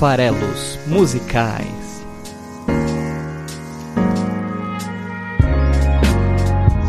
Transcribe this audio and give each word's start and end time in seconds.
Farelos 0.00 0.78
Musicais. 0.86 2.02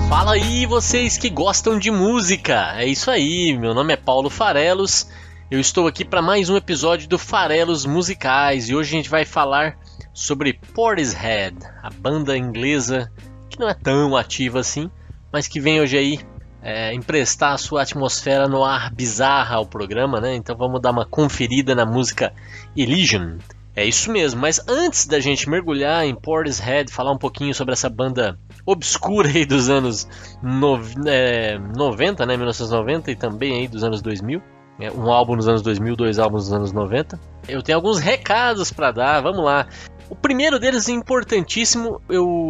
Fala 0.07 0.35
aí, 0.35 0.65
vocês 0.65 1.17
que 1.17 1.29
gostam 1.29 1.77
de 1.77 1.91
música! 1.91 2.71
É 2.77 2.85
isso 2.85 3.11
aí, 3.11 3.57
meu 3.57 3.73
nome 3.73 3.91
é 3.91 3.97
Paulo 3.97 4.29
Farelos. 4.29 5.09
Eu 5.51 5.59
estou 5.59 5.87
aqui 5.87 6.05
para 6.05 6.21
mais 6.21 6.49
um 6.49 6.55
episódio 6.55 7.09
do 7.09 7.19
Farelos 7.19 7.85
Musicais 7.85 8.69
e 8.69 8.75
hoje 8.75 8.95
a 8.95 8.97
gente 8.97 9.09
vai 9.09 9.25
falar 9.25 9.77
sobre 10.13 10.53
Portishead, 10.73 11.57
a 11.83 11.89
banda 11.89 12.37
inglesa 12.37 13.11
que 13.49 13.59
não 13.59 13.67
é 13.67 13.73
tão 13.73 14.15
ativa 14.15 14.61
assim, 14.61 14.89
mas 15.33 15.49
que 15.49 15.59
vem 15.59 15.81
hoje 15.81 15.97
aí 15.97 16.19
é, 16.61 16.93
emprestar 16.93 17.53
a 17.53 17.57
sua 17.57 17.81
atmosfera 17.81 18.47
no 18.47 18.63
ar 18.63 18.93
bizarra 18.93 19.55
ao 19.55 19.65
programa, 19.65 20.21
né? 20.21 20.35
Então 20.35 20.55
vamos 20.55 20.81
dar 20.81 20.91
uma 20.91 21.05
conferida 21.05 21.73
na 21.73 21.85
música 21.85 22.33
Elysium. 22.75 23.37
É 23.73 23.85
isso 23.85 24.11
mesmo, 24.11 24.41
mas 24.41 24.59
antes 24.67 25.07
da 25.07 25.19
gente 25.21 25.49
mergulhar 25.49 26.05
em 26.05 26.13
Portishead, 26.13 26.91
falar 26.91 27.13
um 27.13 27.17
pouquinho 27.17 27.55
sobre 27.55 27.71
essa 27.71 27.89
banda 27.89 28.37
obscura 28.65 29.29
aí 29.29 29.45
dos 29.45 29.69
anos 29.69 30.07
no, 30.43 30.77
é, 31.07 31.57
90, 31.57 32.25
né, 32.25 32.35
1990 32.35 33.11
e 33.11 33.15
também 33.15 33.59
aí 33.59 33.67
dos 33.67 33.83
anos 33.83 34.01
2000. 34.01 34.41
É, 34.79 34.91
um 34.91 35.11
álbum 35.11 35.35
nos 35.35 35.47
anos 35.47 35.61
2000, 35.61 35.95
dois 35.95 36.19
álbuns 36.19 36.49
nos 36.49 36.53
anos 36.53 36.71
90. 36.73 37.19
Eu 37.47 37.61
tenho 37.61 37.77
alguns 37.77 37.99
recados 37.99 38.71
para 38.71 38.91
dar, 38.91 39.21
vamos 39.21 39.43
lá. 39.43 39.67
O 40.09 40.15
primeiro 40.15 40.59
deles 40.59 40.89
é 40.89 40.91
importantíssimo, 40.91 42.01
eu 42.09 42.49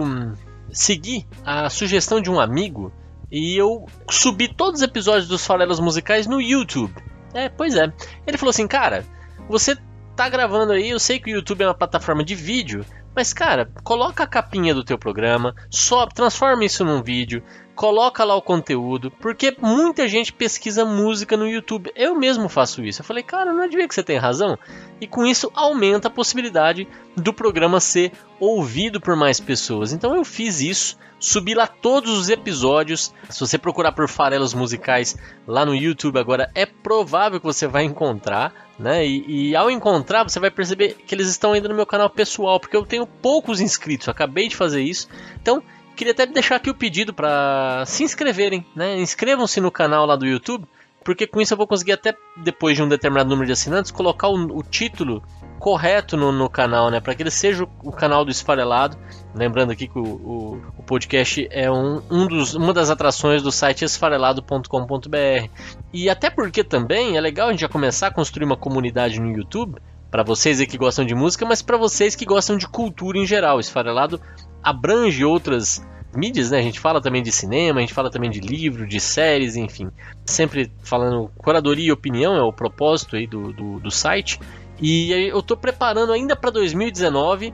segui 0.71 1.27
a 1.45 1.69
sugestão 1.69 2.19
de 2.19 2.31
um 2.31 2.39
amigo 2.39 2.91
e 3.31 3.55
eu 3.55 3.85
subi 4.09 4.47
todos 4.53 4.81
os 4.81 4.87
episódios 4.87 5.27
dos 5.27 5.45
Farelas 5.45 5.79
Musicais 5.79 6.27
no 6.27 6.41
YouTube. 6.41 6.93
É, 7.33 7.47
pois 7.47 7.75
é. 7.75 7.91
Ele 8.27 8.37
falou 8.37 8.49
assim, 8.49 8.67
cara, 8.67 9.05
você 9.47 9.77
tá 10.15 10.27
gravando 10.27 10.73
aí, 10.73 10.89
eu 10.89 10.99
sei 10.99 11.19
que 11.19 11.31
o 11.31 11.35
YouTube 11.35 11.63
é 11.63 11.67
uma 11.67 11.73
plataforma 11.73 12.23
de 12.23 12.35
vídeo, 12.35 12.85
mas, 13.15 13.33
cara, 13.33 13.69
coloca 13.83 14.23
a 14.23 14.27
capinha 14.27 14.73
do 14.73 14.83
teu 14.83 14.97
programa, 14.97 15.55
só 15.69 16.05
transforma 16.05 16.63
isso 16.63 16.85
num 16.85 17.01
vídeo, 17.01 17.43
coloca 17.75 18.23
lá 18.23 18.35
o 18.35 18.41
conteúdo, 18.41 19.11
porque 19.11 19.55
muita 19.59 20.07
gente 20.07 20.33
pesquisa 20.33 20.85
música 20.85 21.35
no 21.35 21.47
YouTube. 21.47 21.91
Eu 21.95 22.15
mesmo 22.15 22.47
faço 22.49 22.83
isso. 22.83 23.01
Eu 23.01 23.05
falei, 23.05 23.23
cara, 23.23 23.53
não 23.53 23.63
adivinha 23.63 23.87
que 23.87 23.95
você 23.95 24.03
tem 24.03 24.17
razão? 24.17 24.57
E 24.99 25.07
com 25.07 25.25
isso 25.25 25.51
aumenta 25.55 26.07
a 26.07 26.11
possibilidade 26.11 26.87
do 27.15 27.33
programa 27.33 27.79
ser 27.79 28.11
ouvido 28.39 28.99
por 28.99 29.15
mais 29.15 29.39
pessoas. 29.39 29.93
Então 29.93 30.15
eu 30.15 30.23
fiz 30.23 30.61
isso, 30.61 30.97
subi 31.19 31.53
lá 31.53 31.67
todos 31.67 32.17
os 32.17 32.29
episódios. 32.29 33.13
Se 33.29 33.39
você 33.39 33.57
procurar 33.57 33.91
por 33.91 34.07
farelos 34.07 34.53
musicais 34.53 35.17
lá 35.47 35.65
no 35.65 35.75
YouTube 35.75 36.19
agora, 36.19 36.51
é 36.53 36.65
provável 36.65 37.39
que 37.39 37.45
você 37.45 37.67
vai 37.67 37.83
encontrar 37.83 38.71
né? 38.81 39.05
E, 39.05 39.49
e, 39.51 39.55
ao 39.55 39.69
encontrar, 39.69 40.23
você 40.23 40.39
vai 40.39 40.49
perceber 40.49 40.95
que 41.05 41.13
eles 41.13 41.27
estão 41.27 41.53
ainda 41.53 41.69
no 41.69 41.75
meu 41.75 41.85
canal 41.85 42.09
pessoal, 42.09 42.59
porque 42.59 42.75
eu 42.75 42.83
tenho 42.83 43.05
poucos 43.05 43.61
inscritos, 43.61 44.09
acabei 44.09 44.47
de 44.47 44.55
fazer 44.55 44.81
isso. 44.81 45.07
Então, 45.39 45.61
queria 46.01 46.13
até 46.13 46.25
deixar 46.25 46.55
aqui 46.55 46.67
o 46.67 46.73
pedido 46.73 47.13
para 47.13 47.83
se 47.85 48.03
inscreverem, 48.03 48.65
né? 48.75 48.99
Inscrevam-se 48.99 49.61
no 49.61 49.69
canal 49.69 50.03
lá 50.03 50.15
do 50.15 50.25
YouTube, 50.25 50.65
porque 51.03 51.27
com 51.27 51.39
isso 51.39 51.53
eu 51.53 51.57
vou 51.57 51.67
conseguir 51.67 51.91
até 51.91 52.15
depois 52.37 52.75
de 52.75 52.81
um 52.81 52.89
determinado 52.89 53.29
número 53.29 53.45
de 53.45 53.51
assinantes 53.51 53.91
colocar 53.91 54.27
o, 54.27 54.57
o 54.57 54.63
título 54.63 55.21
correto 55.59 56.17
no, 56.17 56.31
no 56.31 56.49
canal, 56.49 56.89
né? 56.89 56.99
Para 56.99 57.13
que 57.13 57.21
ele 57.21 57.29
seja 57.29 57.65
o, 57.65 57.69
o, 57.83 57.91
canal 57.91 58.25
do 58.25 58.31
Esfarelado. 58.31 58.97
Lembrando 59.35 59.73
aqui 59.73 59.87
que 59.87 59.99
o, 59.99 60.03
o, 60.03 60.61
o 60.79 60.81
podcast 60.81 61.47
é 61.51 61.69
um, 61.69 62.01
um 62.09 62.25
dos, 62.25 62.55
uma 62.55 62.73
das 62.73 62.89
atrações 62.89 63.43
do 63.43 63.51
site 63.51 63.85
esfarelado.com.br. 63.85 65.49
E 65.93 66.09
até 66.09 66.31
porque 66.31 66.63
também 66.63 67.15
é 67.15 67.21
legal 67.21 67.49
a 67.49 67.51
gente 67.51 67.61
já 67.61 67.69
começar 67.69 68.07
a 68.07 68.11
construir 68.11 68.45
uma 68.45 68.57
comunidade 68.57 69.19
no 69.19 69.29
YouTube. 69.29 69.79
Para 70.09 70.23
vocês 70.23 70.59
que 70.65 70.77
gostam 70.79 71.05
de 71.05 71.13
música, 71.13 71.45
mas 71.45 71.61
para 71.61 71.77
vocês 71.77 72.15
que 72.15 72.25
gostam 72.25 72.57
de 72.57 72.67
cultura 72.67 73.19
em 73.19 73.25
geral. 73.25 73.59
Esfarelado 73.59 74.19
abrange 74.63 75.23
outras 75.23 75.81
mídias, 76.15 76.51
né? 76.51 76.59
A 76.59 76.61
gente 76.61 76.79
fala 76.79 77.01
também 77.01 77.21
de 77.21 77.31
cinema, 77.31 77.79
a 77.79 77.81
gente 77.81 77.93
fala 77.93 78.09
também 78.09 78.29
de 78.29 78.39
livro, 78.39 78.87
de 78.87 78.99
séries, 78.99 79.55
enfim. 79.55 79.89
Sempre 80.25 80.71
falando 80.83 81.31
curadoria 81.37 81.87
e 81.87 81.91
opinião 81.91 82.35
é 82.35 82.41
o 82.41 82.53
propósito 82.53 83.15
aí 83.15 83.27
do, 83.27 83.51
do, 83.53 83.79
do 83.79 83.91
site. 83.91 84.39
E 84.81 85.11
eu 85.11 85.39
estou 85.39 85.55
preparando 85.55 86.11
ainda 86.11 86.35
para 86.35 86.49
2019, 86.49 87.53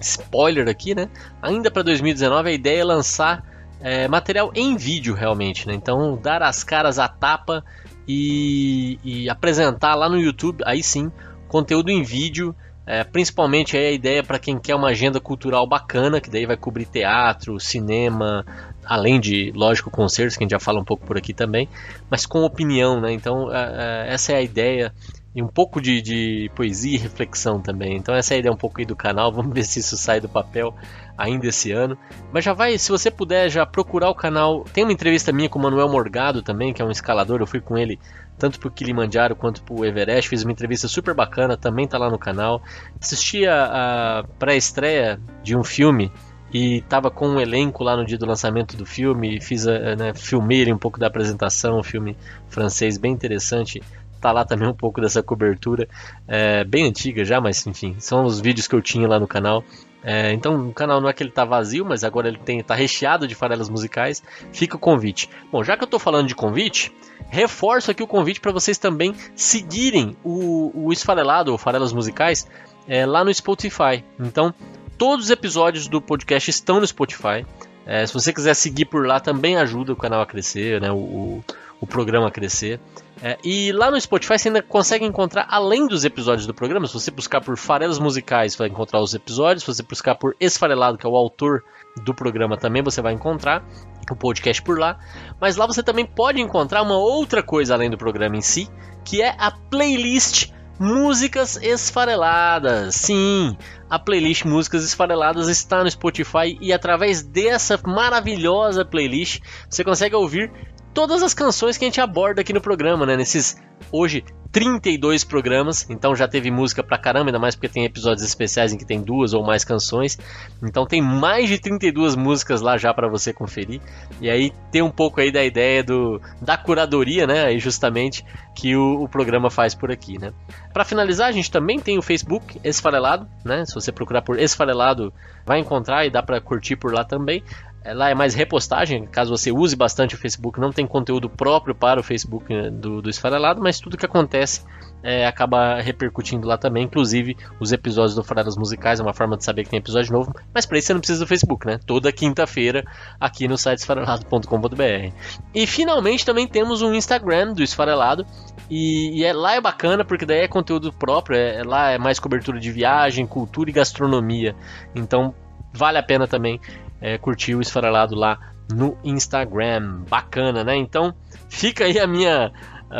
spoiler 0.00 0.68
aqui, 0.68 0.94
né? 0.94 1.08
Ainda 1.40 1.70
para 1.70 1.82
2019 1.82 2.50
a 2.50 2.52
ideia 2.52 2.80
é 2.80 2.84
lançar 2.84 3.42
é, 3.80 4.06
material 4.08 4.50
em 4.54 4.76
vídeo 4.76 5.14
realmente, 5.14 5.66
né? 5.66 5.74
Então 5.74 6.18
dar 6.22 6.42
as 6.42 6.62
caras 6.62 6.98
à 6.98 7.08
tapa 7.08 7.64
e, 8.06 8.98
e 9.02 9.28
apresentar 9.28 9.94
lá 9.94 10.08
no 10.08 10.18
YouTube, 10.18 10.62
aí 10.66 10.82
sim, 10.82 11.10
conteúdo 11.48 11.90
em 11.90 12.02
vídeo 12.02 12.54
é, 12.86 13.02
principalmente 13.02 13.76
aí 13.76 13.86
a 13.86 13.92
ideia 13.92 14.22
para 14.22 14.38
quem 14.38 14.58
quer 14.58 14.76
uma 14.76 14.88
agenda 14.88 15.18
cultural 15.20 15.66
bacana, 15.66 16.20
que 16.20 16.30
daí 16.30 16.46
vai 16.46 16.56
cobrir 16.56 16.86
teatro, 16.86 17.58
cinema, 17.58 18.46
além 18.84 19.18
de, 19.18 19.52
lógico, 19.56 19.90
concertos, 19.90 20.36
que 20.36 20.44
a 20.44 20.46
gente 20.46 20.52
já 20.52 20.60
fala 20.60 20.80
um 20.80 20.84
pouco 20.84 21.04
por 21.04 21.18
aqui 21.18 21.34
também, 21.34 21.68
mas 22.08 22.24
com 22.24 22.44
opinião, 22.44 23.00
né? 23.00 23.12
Então, 23.12 23.52
é, 23.52 24.06
é, 24.08 24.14
essa 24.14 24.32
é 24.32 24.36
a 24.36 24.42
ideia. 24.42 24.94
E 25.36 25.42
um 25.42 25.48
pouco 25.48 25.82
de, 25.82 26.00
de, 26.00 26.50
poesia 26.54 26.96
e 26.96 26.98
reflexão 26.98 27.60
também. 27.60 27.94
Então, 27.94 28.14
essa 28.14 28.32
é 28.32 28.36
a 28.36 28.38
ideia 28.38 28.50
um 28.50 28.56
pouco 28.56 28.80
aí 28.80 28.86
do 28.86 28.96
canal. 28.96 29.30
Vamos 29.30 29.52
ver 29.52 29.64
se 29.64 29.80
isso 29.80 29.94
sai 29.94 30.18
do 30.18 30.30
papel 30.30 30.74
ainda 31.16 31.46
esse 31.46 31.70
ano. 31.72 31.98
Mas 32.32 32.42
já 32.42 32.54
vai, 32.54 32.78
se 32.78 32.90
você 32.90 33.10
puder, 33.10 33.50
já 33.50 33.66
procurar 33.66 34.08
o 34.08 34.14
canal. 34.14 34.64
Tem 34.72 34.82
uma 34.82 34.94
entrevista 34.94 35.32
minha 35.32 35.50
com 35.50 35.58
o 35.58 35.62
Manuel 35.62 35.90
Morgado 35.90 36.40
também, 36.40 36.72
que 36.72 36.80
é 36.80 36.84
um 36.86 36.90
escalador. 36.90 37.40
Eu 37.40 37.46
fui 37.46 37.60
com 37.60 37.76
ele 37.76 38.00
tanto 38.38 38.58
pro 38.58 38.70
Kilimanjaro 38.70 39.36
quanto 39.36 39.62
pro 39.62 39.84
Everest. 39.84 40.30
Fiz 40.30 40.42
uma 40.42 40.52
entrevista 40.52 40.88
super 40.88 41.12
bacana, 41.12 41.54
também 41.54 41.86
tá 41.86 41.98
lá 41.98 42.08
no 42.08 42.18
canal. 42.18 42.62
Assisti 42.98 43.46
a, 43.46 44.20
a 44.20 44.24
pré-estreia 44.38 45.20
de 45.42 45.54
um 45.54 45.62
filme 45.62 46.10
e 46.50 46.80
tava 46.88 47.10
com 47.10 47.28
um 47.28 47.38
elenco 47.38 47.84
lá 47.84 47.94
no 47.94 48.06
dia 48.06 48.16
do 48.16 48.24
lançamento 48.24 48.74
do 48.74 48.86
filme. 48.86 49.38
Fiz 49.38 49.66
a, 49.66 49.96
né, 49.96 50.14
filmei 50.14 50.72
um 50.72 50.78
pouco 50.78 50.98
da 50.98 51.08
apresentação, 51.08 51.78
um 51.78 51.82
filme 51.82 52.16
francês 52.48 52.96
bem 52.96 53.12
interessante. 53.12 53.82
Tá 54.26 54.32
lá 54.32 54.44
também 54.44 54.66
um 54.66 54.74
pouco 54.74 55.00
dessa 55.00 55.22
cobertura, 55.22 55.88
é, 56.26 56.64
bem 56.64 56.88
antiga 56.88 57.24
já, 57.24 57.40
mas 57.40 57.64
enfim, 57.64 57.94
são 58.00 58.24
os 58.24 58.40
vídeos 58.40 58.66
que 58.66 58.74
eu 58.74 58.82
tinha 58.82 59.06
lá 59.06 59.20
no 59.20 59.26
canal. 59.28 59.62
É, 60.02 60.32
então 60.32 60.68
o 60.68 60.74
canal 60.74 61.00
não 61.00 61.08
é 61.08 61.12
que 61.12 61.22
ele 61.22 61.30
tá 61.30 61.44
vazio, 61.44 61.84
mas 61.84 62.02
agora 62.02 62.26
ele 62.26 62.38
tem, 62.38 62.60
tá 62.60 62.74
recheado 62.74 63.28
de 63.28 63.36
farelas 63.36 63.68
musicais. 63.68 64.24
Fica 64.52 64.74
o 64.74 64.80
convite. 64.80 65.30
Bom, 65.52 65.62
já 65.62 65.76
que 65.76 65.84
eu 65.84 65.86
tô 65.86 66.00
falando 66.00 66.26
de 66.26 66.34
convite, 66.34 66.92
reforço 67.28 67.92
aqui 67.92 68.02
o 68.02 68.06
convite 68.08 68.40
para 68.40 68.50
vocês 68.50 68.78
também 68.78 69.14
seguirem 69.36 70.16
o, 70.24 70.72
o 70.74 70.92
Esfarelado, 70.92 71.52
ou 71.52 71.56
Farelas 71.56 71.92
Musicais, 71.92 72.48
é, 72.88 73.06
lá 73.06 73.24
no 73.24 73.32
Spotify. 73.32 74.02
Então, 74.18 74.52
todos 74.98 75.26
os 75.26 75.30
episódios 75.30 75.86
do 75.86 76.02
podcast 76.02 76.50
estão 76.50 76.80
no 76.80 76.86
Spotify. 76.88 77.46
É, 77.86 78.04
se 78.04 78.12
você 78.12 78.32
quiser 78.32 78.54
seguir 78.54 78.86
por 78.86 79.06
lá, 79.06 79.20
também 79.20 79.56
ajuda 79.56 79.92
o 79.92 79.96
canal 79.96 80.20
a 80.20 80.26
crescer, 80.26 80.80
né, 80.80 80.90
o, 80.90 80.96
o 80.96 81.44
programa 81.84 82.28
a 82.28 82.30
crescer. 82.30 82.80
É, 83.20 83.36
e 83.42 83.72
lá 83.72 83.90
no 83.90 84.00
Spotify 84.00 84.38
você 84.38 84.48
ainda 84.48 84.62
consegue 84.62 85.04
encontrar, 85.04 85.46
além 85.50 85.88
dos 85.88 86.04
episódios 86.04 86.46
do 86.46 86.54
programa, 86.54 86.86
se 86.86 86.94
você 86.94 87.10
buscar 87.10 87.40
por 87.40 87.56
Farelas 87.56 87.98
Musicais, 87.98 88.52
você 88.52 88.58
vai 88.58 88.68
encontrar 88.68 89.00
os 89.00 89.14
episódios. 89.14 89.64
Se 89.64 89.74
você 89.74 89.82
buscar 89.82 90.14
por 90.14 90.36
Esfarelado, 90.38 90.96
que 90.96 91.06
é 91.06 91.10
o 91.10 91.16
autor 91.16 91.64
do 92.04 92.14
programa, 92.14 92.56
também 92.56 92.82
você 92.82 93.02
vai 93.02 93.14
encontrar 93.14 93.64
o 94.10 94.14
podcast 94.14 94.62
por 94.62 94.78
lá. 94.78 94.98
Mas 95.40 95.56
lá 95.56 95.66
você 95.66 95.82
também 95.82 96.06
pode 96.06 96.40
encontrar 96.40 96.82
uma 96.82 96.96
outra 96.96 97.42
coisa 97.42 97.74
além 97.74 97.90
do 97.90 97.98
programa 97.98 98.36
em 98.36 98.42
si, 98.42 98.68
que 99.04 99.22
é 99.22 99.34
a 99.38 99.50
playlist 99.50 100.50
Músicas 100.78 101.56
Esfareladas. 101.56 102.94
Sim, 102.96 103.56
a 103.88 103.98
playlist 103.98 104.44
Músicas 104.44 104.84
Esfareladas 104.84 105.48
está 105.48 105.82
no 105.82 105.90
Spotify 105.90 106.58
e 106.60 106.70
através 106.70 107.22
dessa 107.22 107.80
maravilhosa 107.82 108.84
playlist 108.84 109.40
você 109.70 109.82
consegue 109.82 110.14
ouvir 110.14 110.52
todas 110.96 111.22
as 111.22 111.34
canções 111.34 111.76
que 111.76 111.84
a 111.84 111.88
gente 111.88 112.00
aborda 112.00 112.40
aqui 112.40 112.54
no 112.54 112.60
programa, 112.60 113.04
né? 113.04 113.18
Nesses 113.18 113.60
hoje 113.92 114.24
32 114.50 115.24
programas, 115.24 115.84
então 115.90 116.16
já 116.16 116.26
teve 116.26 116.50
música 116.50 116.82
pra 116.82 116.96
caramba, 116.96 117.26
ainda 117.28 117.38
mais 117.38 117.54
porque 117.54 117.68
tem 117.68 117.84
episódios 117.84 118.26
especiais 118.26 118.72
em 118.72 118.78
que 118.78 118.86
tem 118.86 119.02
duas 119.02 119.34
ou 119.34 119.44
mais 119.44 119.62
canções. 119.62 120.18
Então 120.62 120.86
tem 120.86 121.02
mais 121.02 121.50
de 121.50 121.58
32 121.58 122.16
músicas 122.16 122.62
lá 122.62 122.78
já 122.78 122.94
para 122.94 123.10
você 123.10 123.30
conferir. 123.30 123.82
E 124.22 124.30
aí 124.30 124.50
tem 124.72 124.80
um 124.80 124.90
pouco 124.90 125.20
aí 125.20 125.30
da 125.30 125.44
ideia 125.44 125.84
do 125.84 126.18
da 126.40 126.56
curadoria, 126.56 127.26
né, 127.26 127.44
aí 127.44 127.58
justamente 127.58 128.24
que 128.54 128.74
o, 128.74 129.02
o 129.02 129.06
programa 129.06 129.50
faz 129.50 129.74
por 129.74 129.92
aqui, 129.92 130.18
né? 130.18 130.32
Para 130.72 130.82
finalizar, 130.82 131.28
a 131.28 131.32
gente 131.32 131.50
também 131.50 131.78
tem 131.78 131.98
o 131.98 132.02
Facebook 132.02 132.58
Esfarelado, 132.64 133.28
né? 133.44 133.66
Se 133.66 133.74
você 133.74 133.92
procurar 133.92 134.22
por 134.22 134.38
Esfarelado, 134.38 135.12
vai 135.44 135.58
encontrar 135.58 136.06
e 136.06 136.10
dá 136.10 136.22
para 136.22 136.40
curtir 136.40 136.76
por 136.76 136.94
lá 136.94 137.04
também. 137.04 137.44
Lá 137.94 138.10
é 138.10 138.14
mais 138.14 138.34
repostagem, 138.34 139.06
caso 139.06 139.36
você 139.36 139.52
use 139.52 139.76
bastante 139.76 140.14
o 140.14 140.18
Facebook, 140.18 140.60
não 140.60 140.72
tem 140.72 140.86
conteúdo 140.86 141.28
próprio 141.28 141.74
para 141.74 142.00
o 142.00 142.02
Facebook 142.02 142.52
né, 142.52 142.70
do, 142.70 143.02
do 143.02 143.10
Esfarelado, 143.10 143.62
mas 143.62 143.80
tudo 143.80 143.96
que 143.96 144.06
acontece 144.06 144.62
é, 145.02 145.26
acaba 145.26 145.80
repercutindo 145.80 146.48
lá 146.48 146.56
também, 146.58 146.84
inclusive 146.84 147.36
os 147.60 147.72
episódios 147.72 148.14
do 148.14 148.24
Faradas 148.24 148.56
Musicais, 148.56 148.98
é 148.98 149.02
uma 149.02 149.14
forma 149.14 149.36
de 149.36 149.44
saber 149.44 149.64
que 149.64 149.70
tem 149.70 149.78
episódio 149.78 150.12
novo, 150.12 150.34
mas 150.52 150.66
para 150.66 150.78
isso 150.78 150.88
você 150.88 150.94
não 150.94 151.00
precisa 151.00 151.20
do 151.20 151.28
Facebook, 151.28 151.66
né? 151.66 151.78
Toda 151.86 152.10
quinta-feira 152.10 152.84
aqui 153.20 153.46
no 153.46 153.56
site 153.56 153.78
esfarelado.com.br. 153.78 155.12
E 155.54 155.66
finalmente 155.66 156.26
também 156.26 156.48
temos 156.48 156.82
um 156.82 156.92
Instagram 156.94 157.52
do 157.52 157.62
Esfarelado, 157.62 158.26
e, 158.68 159.20
e 159.20 159.24
é, 159.24 159.32
lá 159.32 159.54
é 159.54 159.60
bacana 159.60 160.04
porque 160.04 160.26
daí 160.26 160.40
é 160.40 160.48
conteúdo 160.48 160.92
próprio, 160.92 161.38
é, 161.38 161.62
lá 161.62 161.90
é 161.90 161.98
mais 161.98 162.18
cobertura 162.18 162.58
de 162.58 162.72
viagem, 162.72 163.26
cultura 163.26 163.70
e 163.70 163.72
gastronomia, 163.72 164.56
então 164.94 165.32
vale 165.72 165.98
a 165.98 166.02
pena 166.02 166.26
também 166.26 166.60
é, 167.00 167.18
curtir 167.18 167.54
o 167.54 167.60
Esfarelado 167.60 168.14
lá 168.14 168.38
no 168.72 168.96
Instagram. 169.04 170.04
Bacana, 170.08 170.64
né? 170.64 170.76
Então 170.76 171.14
fica 171.48 171.84
aí 171.84 171.98
a 171.98 172.06
minha 172.06 172.52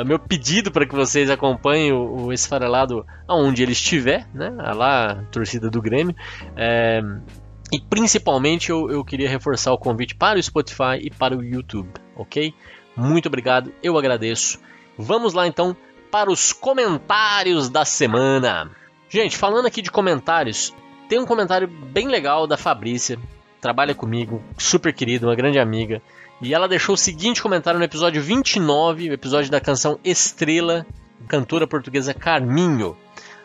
meu 0.04 0.18
pedido 0.18 0.70
para 0.70 0.86
que 0.86 0.94
vocês 0.94 1.30
acompanhem 1.30 1.92
o, 1.92 2.26
o 2.26 2.32
Esfarelado 2.32 3.06
aonde 3.26 3.62
ele 3.62 3.72
estiver, 3.72 4.26
né? 4.34 4.50
Lá, 4.50 5.24
torcida 5.30 5.70
do 5.70 5.80
Grêmio. 5.80 6.14
É, 6.56 7.00
e 7.72 7.80
principalmente 7.80 8.70
eu, 8.70 8.90
eu 8.90 9.04
queria 9.04 9.28
reforçar 9.28 9.72
o 9.72 9.78
convite 9.78 10.14
para 10.14 10.38
o 10.38 10.42
Spotify 10.42 10.98
e 11.00 11.10
para 11.10 11.36
o 11.36 11.42
YouTube, 11.42 11.88
ok? 12.16 12.54
Muito 12.96 13.26
obrigado, 13.26 13.72
eu 13.82 13.98
agradeço. 13.98 14.58
Vamos 14.98 15.34
lá 15.34 15.46
então 15.46 15.76
para 16.10 16.30
os 16.30 16.52
comentários 16.52 17.68
da 17.68 17.84
semana. 17.84 18.70
Gente, 19.08 19.36
falando 19.36 19.66
aqui 19.66 19.82
de 19.82 19.90
comentários, 19.90 20.74
tem 21.08 21.18
um 21.20 21.26
comentário 21.26 21.68
bem 21.68 22.08
legal 22.08 22.46
da 22.46 22.56
Fabrícia, 22.56 23.18
trabalha 23.66 23.96
comigo, 23.96 24.40
super 24.56 24.94
querida, 24.94 25.26
uma 25.26 25.34
grande 25.34 25.58
amiga. 25.58 26.00
E 26.40 26.54
ela 26.54 26.68
deixou 26.68 26.94
o 26.94 26.98
seguinte 26.98 27.42
comentário 27.42 27.80
no 27.80 27.84
episódio 27.84 28.22
29, 28.22 29.10
o 29.10 29.12
episódio 29.12 29.50
da 29.50 29.60
canção 29.60 29.98
Estrela, 30.04 30.86
cantora 31.26 31.66
portuguesa 31.66 32.14
Carminho. 32.14 32.96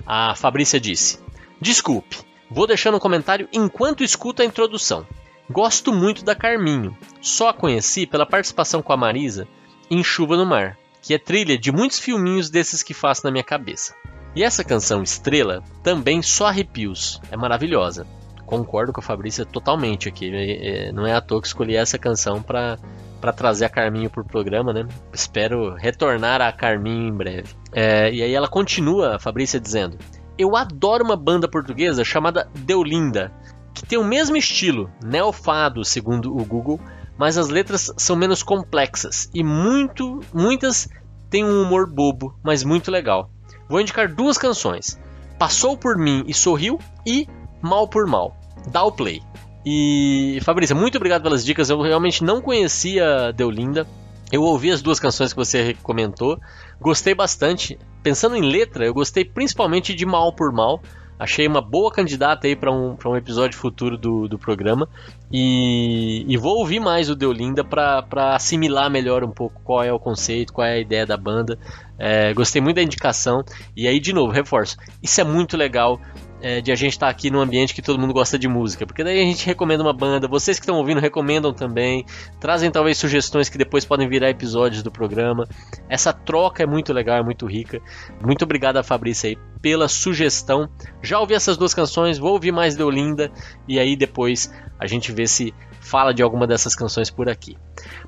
A 0.05 0.35
Fabrícia 0.35 0.79
disse: 0.79 1.17
Desculpe, 1.59 2.19
vou 2.51 2.67
deixando 2.67 2.97
um 2.97 2.99
comentário 2.99 3.49
enquanto 3.51 4.03
escuto 4.03 4.43
a 4.43 4.45
introdução. 4.45 5.07
Gosto 5.49 5.91
muito 5.91 6.23
da 6.23 6.35
Carminho, 6.35 6.95
só 7.19 7.49
a 7.49 7.53
conheci 7.53 8.05
pela 8.05 8.25
participação 8.25 8.83
com 8.83 8.93
a 8.93 8.97
Marisa 8.97 9.47
em 9.89 10.03
Chuva 10.03 10.37
no 10.37 10.45
Mar, 10.45 10.77
que 11.01 11.15
é 11.15 11.17
trilha 11.17 11.57
de 11.57 11.71
muitos 11.71 11.97
filminhos 11.97 12.47
desses 12.47 12.83
que 12.83 12.93
faço 12.93 13.25
na 13.25 13.31
minha 13.31 13.43
cabeça. 13.43 13.95
E 14.35 14.43
essa 14.43 14.63
canção 14.63 15.01
Estrela 15.01 15.63
também 15.81 16.21
só 16.21 16.45
arrepios, 16.45 17.19
é 17.31 17.35
maravilhosa 17.35 18.05
concordo 18.51 18.91
com 18.91 18.99
a 18.99 19.03
Fabrícia 19.03 19.45
totalmente 19.45 20.09
aqui. 20.09 20.29
É, 20.35 20.87
é, 20.87 20.91
não 20.91 21.07
é 21.07 21.13
à 21.13 21.21
toa 21.21 21.39
que 21.39 21.47
escolhi 21.47 21.77
essa 21.77 21.97
canção 21.97 22.43
para 22.43 22.77
para 23.21 23.31
trazer 23.31 23.65
a 23.65 23.69
Carminho 23.69 24.09
pro 24.09 24.25
programa, 24.25 24.73
né? 24.73 24.87
Espero 25.13 25.75
retornar 25.75 26.41
a 26.41 26.51
Carminho 26.51 27.07
em 27.07 27.13
breve. 27.13 27.49
É, 27.71 28.11
e 28.11 28.23
aí 28.23 28.33
ela 28.33 28.47
continua, 28.47 29.15
a 29.15 29.19
Fabrícia, 29.19 29.59
dizendo: 29.59 29.97
Eu 30.37 30.55
adoro 30.55 31.05
uma 31.05 31.15
banda 31.15 31.47
portuguesa 31.47 32.03
chamada 32.03 32.49
Deolinda, 32.53 33.31
que 33.75 33.85
tem 33.85 33.99
o 33.99 34.03
mesmo 34.03 34.35
estilo, 34.35 34.89
neofado, 35.03 35.85
segundo 35.85 36.35
o 36.35 36.43
Google, 36.43 36.79
mas 37.15 37.37
as 37.37 37.47
letras 37.47 37.93
são 37.95 38.15
menos 38.15 38.41
complexas 38.41 39.29
e 39.33 39.43
muito, 39.43 40.19
muitas 40.33 40.89
têm 41.29 41.45
um 41.45 41.61
humor 41.61 41.87
bobo, 41.87 42.35
mas 42.43 42.63
muito 42.63 42.89
legal. 42.89 43.29
Vou 43.69 43.79
indicar 43.79 44.11
duas 44.11 44.35
canções: 44.35 44.99
Passou 45.37 45.77
por 45.77 45.95
mim 45.95 46.23
e 46.25 46.33
sorriu 46.33 46.79
e 47.05 47.27
Mal 47.61 47.87
por 47.87 48.07
Mal 48.07 48.40
dá 48.67 48.83
o 48.83 48.91
play. 48.91 49.21
E 49.65 50.39
Fabrícia, 50.41 50.75
muito 50.75 50.97
obrigado 50.97 51.21
pelas 51.21 51.45
dicas. 51.45 51.69
Eu 51.69 51.81
realmente 51.81 52.23
não 52.23 52.41
conhecia 52.41 53.31
Deolinda. 53.31 53.85
Eu 54.31 54.43
ouvi 54.43 54.71
as 54.71 54.81
duas 54.81 54.99
canções 54.99 55.33
que 55.33 55.37
você 55.37 55.75
comentou, 55.83 56.39
gostei 56.79 57.13
bastante. 57.13 57.77
Pensando 58.01 58.35
em 58.35 58.41
letra, 58.41 58.85
eu 58.85 58.93
gostei 58.93 59.25
principalmente 59.25 59.93
de 59.93 60.05
Mal 60.05 60.33
por 60.33 60.51
Mal. 60.53 60.81
Achei 61.19 61.45
uma 61.45 61.61
boa 61.61 61.91
candidata 61.91 62.47
aí 62.47 62.55
para 62.55 62.71
um, 62.71 62.97
um 63.05 63.15
episódio 63.15 63.55
futuro 63.55 63.95
do, 63.95 64.27
do 64.27 64.39
programa. 64.39 64.89
E, 65.31 66.25
e 66.27 66.35
vou 66.37 66.57
ouvir 66.57 66.79
mais 66.79 67.11
o 67.11 67.15
Deolinda 67.15 67.63
para 67.63 68.35
assimilar 68.35 68.89
melhor 68.89 69.23
um 69.23 69.29
pouco 69.29 69.61
qual 69.63 69.83
é 69.83 69.93
o 69.93 69.99
conceito, 69.99 70.51
qual 70.51 70.65
é 70.65 70.73
a 70.75 70.79
ideia 70.79 71.05
da 71.05 71.17
banda. 71.17 71.59
É, 71.99 72.33
gostei 72.33 72.59
muito 72.59 72.77
da 72.77 72.81
indicação. 72.81 73.43
E 73.77 73.87
aí, 73.87 73.99
de 73.99 74.13
novo, 74.13 74.31
reforço: 74.31 74.77
isso 75.03 75.21
é 75.21 75.23
muito 75.23 75.55
legal 75.55 76.01
é, 76.41 76.61
de 76.61 76.71
a 76.71 76.75
gente 76.75 76.93
estar 76.93 77.07
tá 77.07 77.11
aqui 77.11 77.29
num 77.29 77.39
ambiente 77.39 77.73
que 77.73 77.81
todo 77.81 77.99
mundo 77.99 78.13
gosta 78.13 78.37
de 78.37 78.47
música, 78.47 78.85
porque 78.85 79.03
daí 79.03 79.21
a 79.21 79.25
gente 79.25 79.45
recomenda 79.45 79.83
uma 79.83 79.93
banda, 79.93 80.27
vocês 80.27 80.57
que 80.57 80.63
estão 80.63 80.77
ouvindo 80.77 80.99
recomendam 80.99 81.53
também, 81.53 82.05
trazem 82.39 82.71
talvez 82.71 82.97
sugestões 82.97 83.49
que 83.49 83.57
depois 83.57 83.85
podem 83.85 84.07
virar 84.07 84.29
episódios 84.29 84.83
do 84.83 84.91
programa. 84.91 85.47
Essa 85.87 86.11
troca 86.11 86.63
é 86.63 86.65
muito 86.65 86.91
legal, 86.93 87.17
é 87.17 87.23
muito 87.23 87.45
rica. 87.45 87.81
Muito 88.23 88.43
obrigado 88.43 88.77
a 88.77 88.83
Fabrícia 88.83 89.29
aí 89.29 89.37
pela 89.61 89.87
sugestão. 89.87 90.69
Já 91.01 91.19
ouvi 91.19 91.33
essas 91.33 91.57
duas 91.57 91.73
canções, 91.73 92.17
vou 92.17 92.33
ouvir 92.33 92.51
mais 92.51 92.75
de 92.75 92.83
Olinda 92.83 93.31
e 93.67 93.79
aí 93.79 93.95
depois 93.95 94.51
a 94.79 94.87
gente 94.87 95.11
vê 95.11 95.27
se 95.27 95.53
fala 95.79 96.13
de 96.13 96.23
alguma 96.23 96.47
dessas 96.47 96.75
canções 96.75 97.09
por 97.09 97.29
aqui. 97.29 97.57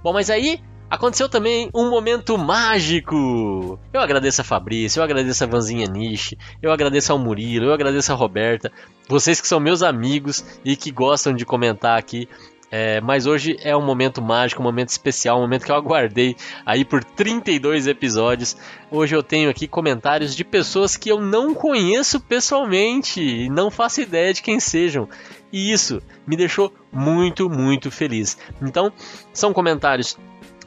Bom, 0.01 0.13
mas 0.13 0.29
aí 0.29 0.59
Aconteceu 0.93 1.27
também 1.27 1.71
um 1.73 1.89
momento 1.89 2.37
mágico. 2.37 3.79
Eu 3.91 3.99
agradeço 3.99 4.41
a 4.41 4.43
Fabrício, 4.43 4.99
eu 4.99 5.03
agradeço 5.03 5.43
a 5.43 5.47
Vanzinha 5.47 5.87
Niche, 5.87 6.37
eu 6.61 6.71
agradeço 6.71 7.11
ao 7.11 7.17
Murilo, 7.17 7.65
eu 7.65 7.73
agradeço 7.73 8.11
a 8.11 8.15
Roberta, 8.15 8.71
vocês 9.09 9.41
que 9.41 9.47
são 9.47 9.59
meus 9.59 9.81
amigos 9.81 10.45
e 10.63 10.75
que 10.75 10.91
gostam 10.91 11.33
de 11.33 11.47
comentar 11.47 11.97
aqui. 11.97 12.29
É, 12.69 13.01
mas 13.01 13.25
hoje 13.25 13.57
é 13.63 13.75
um 13.75 13.83
momento 13.83 14.21
mágico, 14.21 14.61
um 14.61 14.65
momento 14.65 14.89
especial, 14.89 15.39
um 15.39 15.41
momento 15.41 15.65
que 15.65 15.71
eu 15.71 15.75
aguardei 15.75 16.35
aí 16.63 16.85
por 16.85 17.03
32 17.03 17.87
episódios. 17.87 18.55
Hoje 18.91 19.15
eu 19.15 19.23
tenho 19.23 19.49
aqui 19.49 19.67
comentários 19.67 20.35
de 20.35 20.43
pessoas 20.43 20.95
que 20.95 21.09
eu 21.09 21.19
não 21.19 21.55
conheço 21.55 22.19
pessoalmente 22.19 23.19
e 23.19 23.49
não 23.49 23.71
faço 23.71 23.99
ideia 23.99 24.31
de 24.31 24.43
quem 24.43 24.59
sejam. 24.59 25.09
E 25.51 25.71
isso 25.71 26.03
me 26.25 26.35
deixou 26.35 26.71
muito, 26.91 27.49
muito 27.49 27.89
feliz. 27.89 28.37
Então, 28.61 28.91
são 29.31 29.53
comentários 29.53 30.17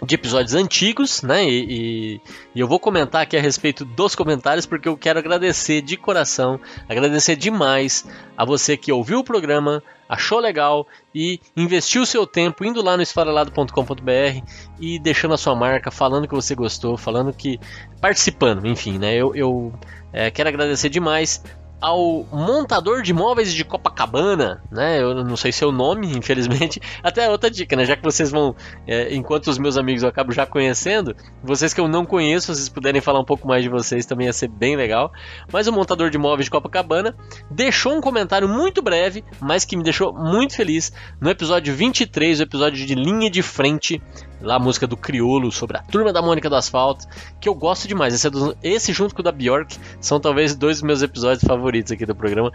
de 0.04 0.14
episódios 0.14 0.54
antigos, 0.54 1.22
né? 1.22 1.44
E, 1.44 1.64
e, 1.64 2.20
e, 2.54 2.60
eu 2.60 2.68
vou 2.68 2.78
comentar 2.78 3.22
aqui 3.22 3.36
a 3.36 3.40
respeito 3.40 3.84
dos 3.84 4.14
comentários 4.14 4.66
porque 4.66 4.88
eu 4.88 4.96
quero 4.96 5.18
agradecer 5.18 5.80
de 5.80 5.96
coração, 5.96 6.60
agradecer 6.88 7.36
demais 7.36 8.06
a 8.36 8.44
você 8.44 8.76
que 8.76 8.92
ouviu 8.92 9.20
o 9.20 9.24
programa, 9.24 9.82
achou 10.08 10.38
legal 10.38 10.86
e 11.14 11.40
investiu 11.56 12.04
seu 12.04 12.26
tempo 12.26 12.64
indo 12.64 12.82
lá 12.82 12.96
no 12.96 13.02
esfarelado.com.br 13.02 14.42
e 14.78 14.98
deixando 14.98 15.34
a 15.34 15.38
sua 15.38 15.54
marca, 15.54 15.90
falando 15.90 16.28
que 16.28 16.34
você 16.34 16.54
gostou, 16.54 16.98
falando 16.98 17.32
que 17.32 17.58
participando, 18.00 18.66
enfim, 18.66 18.98
né? 18.98 19.14
Eu, 19.14 19.34
eu 19.34 19.72
é, 20.12 20.30
quero 20.30 20.48
agradecer 20.48 20.90
demais 20.90 21.42
ao 21.80 22.24
montador 22.32 23.02
de 23.02 23.12
móveis 23.12 23.52
de 23.52 23.64
Copacabana, 23.64 24.62
né? 24.70 25.00
Eu 25.00 25.24
não 25.24 25.36
sei 25.36 25.52
seu 25.52 25.70
nome, 25.70 26.08
infelizmente. 26.16 26.80
Até 27.02 27.28
outra 27.30 27.50
dica, 27.50 27.76
né? 27.76 27.84
Já 27.84 27.96
que 27.96 28.02
vocês 28.02 28.30
vão, 28.30 28.54
é, 28.86 29.14
enquanto 29.14 29.48
os 29.48 29.58
meus 29.58 29.76
amigos 29.76 30.02
eu 30.02 30.08
acabo 30.08 30.32
já 30.32 30.46
conhecendo, 30.46 31.14
vocês 31.42 31.74
que 31.74 31.80
eu 31.80 31.88
não 31.88 32.04
conheço, 32.06 32.54
vocês 32.54 32.68
puderem 32.68 33.00
falar 33.00 33.20
um 33.20 33.24
pouco 33.24 33.46
mais 33.46 33.62
de 33.62 33.68
vocês 33.68 34.06
também 34.06 34.26
ia 34.26 34.32
ser 34.32 34.48
bem 34.48 34.76
legal. 34.76 35.12
Mas 35.52 35.66
o 35.66 35.72
montador 35.72 36.10
de 36.10 36.18
móveis 36.18 36.46
de 36.46 36.50
Copacabana 36.50 37.14
deixou 37.50 37.94
um 37.94 38.00
comentário 38.00 38.48
muito 38.48 38.80
breve, 38.82 39.24
mas 39.40 39.64
que 39.64 39.76
me 39.76 39.82
deixou 39.82 40.12
muito 40.12 40.54
feliz 40.54 40.92
no 41.20 41.30
episódio 41.30 41.74
23, 41.74 42.40
o 42.40 42.42
episódio 42.42 42.86
de 42.86 42.94
linha 42.94 43.30
de 43.30 43.42
frente 43.42 44.00
lá 44.40 44.56
a 44.56 44.58
música 44.58 44.86
do 44.86 44.96
Criolo 44.96 45.50
sobre 45.50 45.76
a 45.76 45.82
turma 45.82 46.12
da 46.12 46.22
Mônica 46.22 46.48
do 46.48 46.56
Asfalto, 46.56 47.06
que 47.40 47.48
eu 47.48 47.54
gosto 47.54 47.88
demais. 47.88 48.14
Esse, 48.14 48.26
é 48.26 48.30
do, 48.30 48.56
esse 48.62 48.92
junto 48.92 49.14
com 49.14 49.20
o 49.20 49.24
da 49.24 49.32
Bjork 49.32 49.76
são 50.00 50.20
talvez 50.20 50.54
dois 50.54 50.78
dos 50.78 50.86
meus 50.86 51.02
episódios 51.02 51.44
favoritos 51.44 51.92
aqui 51.92 52.06
do 52.06 52.14
programa. 52.14 52.52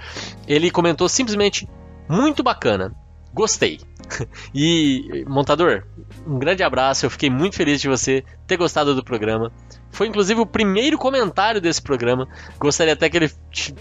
Ele 0.47 0.69
comentou 0.71 1.07
simplesmente 1.09 1.67
muito 2.07 2.43
bacana. 2.43 2.93
Gostei. 3.33 3.79
E, 4.53 5.23
montador, 5.27 5.83
um 6.27 6.37
grande 6.37 6.63
abraço. 6.63 7.05
Eu 7.05 7.09
fiquei 7.09 7.29
muito 7.29 7.55
feliz 7.55 7.79
de 7.79 7.87
você 7.87 8.23
ter 8.45 8.57
gostado 8.57 8.93
do 8.93 9.03
programa. 9.03 9.51
Foi 9.89 10.07
inclusive 10.07 10.39
o 10.39 10.45
primeiro 10.45 10.97
comentário 10.97 11.61
desse 11.61 11.81
programa. 11.81 12.27
Gostaria 12.59 12.93
até 12.93 13.09
que 13.09 13.17
ele 13.17 13.31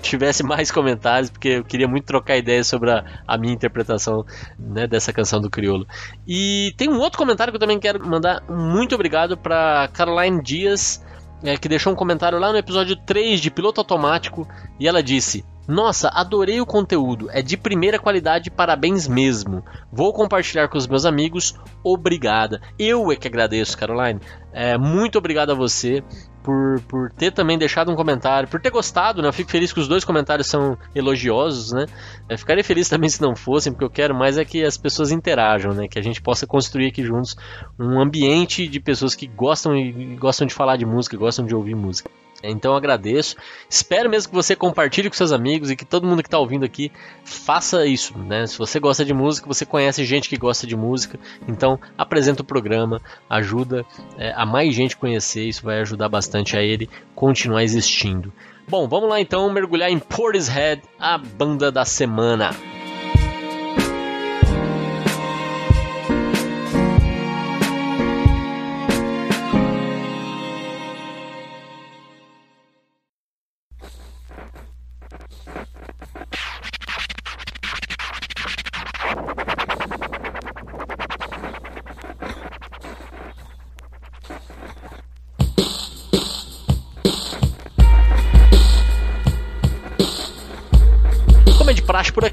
tivesse 0.02 0.42
mais 0.42 0.70
comentários, 0.70 1.30
porque 1.30 1.48
eu 1.48 1.64
queria 1.64 1.88
muito 1.88 2.04
trocar 2.04 2.36
ideias 2.36 2.66
sobre 2.66 2.90
a, 2.90 3.04
a 3.26 3.36
minha 3.38 3.52
interpretação 3.52 4.24
né, 4.58 4.86
dessa 4.86 5.12
canção 5.12 5.40
do 5.40 5.50
Criolo. 5.50 5.86
E 6.26 6.72
tem 6.76 6.88
um 6.88 6.98
outro 6.98 7.18
comentário 7.18 7.52
que 7.52 7.56
eu 7.56 7.60
também 7.60 7.78
quero 7.78 8.04
mandar. 8.06 8.42
Muito 8.48 8.94
obrigado 8.94 9.36
para 9.36 9.88
Caroline 9.92 10.42
Dias, 10.42 11.04
é, 11.42 11.56
que 11.56 11.68
deixou 11.68 11.92
um 11.92 11.96
comentário 11.96 12.38
lá 12.38 12.52
no 12.52 12.58
episódio 12.58 12.96
3 12.96 13.40
de 13.40 13.50
Piloto 13.50 13.80
Automático. 13.80 14.48
E 14.78 14.86
ela 14.86 15.02
disse: 15.02 15.44
nossa, 15.70 16.08
adorei 16.08 16.60
o 16.60 16.66
conteúdo, 16.66 17.28
é 17.30 17.40
de 17.40 17.56
primeira 17.56 17.98
qualidade, 17.98 18.50
parabéns 18.50 19.06
mesmo. 19.06 19.64
Vou 19.92 20.12
compartilhar 20.12 20.68
com 20.68 20.76
os 20.76 20.88
meus 20.88 21.06
amigos, 21.06 21.54
obrigada. 21.84 22.60
Eu 22.76 23.12
é 23.12 23.16
que 23.16 23.28
agradeço, 23.28 23.78
Caroline. 23.78 24.20
É, 24.52 24.76
muito 24.76 25.16
obrigado 25.16 25.52
a 25.52 25.54
você. 25.54 26.02
por, 26.42 26.80
por 26.88 27.10
ter 27.12 27.30
também 27.32 27.58
deixado 27.58 27.92
um 27.92 27.94
comentário, 27.94 28.48
por 28.48 28.60
ter 28.60 28.70
gostado, 28.70 29.22
né? 29.22 29.28
Eu 29.28 29.32
fico 29.32 29.50
feliz 29.50 29.72
que 29.72 29.78
os 29.78 29.86
dois 29.86 30.04
comentários 30.04 30.46
são 30.46 30.76
elogiosos, 30.94 31.70
né? 31.70 31.86
Eu 32.28 32.38
ficaria 32.38 32.64
feliz 32.64 32.88
também 32.88 33.08
se 33.10 33.20
não 33.20 33.36
fossem, 33.36 33.72
porque 33.72 33.84
eu 33.84 33.90
quero 33.90 34.14
mais 34.14 34.38
é 34.38 34.44
que 34.44 34.64
as 34.64 34.76
pessoas 34.76 35.12
interajam, 35.12 35.72
né? 35.72 35.86
Que 35.86 35.98
a 35.98 36.02
gente 36.02 36.20
possa 36.20 36.46
construir 36.46 36.88
aqui 36.88 37.04
juntos 37.04 37.36
um 37.78 38.00
ambiente 38.00 38.66
de 38.66 38.80
pessoas 38.80 39.14
que 39.14 39.26
gostam 39.26 39.76
e 39.76 40.16
gostam 40.16 40.46
de 40.46 40.54
falar 40.54 40.76
de 40.76 40.86
música, 40.86 41.16
gostam 41.16 41.46
de 41.46 41.54
ouvir 41.54 41.76
música. 41.76 42.10
Então 42.42 42.74
agradeço. 42.74 43.36
Espero 43.68 44.08
mesmo 44.08 44.30
que 44.30 44.34
você 44.34 44.56
compartilhe 44.56 45.08
com 45.08 45.16
seus 45.16 45.32
amigos 45.32 45.70
e 45.70 45.76
que 45.76 45.84
todo 45.84 46.06
mundo 46.06 46.22
que 46.22 46.28
está 46.28 46.38
ouvindo 46.38 46.64
aqui 46.64 46.90
faça 47.24 47.86
isso. 47.86 48.16
Né? 48.18 48.46
Se 48.46 48.58
você 48.58 48.80
gosta 48.80 49.04
de 49.04 49.12
música, 49.12 49.46
você 49.46 49.66
conhece 49.66 50.04
gente 50.04 50.28
que 50.28 50.36
gosta 50.36 50.66
de 50.66 50.76
música, 50.76 51.18
então 51.46 51.78
apresenta 51.96 52.42
o 52.42 52.44
programa, 52.44 53.00
ajuda 53.28 53.84
é, 54.18 54.32
a 54.36 54.46
mais 54.46 54.74
gente 54.74 54.96
conhecer. 54.96 55.48
Isso 55.48 55.64
vai 55.64 55.80
ajudar 55.80 56.08
bastante 56.08 56.56
a 56.56 56.62
ele 56.62 56.88
continuar 57.14 57.62
existindo. 57.62 58.32
Bom, 58.68 58.86
vamos 58.86 59.10
lá 59.10 59.20
então 59.20 59.52
mergulhar 59.52 59.90
em 59.90 59.98
Portishead, 59.98 60.82
a 60.98 61.18
banda 61.18 61.72
da 61.72 61.84
semana. 61.84 62.50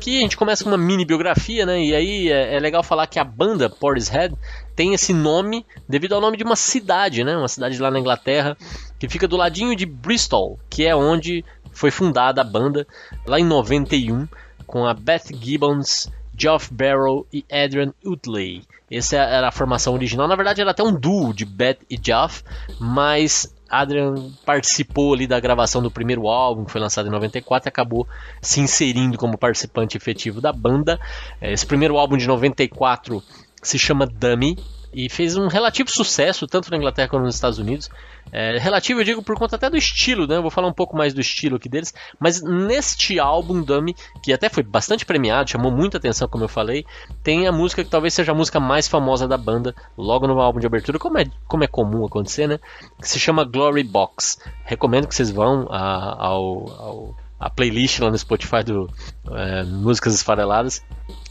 Aqui, 0.08 0.18
a 0.20 0.22
gente 0.22 0.38
começa 0.38 0.64
com 0.64 0.70
uma 0.70 0.78
mini 0.78 1.04
biografia, 1.04 1.66
né? 1.66 1.84
E 1.84 1.94
aí 1.94 2.32
é, 2.32 2.56
é 2.56 2.60
legal 2.60 2.82
falar 2.82 3.08
que 3.08 3.20
a 3.20 3.24
banda 3.26 3.70
Portishead 3.70 4.34
tem 4.74 4.94
esse 4.94 5.14
nome 5.14 5.66
devido 5.88 6.16
ao 6.16 6.22
nome 6.22 6.38
de 6.38 6.44
uma 6.44 6.56
cidade, 6.56 7.26
né? 7.26 7.36
Uma 7.36 7.50
cidade 7.50 7.78
lá 7.78 7.92
na 7.92 8.00
Inglaterra 8.00 8.58
que 8.98 9.10
fica 9.10 9.28
do 9.28 9.36
ladinho 9.36 9.76
de 9.76 9.86
Bristol, 9.86 10.58
que 10.70 10.86
é 10.86 10.96
onde 10.96 11.44
foi 11.72 11.92
fundada 11.92 12.42
a 12.42 12.44
banda 12.44 12.88
lá 13.26 13.38
em 13.38 13.46
91 13.46 14.28
com 14.66 14.86
a 14.86 14.94
Beth 14.94 15.28
Gibbons, 15.34 16.10
Geoff 16.36 16.74
Barrow 16.74 17.28
e 17.32 17.44
Adrian 17.52 17.94
Utley. 18.06 18.64
Essa 18.90 19.18
era 19.18 19.50
a 19.50 19.52
formação 19.52 19.94
original. 19.94 20.28
Na 20.28 20.36
verdade, 20.36 20.62
era 20.62 20.72
até 20.72 20.82
um 20.82 20.94
duo 20.94 21.34
de 21.34 21.44
Beth 21.44 21.80
e 21.90 22.00
Geoff, 22.02 22.44
mas 22.80 23.54
Adrian 23.70 24.32
participou 24.46 25.14
ali 25.14 25.28
da 25.28 25.40
gravação 25.40 25.82
do 25.82 25.92
primeiro 25.92 26.28
álbum, 26.28 26.66
que 26.66 26.72
foi 26.72 26.82
lançado 26.82 27.08
em 27.08 27.12
94, 27.12 27.68
e 27.68 27.70
acabou 27.70 28.08
se 28.42 28.60
inserindo 28.60 29.18
como 29.18 29.38
participante 29.38 29.98
efetivo 29.98 30.40
da 30.42 30.52
banda. 30.54 31.00
É, 31.42 31.52
esse 31.52 31.66
primeiro 31.66 31.98
álbum 31.98 32.18
de 32.18 32.28
94 32.28 33.24
se 33.62 33.78
chama 33.78 34.06
Dummy 34.06 34.58
e 34.94 35.10
fez 35.10 35.36
um 35.36 35.48
relativo 35.48 35.90
sucesso 35.92 36.48
tanto 36.48 36.72
na 36.72 36.78
Inglaterra 36.78 37.10
quanto 37.10 37.24
nos 37.24 37.36
Estados 37.36 37.60
Unidos. 37.60 37.90
É, 38.32 38.58
relativo, 38.58 39.00
eu 39.00 39.04
digo, 39.04 39.24
por 39.24 39.38
conta 39.38 39.56
até 39.56 39.70
do 39.70 39.78
estilo, 39.78 40.28
né? 40.28 40.38
Eu 40.38 40.42
vou 40.42 40.52
falar 40.52 40.68
um 40.68 40.74
pouco 40.74 40.96
mais 40.96 41.14
do 41.14 41.22
estilo 41.22 41.56
aqui 41.56 41.70
deles. 41.70 41.94
Mas 42.20 42.42
neste 42.42 43.20
álbum, 43.20 43.62
Dummy, 43.62 43.96
que 44.22 44.34
até 44.34 44.50
foi 44.50 44.64
bastante 44.64 45.06
premiado, 45.06 45.50
chamou 45.50 45.72
muita 45.72 45.98
atenção, 45.98 46.28
como 46.28 46.44
eu 46.44 46.50
falei, 46.50 46.86
tem 47.24 47.48
a 47.48 47.52
música 47.52 47.84
que 47.84 47.90
talvez 47.90 48.14
seja 48.14 48.32
a 48.32 48.36
música 48.36 48.60
mais 48.60 48.88
famosa 48.88 49.28
da 49.28 49.38
banda, 49.38 49.74
logo 49.98 50.28
no 50.28 50.40
álbum 50.40 50.60
de 50.60 50.68
abertura, 50.68 51.00
como 51.00 51.18
é, 51.18 51.26
como 51.48 51.64
é 51.64 51.68
comum 51.68 52.06
acontecer, 52.06 52.48
né? 52.48 52.60
Que 53.00 53.08
se 53.08 53.20
chama 53.20 53.44
Glory 53.44 53.84
Box. 53.84 54.40
Recomendo 54.64 55.08
que 55.08 55.16
vocês 55.16 55.32
vão 55.32 55.68
a, 55.70 56.28
ao, 56.28 56.70
ao 56.82 57.16
a 57.40 57.50
playlist 57.50 58.00
lá 58.00 58.10
no 58.10 58.18
Spotify 58.18 58.64
do 58.64 58.90
é, 59.32 59.64
Músicas 59.64 60.14
Esfareladas 60.16 60.84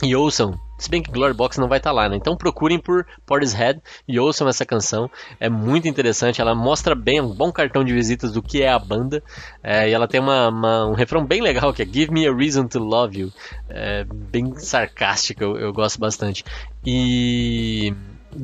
e 0.02 0.14
ouçam. 0.14 0.58
Se 0.78 0.90
bem 0.90 1.02
que 1.02 1.10
Glory 1.10 1.32
Box 1.32 1.58
não 1.58 1.68
vai 1.68 1.78
estar 1.78 1.90
tá 1.90 1.94
lá, 1.94 2.08
né? 2.08 2.16
Então 2.16 2.36
procurem 2.36 2.78
por 2.78 3.06
Portishead 3.24 3.80
e 4.06 4.20
ouçam 4.20 4.46
essa 4.46 4.64
canção. 4.64 5.10
É 5.40 5.48
muito 5.48 5.88
interessante, 5.88 6.40
ela 6.40 6.54
mostra 6.54 6.94
bem 6.94 7.20
um 7.20 7.34
bom 7.34 7.50
cartão 7.50 7.82
de 7.82 7.94
visitas 7.94 8.32
do 8.32 8.42
que 8.42 8.62
é 8.62 8.68
a 8.68 8.78
banda. 8.78 9.22
É, 9.62 9.88
e 9.88 9.92
ela 9.92 10.06
tem 10.06 10.20
uma, 10.20 10.48
uma, 10.48 10.86
um 10.86 10.92
refrão 10.92 11.24
bem 11.24 11.40
legal 11.40 11.72
que 11.72 11.82
é 11.82 11.86
Give 11.86 12.12
Me 12.12 12.28
a 12.28 12.34
Reason 12.34 12.68
to 12.68 12.78
Love 12.78 13.20
You. 13.20 13.32
É, 13.68 14.04
bem 14.04 14.54
sarcástico, 14.56 15.42
eu, 15.42 15.56
eu 15.56 15.72
gosto 15.72 15.98
bastante. 15.98 16.44
E 16.84 17.94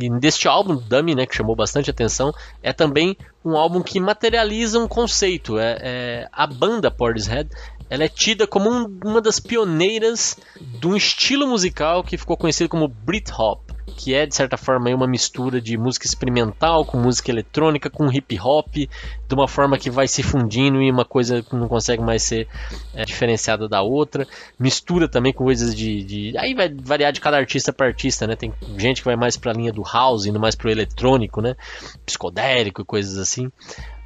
e 0.00 0.10
deste 0.18 0.48
álbum, 0.48 0.76
Dummy, 0.76 1.14
né, 1.14 1.26
que 1.26 1.36
chamou 1.36 1.56
bastante 1.56 1.90
atenção, 1.90 2.32
é 2.62 2.72
também 2.72 3.16
um 3.44 3.56
álbum 3.56 3.82
que 3.82 3.98
materializa 3.98 4.78
um 4.78 4.88
conceito. 4.88 5.58
É, 5.58 5.78
é 5.80 6.28
a 6.32 6.46
banda 6.46 6.90
Portishead 6.90 7.48
ela 7.90 8.04
é 8.04 8.08
tida 8.08 8.46
como 8.46 8.70
um, 8.70 8.98
uma 9.04 9.20
das 9.20 9.38
pioneiras 9.38 10.38
de 10.58 10.86
um 10.86 10.96
estilo 10.96 11.46
musical 11.46 12.02
que 12.02 12.16
ficou 12.16 12.38
conhecido 12.38 12.70
como 12.70 12.88
Britpop 12.88 13.71
que 13.86 14.14
é 14.14 14.26
de 14.26 14.34
certa 14.34 14.56
forma 14.56 14.90
uma 14.90 15.06
mistura 15.06 15.60
de 15.60 15.76
música 15.76 16.06
experimental 16.06 16.84
com 16.84 16.98
música 16.98 17.30
eletrônica, 17.30 17.90
com 17.90 18.10
hip 18.10 18.38
hop, 18.40 18.74
de 18.74 19.34
uma 19.34 19.48
forma 19.48 19.78
que 19.78 19.90
vai 19.90 20.06
se 20.06 20.22
fundindo 20.22 20.80
e 20.82 20.90
uma 20.90 21.04
coisa 21.04 21.44
não 21.52 21.68
consegue 21.68 22.02
mais 22.02 22.22
ser 22.22 22.48
é, 22.94 23.04
diferenciada 23.04 23.68
da 23.68 23.82
outra. 23.82 24.26
Mistura 24.58 25.08
também 25.08 25.32
com 25.32 25.44
coisas 25.44 25.74
de, 25.74 26.02
de, 26.04 26.38
Aí 26.38 26.54
vai 26.54 26.68
variar 26.68 27.12
de 27.12 27.20
cada 27.20 27.36
artista 27.36 27.72
para 27.72 27.86
artista, 27.86 28.26
né? 28.26 28.36
Tem 28.36 28.52
gente 28.76 29.00
que 29.00 29.04
vai 29.04 29.16
mais 29.16 29.36
para 29.36 29.52
a 29.52 29.54
linha 29.54 29.72
do 29.72 29.82
house, 29.82 30.26
indo 30.26 30.40
mais 30.40 30.54
para 30.54 30.68
o 30.68 30.70
eletrônico, 30.70 31.40
né? 31.40 31.56
Psicodélico 32.04 32.82
e 32.82 32.84
coisas 32.84 33.18
assim. 33.18 33.50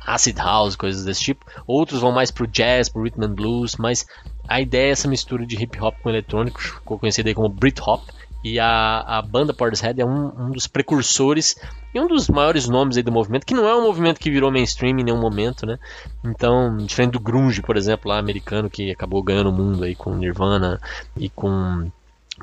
Acid 0.07 0.39
house, 0.39 0.77
coisas 0.77 1.05
desse 1.05 1.21
tipo. 1.21 1.45
Outros 1.67 2.01
vão 2.01 2.13
mais 2.13 2.31
pro 2.31 2.47
jazz, 2.47 2.89
pro 2.89 3.03
rhythm 3.03 3.25
and 3.25 3.35
blues, 3.35 3.77
mas 3.77 4.07
a 4.49 4.61
ideia 4.61 4.89
é 4.89 4.91
essa 4.91 5.09
mistura 5.09 5.45
de 5.45 5.61
hip 5.61 5.81
hop 5.81 5.97
com 6.01 6.09
eletrônico, 6.09 6.61
ficou 6.61 6.99
conhecida 6.99 7.29
aí 7.29 7.35
como 7.35 7.49
Britpop. 7.49 8.05
E 8.49 8.61
a, 8.61 9.01
a 9.01 9.23
banda 9.23 9.53
Portishead 9.53 10.01
é 10.01 10.07
um, 10.07 10.27
um, 10.39 10.51
dos 10.53 10.69
precursores 10.69 11.57
e 11.93 11.99
um 11.99 12.07
dos 12.07 12.29
maiores 12.29 12.69
nomes 12.69 12.97
aí 12.97 13.03
do 13.03 13.11
movimento, 13.11 13.45
que 13.45 13.53
não 13.53 13.67
é 13.67 13.75
um 13.75 13.83
movimento 13.83 14.21
que 14.21 14.31
virou 14.31 14.53
mainstream 14.53 15.01
em 15.01 15.03
nenhum 15.03 15.21
momento, 15.21 15.67
né? 15.67 15.77
Então, 16.25 16.77
diferente 16.77 17.15
do 17.15 17.19
grunge, 17.19 17.61
por 17.61 17.77
exemplo, 17.77 18.09
lá 18.09 18.21
americano, 18.21 18.71
que 18.71 18.89
acabou 18.89 19.21
ganhando 19.21 19.51
o 19.51 19.53
mundo 19.53 19.83
aí 19.83 19.97
com 19.97 20.15
Nirvana 20.15 20.81
e 21.17 21.29
com 21.29 21.91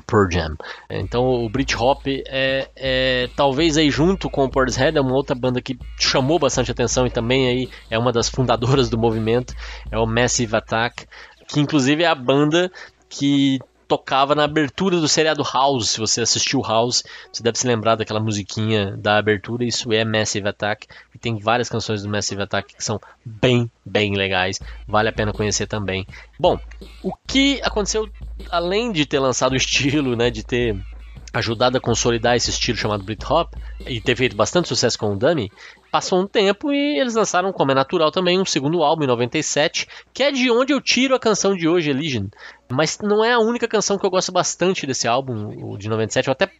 Pearl 0.06 0.30
Jam. 0.30 0.56
Então 0.90 1.24
o 1.24 1.48
Britpop 1.48 2.22
é, 2.26 2.68
é, 2.76 3.30
talvez 3.34 3.78
aí 3.78 3.90
junto 3.90 4.28
com 4.28 4.44
o 4.44 4.50
Portishead 4.50 4.98
é 4.98 5.00
uma 5.00 5.14
outra 5.14 5.34
banda 5.34 5.62
que 5.62 5.78
chamou 5.98 6.38
bastante 6.38 6.70
atenção 6.70 7.06
e 7.06 7.10
também 7.10 7.48
aí 7.48 7.70
é 7.88 7.98
uma 7.98 8.12
das 8.12 8.28
fundadoras 8.28 8.90
do 8.90 8.98
movimento, 8.98 9.54
é 9.90 9.98
o 9.98 10.04
Massive 10.04 10.54
Attack, 10.54 11.06
que 11.48 11.60
inclusive 11.60 12.02
é 12.02 12.08
a 12.08 12.14
banda 12.14 12.70
que 13.08 13.58
tocava 13.86 14.34
na 14.34 14.44
abertura 14.44 14.98
do 15.00 15.08
seriado 15.08 15.42
House. 15.42 15.90
Se 15.90 16.00
você 16.00 16.22
assistiu 16.22 16.60
House, 16.62 17.02
você 17.32 17.42
deve 17.42 17.58
se 17.58 17.66
lembrar 17.66 17.96
daquela 17.96 18.20
musiquinha 18.20 18.96
da 18.96 19.18
abertura. 19.18 19.64
Isso 19.64 19.92
é 19.92 20.04
Massive 20.04 20.48
Attack. 20.48 20.86
E 21.14 21.18
tem 21.18 21.38
várias 21.38 21.68
canções 21.68 22.02
do 22.02 22.08
Massive 22.08 22.42
Attack 22.42 22.74
que 22.74 22.84
são 22.84 23.00
bem, 23.24 23.70
bem 23.84 24.14
legais. 24.14 24.60
Vale 24.86 25.08
a 25.08 25.12
pena 25.12 25.32
conhecer 25.32 25.66
também. 25.66 26.06
Bom, 26.38 26.58
o 27.02 27.12
que 27.26 27.60
aconteceu 27.62 28.08
além 28.50 28.92
de 28.92 29.06
ter 29.06 29.18
lançado 29.18 29.52
o 29.52 29.56
estilo, 29.56 30.16
né, 30.16 30.30
de 30.30 30.42
ter 30.42 30.76
ajudado 31.34 31.76
a 31.76 31.80
consolidar 31.80 32.36
esse 32.36 32.50
estilo 32.50 32.78
chamado 32.78 33.02
Britpop 33.02 33.56
e 33.80 34.00
ter 34.00 34.16
feito 34.16 34.36
bastante 34.36 34.68
sucesso 34.68 34.96
com 34.96 35.12
o 35.12 35.16
Dummy, 35.16 35.50
passou 35.90 36.20
um 36.20 36.26
tempo 36.26 36.72
e 36.72 36.98
eles 36.98 37.14
lançaram, 37.14 37.52
como 37.52 37.72
é 37.72 37.74
natural 37.74 38.12
também, 38.12 38.40
um 38.40 38.44
segundo 38.44 38.82
álbum 38.82 39.02
em 39.02 39.08
97, 39.08 39.88
que 40.12 40.22
é 40.22 40.30
de 40.30 40.50
onde 40.50 40.72
eu 40.72 40.80
tiro 40.80 41.14
a 41.14 41.18
canção 41.18 41.56
de 41.56 41.68
hoje, 41.68 41.90
Elysian. 41.90 42.28
Mas 42.70 42.98
não 42.98 43.24
é 43.24 43.32
a 43.32 43.38
única 43.38 43.68
canção 43.68 43.98
que 43.98 44.06
eu 44.06 44.10
gosto 44.10 44.32
bastante 44.32 44.86
desse 44.86 45.06
álbum, 45.06 45.72
o 45.72 45.76
de 45.76 45.88
97. 45.88 46.28
Eu 46.28 46.32
até 46.32 46.50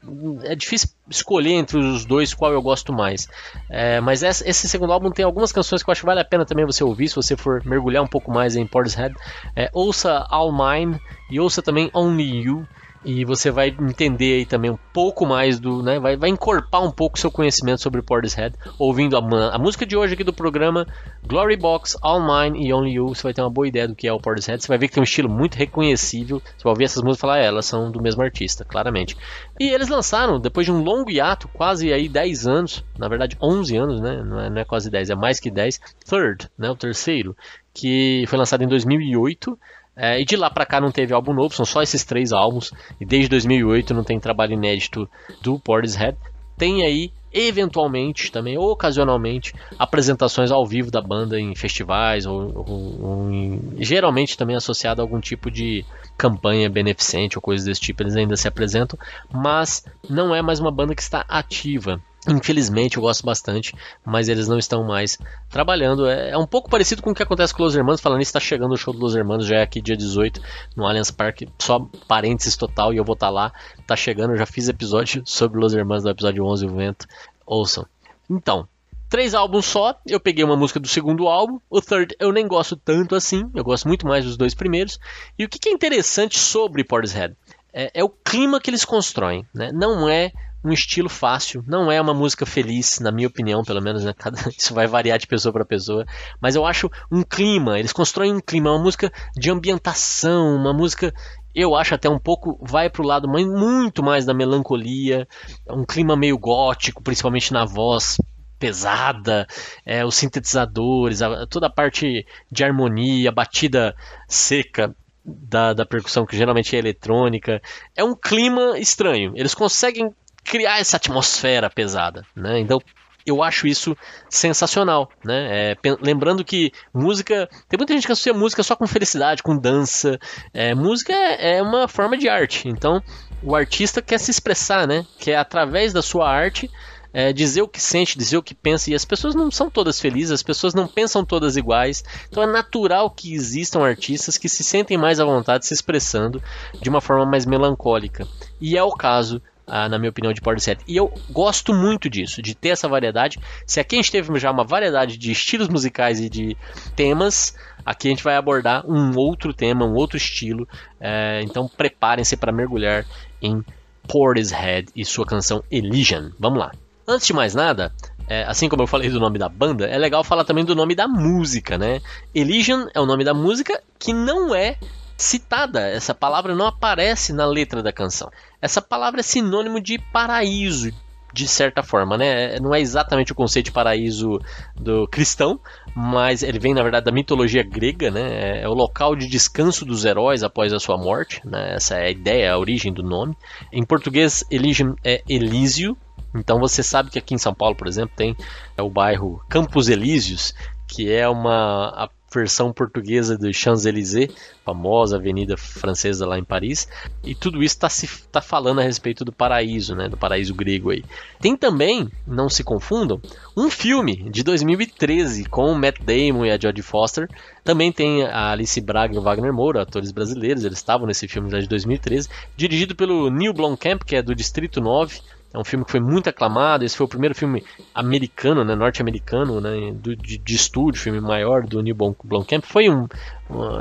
é 0.42 0.54
difícil 0.54 0.90
escolher 1.08 1.52
entre 1.52 1.78
os 1.78 2.04
dois 2.04 2.34
qual 2.34 2.52
eu 2.52 2.60
gosto 2.60 2.92
mais. 2.92 3.26
É, 3.70 4.00
mas 4.00 4.22
esse 4.22 4.68
segundo 4.68 4.92
álbum 4.92 5.10
tem 5.10 5.24
algumas 5.24 5.50
canções 5.50 5.82
que 5.82 5.88
eu 5.88 5.92
acho 5.92 6.02
que 6.02 6.06
vale 6.06 6.20
a 6.20 6.24
pena 6.24 6.44
também 6.44 6.66
você 6.66 6.84
ouvir, 6.84 7.08
se 7.08 7.16
você 7.16 7.36
for 7.36 7.64
mergulhar 7.64 8.02
um 8.02 8.06
pouco 8.06 8.30
mais 8.30 8.54
em 8.54 8.66
Portishead. 8.66 9.14
É, 9.56 9.70
ouça 9.72 10.26
All 10.28 10.52
Mine 10.52 11.00
e 11.30 11.40
ouça 11.40 11.62
também 11.62 11.90
Only 11.94 12.42
You 12.42 12.66
e 13.04 13.24
você 13.24 13.50
vai 13.50 13.68
entender 13.68 14.38
aí 14.38 14.46
também 14.46 14.70
um 14.70 14.78
pouco 14.92 15.26
mais 15.26 15.60
do, 15.60 15.82
né, 15.82 15.98
vai, 15.98 16.16
vai 16.16 16.30
encorpar 16.30 16.82
um 16.82 16.90
pouco 16.90 17.18
seu 17.18 17.30
conhecimento 17.30 17.82
sobre 17.82 18.02
Portishead, 18.02 18.54
ouvindo 18.78 19.16
a, 19.16 19.54
a 19.54 19.58
música 19.58 19.84
de 19.84 19.96
hoje 19.96 20.14
aqui 20.14 20.24
do 20.24 20.32
programa, 20.32 20.86
Glory 21.26 21.56
Box, 21.56 21.96
All 22.00 22.20
Mine 22.20 22.66
e 22.66 22.72
Only 22.72 22.92
You, 22.92 23.08
você 23.08 23.22
vai 23.22 23.34
ter 23.34 23.42
uma 23.42 23.50
boa 23.50 23.68
ideia 23.68 23.86
do 23.86 23.94
que 23.94 24.08
é 24.08 24.12
o 24.12 24.20
Portishead, 24.20 24.62
você 24.62 24.68
vai 24.68 24.78
ver 24.78 24.88
que 24.88 24.94
tem 24.94 25.02
um 25.02 25.04
estilo 25.04 25.28
muito 25.28 25.56
reconhecível, 25.56 26.40
você 26.40 26.64
vai 26.64 26.72
ouvir 26.72 26.84
essas 26.84 27.02
músicas 27.02 27.18
e 27.18 27.20
falar, 27.20 27.38
é, 27.40 27.46
elas 27.46 27.66
são 27.66 27.90
do 27.90 28.00
mesmo 28.00 28.22
artista, 28.22 28.64
claramente. 28.64 29.16
E 29.60 29.68
eles 29.68 29.88
lançaram, 29.88 30.40
depois 30.40 30.66
de 30.66 30.72
um 30.72 30.82
longo 30.82 31.10
hiato, 31.10 31.48
quase 31.48 31.92
aí 31.92 32.08
10 32.08 32.46
anos, 32.46 32.84
na 32.98 33.08
verdade 33.08 33.36
11 33.40 33.76
anos, 33.76 34.00
né, 34.00 34.22
não 34.24 34.40
é, 34.40 34.50
não 34.50 34.60
é 34.60 34.64
quase 34.64 34.90
10, 34.90 35.10
é 35.10 35.14
mais 35.14 35.38
que 35.38 35.50
10, 35.50 35.80
Third, 36.06 36.48
né, 36.56 36.70
o 36.70 36.76
terceiro, 36.76 37.36
que 37.72 38.24
foi 38.28 38.38
lançado 38.38 38.62
em 38.62 38.68
2008, 38.68 39.58
é, 39.96 40.20
e 40.20 40.24
de 40.24 40.36
lá 40.36 40.50
para 40.50 40.66
cá 40.66 40.80
não 40.80 40.90
teve 40.90 41.14
álbum 41.14 41.32
novo, 41.32 41.54
são 41.54 41.64
só 41.64 41.82
esses 41.82 42.04
três 42.04 42.32
álbuns. 42.32 42.72
E 43.00 43.04
desde 43.04 43.28
2008 43.28 43.94
não 43.94 44.04
tem 44.04 44.18
trabalho 44.18 44.54
inédito 44.54 45.08
do 45.40 45.58
Portishead. 45.58 46.16
Tem 46.56 46.84
aí 46.84 47.12
eventualmente 47.32 48.30
também, 48.30 48.56
ocasionalmente, 48.56 49.52
apresentações 49.76 50.52
ao 50.52 50.64
vivo 50.64 50.88
da 50.88 51.02
banda 51.02 51.38
em 51.38 51.52
festivais 51.56 52.26
ou, 52.26 52.52
ou, 52.54 53.04
ou 53.04 53.30
em, 53.30 53.60
geralmente 53.80 54.38
também 54.38 54.54
associado 54.54 55.00
a 55.00 55.04
algum 55.04 55.18
tipo 55.18 55.50
de 55.50 55.84
campanha 56.16 56.70
beneficente 56.70 57.36
ou 57.36 57.42
coisas 57.42 57.66
desse 57.66 57.80
tipo, 57.80 58.04
eles 58.04 58.14
ainda 58.14 58.36
se 58.36 58.46
apresentam, 58.46 58.96
mas 59.32 59.84
não 60.08 60.32
é 60.32 60.40
mais 60.40 60.60
uma 60.60 60.70
banda 60.70 60.94
que 60.94 61.02
está 61.02 61.24
ativa. 61.28 62.00
Infelizmente, 62.26 62.96
eu 62.96 63.02
gosto 63.02 63.24
bastante, 63.24 63.74
mas 64.04 64.28
eles 64.28 64.48
não 64.48 64.58
estão 64.58 64.82
mais 64.84 65.18
trabalhando. 65.50 66.06
É, 66.06 66.30
é 66.30 66.38
um 66.38 66.46
pouco 66.46 66.70
parecido 66.70 67.02
com 67.02 67.10
o 67.10 67.14
que 67.14 67.22
acontece 67.22 67.52
com 67.52 67.62
Los 67.62 67.76
Hermanos. 67.76 68.00
Falando 68.00 68.22
isso, 68.22 68.30
está 68.30 68.40
chegando 68.40 68.72
o 68.72 68.76
show 68.76 68.94
do 68.94 69.00
Los 69.00 69.14
Hermanos, 69.14 69.46
já 69.46 69.56
é 69.56 69.62
aqui 69.62 69.80
dia 69.80 69.96
18, 69.96 70.40
no 70.74 70.86
Allianz 70.86 71.10
Parque. 71.10 71.48
Só 71.58 71.86
parênteses 72.08 72.56
total 72.56 72.94
e 72.94 72.96
eu 72.96 73.04
vou 73.04 73.14
estar 73.14 73.26
tá 73.26 73.32
lá. 73.32 73.52
Tá 73.86 73.94
chegando, 73.94 74.32
eu 74.32 74.38
já 74.38 74.46
fiz 74.46 74.68
episódio 74.68 75.22
sobre 75.26 75.60
Los 75.60 75.74
Hermanos 75.74 76.04
no 76.04 76.10
episódio 76.10 76.44
11, 76.44 76.66
o 76.66 76.74
Vento. 76.74 77.06
Ouçam. 77.44 77.86
Então, 78.30 78.66
três 79.10 79.34
álbuns 79.34 79.66
só. 79.66 79.94
Eu 80.06 80.18
peguei 80.18 80.44
uma 80.44 80.56
música 80.56 80.80
do 80.80 80.88
segundo 80.88 81.28
álbum. 81.28 81.60
O 81.68 81.82
Third 81.82 82.16
eu 82.18 82.32
nem 82.32 82.48
gosto 82.48 82.74
tanto 82.74 83.14
assim. 83.14 83.50
Eu 83.54 83.62
gosto 83.62 83.86
muito 83.86 84.06
mais 84.06 84.24
dos 84.24 84.38
dois 84.38 84.54
primeiros. 84.54 84.98
E 85.38 85.44
o 85.44 85.48
que, 85.48 85.58
que 85.58 85.68
é 85.68 85.72
interessante 85.72 86.38
sobre 86.38 86.82
Portishead? 86.82 87.36
É, 87.70 87.90
é 87.92 88.02
o 88.04 88.08
clima 88.08 88.60
que 88.60 88.70
eles 88.70 88.84
constroem. 88.84 89.46
Né? 89.52 89.70
Não 89.72 90.08
é 90.08 90.32
um 90.64 90.72
estilo 90.72 91.08
fácil, 91.08 91.62
não 91.66 91.92
é 91.92 92.00
uma 92.00 92.14
música 92.14 92.46
feliz, 92.46 92.98
na 92.98 93.12
minha 93.12 93.28
opinião, 93.28 93.62
pelo 93.62 93.82
menos, 93.82 94.02
né? 94.02 94.14
Cada, 94.16 94.38
isso 94.48 94.72
vai 94.72 94.86
variar 94.86 95.18
de 95.18 95.26
pessoa 95.26 95.52
para 95.52 95.64
pessoa, 95.64 96.04
mas 96.40 96.56
eu 96.56 96.64
acho 96.64 96.90
um 97.12 97.22
clima, 97.22 97.78
eles 97.78 97.92
constroem 97.92 98.32
um 98.32 98.40
clima, 98.40 98.72
uma 98.72 98.82
música 98.82 99.12
de 99.36 99.50
ambientação, 99.50 100.56
uma 100.56 100.72
música 100.72 101.12
eu 101.54 101.76
acho 101.76 101.94
até 101.94 102.08
um 102.08 102.18
pouco 102.18 102.58
vai 102.60 102.90
para 102.90 103.02
o 103.02 103.06
lado 103.06 103.28
muito 103.28 104.02
mais 104.02 104.24
da 104.24 104.34
melancolia, 104.34 105.28
um 105.70 105.84
clima 105.84 106.16
meio 106.16 106.36
gótico, 106.36 107.02
principalmente 107.02 107.52
na 107.52 107.64
voz 107.64 108.16
pesada, 108.58 109.46
é, 109.84 110.04
os 110.04 110.16
sintetizadores, 110.16 111.22
a, 111.22 111.46
toda 111.46 111.66
a 111.66 111.70
parte 111.70 112.26
de 112.50 112.64
harmonia, 112.64 113.30
batida 113.30 113.94
seca 114.26 114.94
da, 115.24 115.72
da 115.72 115.86
percussão 115.86 116.26
que 116.26 116.36
geralmente 116.36 116.74
é 116.74 116.78
eletrônica, 116.78 117.60
é 117.94 118.02
um 118.02 118.14
clima 118.14 118.78
estranho. 118.78 119.32
Eles 119.36 119.54
conseguem 119.54 120.12
criar 120.44 120.78
essa 120.78 120.96
atmosfera 120.96 121.70
pesada, 121.70 122.24
né? 122.36 122.58
Então 122.60 122.80
eu 123.26 123.42
acho 123.42 123.66
isso 123.66 123.96
sensacional, 124.28 125.10
né? 125.24 125.72
É, 125.72 125.76
lembrando 126.00 126.44
que 126.44 126.70
música 126.92 127.48
tem 127.68 127.78
muita 127.78 127.94
gente 127.94 128.06
que 128.06 128.12
associa 128.12 128.34
música 128.34 128.62
só 128.62 128.76
com 128.76 128.86
felicidade, 128.86 129.42
com 129.42 129.56
dança. 129.56 130.18
É, 130.52 130.74
música 130.74 131.12
é, 131.12 131.56
é 131.56 131.62
uma 131.62 131.88
forma 131.88 132.18
de 132.18 132.28
arte, 132.28 132.68
então 132.68 133.02
o 133.42 133.56
artista 133.56 134.02
quer 134.02 134.18
se 134.18 134.30
expressar, 134.30 134.86
né? 134.86 135.06
Quer 135.18 135.36
através 135.36 135.92
da 135.92 136.02
sua 136.02 136.28
arte 136.30 136.70
é, 137.14 137.32
dizer 137.32 137.62
o 137.62 137.68
que 137.68 137.80
sente, 137.80 138.18
dizer 138.18 138.36
o 138.36 138.42
que 138.42 138.54
pensa, 138.54 138.90
e 138.90 138.94
as 138.94 139.04
pessoas 139.04 139.36
não 139.36 139.50
são 139.50 139.70
todas 139.70 140.00
felizes, 140.00 140.32
as 140.32 140.42
pessoas 140.42 140.74
não 140.74 140.88
pensam 140.88 141.24
todas 141.24 141.56
iguais, 141.56 142.02
então 142.28 142.42
é 142.42 142.46
natural 142.46 143.08
que 143.08 143.32
existam 143.32 143.84
artistas 143.84 144.36
que 144.36 144.48
se 144.48 144.64
sentem 144.64 144.98
mais 144.98 145.20
à 145.20 145.24
vontade 145.24 145.64
se 145.64 145.72
expressando 145.72 146.42
de 146.82 146.90
uma 146.90 147.00
forma 147.00 147.24
mais 147.24 147.46
melancólica. 147.46 148.26
E 148.60 148.76
é 148.76 148.82
o 148.82 148.90
caso 148.90 149.40
ah, 149.66 149.88
na 149.88 149.98
minha 149.98 150.10
opinião, 150.10 150.32
de 150.32 150.40
Portishead. 150.40 150.80
E 150.86 150.96
eu 150.96 151.12
gosto 151.30 151.72
muito 151.72 152.08
disso, 152.08 152.42
de 152.42 152.54
ter 152.54 152.70
essa 152.70 152.88
variedade. 152.88 153.38
Se 153.66 153.80
aqui 153.80 153.96
a 153.96 153.98
gente 153.98 154.12
teve 154.12 154.38
já 154.38 154.50
uma 154.50 154.64
variedade 154.64 155.16
de 155.16 155.32
estilos 155.32 155.68
musicais 155.68 156.20
e 156.20 156.28
de 156.28 156.56
temas, 156.94 157.54
aqui 157.84 158.08
a 158.08 158.10
gente 158.10 158.24
vai 158.24 158.36
abordar 158.36 158.84
um 158.86 159.16
outro 159.16 159.52
tema, 159.52 159.84
um 159.84 159.94
outro 159.94 160.16
estilo. 160.16 160.68
É, 161.00 161.40
então 161.42 161.68
preparem-se 161.68 162.36
para 162.36 162.52
mergulhar 162.52 163.06
em 163.40 163.64
Portishead 164.06 164.88
e 164.94 165.04
sua 165.04 165.26
canção 165.26 165.64
Elysian. 165.70 166.32
Vamos 166.38 166.58
lá. 166.58 166.72
Antes 167.06 167.26
de 167.26 167.32
mais 167.34 167.54
nada, 167.54 167.92
é, 168.28 168.44
assim 168.44 168.68
como 168.68 168.82
eu 168.82 168.86
falei 168.86 169.10
do 169.10 169.20
nome 169.20 169.38
da 169.38 169.48
banda, 169.48 169.86
é 169.86 169.98
legal 169.98 170.24
falar 170.24 170.44
também 170.44 170.64
do 170.64 170.74
nome 170.74 170.94
da 170.94 171.06
música, 171.06 171.76
né? 171.76 172.00
Elysian 172.34 172.88
é 172.94 173.00
o 173.00 173.06
nome 173.06 173.24
da 173.24 173.34
música 173.34 173.82
que 173.98 174.12
não 174.12 174.54
é 174.54 174.76
citada. 175.16 175.80
Essa 175.88 176.14
palavra 176.14 176.54
não 176.54 176.66
aparece 176.66 177.32
na 177.32 177.46
letra 177.46 177.82
da 177.82 177.92
canção. 177.92 178.30
Essa 178.64 178.80
palavra 178.80 179.20
é 179.20 179.22
sinônimo 179.22 179.78
de 179.78 179.98
paraíso, 179.98 180.90
de 181.34 181.46
certa 181.46 181.82
forma, 181.82 182.16
né? 182.16 182.58
Não 182.60 182.74
é 182.74 182.80
exatamente 182.80 183.30
o 183.30 183.34
conceito 183.34 183.66
de 183.66 183.72
paraíso 183.72 184.40
do 184.74 185.06
cristão, 185.06 185.60
mas 185.94 186.42
ele 186.42 186.58
vem 186.58 186.72
na 186.72 186.82
verdade 186.82 187.04
da 187.04 187.12
mitologia 187.12 187.62
grega, 187.62 188.10
né? 188.10 188.62
É 188.62 188.66
o 188.66 188.72
local 188.72 189.14
de 189.14 189.28
descanso 189.28 189.84
dos 189.84 190.06
heróis 190.06 190.42
após 190.42 190.72
a 190.72 190.80
sua 190.80 190.96
morte, 190.96 191.42
né? 191.44 191.74
Essa 191.74 191.96
é 191.96 192.06
a 192.06 192.10
ideia, 192.10 192.54
a 192.54 192.58
origem 192.58 192.90
do 192.90 193.02
nome. 193.02 193.36
Em 193.70 193.84
português, 193.84 194.42
Elysium 194.50 194.96
é 195.04 195.22
Elísio. 195.28 195.94
Então 196.34 196.58
você 196.58 196.82
sabe 196.82 197.10
que 197.10 197.18
aqui 197.18 197.34
em 197.34 197.38
São 197.38 197.52
Paulo, 197.52 197.76
por 197.76 197.86
exemplo, 197.86 198.16
tem 198.16 198.34
é 198.78 198.82
o 198.82 198.88
bairro 198.88 199.44
Campos 199.46 199.90
Elíseos, 199.90 200.54
que 200.88 201.12
é 201.12 201.28
uma 201.28 202.08
versão 202.34 202.72
portuguesa 202.72 203.38
do 203.38 203.52
Champs-Élysées, 203.52 204.32
famosa 204.64 205.16
avenida 205.16 205.56
francesa 205.56 206.26
lá 206.26 206.38
em 206.38 206.44
Paris, 206.44 206.88
e 207.22 207.34
tudo 207.34 207.62
isso 207.62 207.76
está 207.76 207.88
tá 208.30 208.40
falando 208.40 208.80
a 208.80 208.82
respeito 208.82 209.24
do 209.24 209.32
paraíso, 209.32 209.94
né, 209.94 210.08
do 210.08 210.16
paraíso 210.16 210.54
grego 210.54 210.90
aí. 210.90 211.04
Tem 211.40 211.56
também, 211.56 212.10
não 212.26 212.48
se 212.48 212.64
confundam, 212.64 213.20
um 213.56 213.70
filme 213.70 214.28
de 214.30 214.42
2013 214.42 215.44
com 215.44 215.70
o 215.70 215.78
Matt 215.78 216.00
Damon 216.00 216.44
e 216.44 216.50
a 216.50 216.58
Jodie 216.58 216.82
Foster. 216.82 217.28
Também 217.62 217.92
tem 217.92 218.24
a 218.24 218.50
Alice 218.50 218.80
Braga 218.80 219.14
e 219.14 219.18
o 219.18 219.22
Wagner 219.22 219.52
Moura, 219.52 219.82
atores 219.82 220.10
brasileiros, 220.10 220.64
eles 220.64 220.78
estavam 220.78 221.06
nesse 221.06 221.28
filme 221.28 221.50
já 221.50 221.58
de 221.60 221.68
2013, 221.68 222.28
dirigido 222.56 222.94
pelo 222.94 223.30
Neil 223.30 223.52
Blomkamp, 223.52 224.02
que 224.04 224.16
é 224.16 224.22
do 224.22 224.34
Distrito 224.34 224.80
9, 224.80 225.20
é 225.54 225.58
um 225.58 225.62
filme 225.62 225.84
que 225.84 225.92
foi 225.92 226.00
muito 226.00 226.28
aclamado. 226.28 226.84
Esse 226.84 226.96
foi 226.96 227.06
o 227.06 227.08
primeiro 227.08 227.32
filme 227.32 227.64
americano, 227.94 228.64
né, 228.64 228.74
norte-americano, 228.74 229.60
né, 229.60 229.94
de, 229.94 230.16
de 230.16 230.54
estúdio, 230.54 231.00
filme 231.00 231.20
maior 231.20 231.64
do 231.64 231.80
Neil 231.80 231.94
Blomkamp. 231.94 232.64
Foi 232.64 232.90
um, 232.90 233.06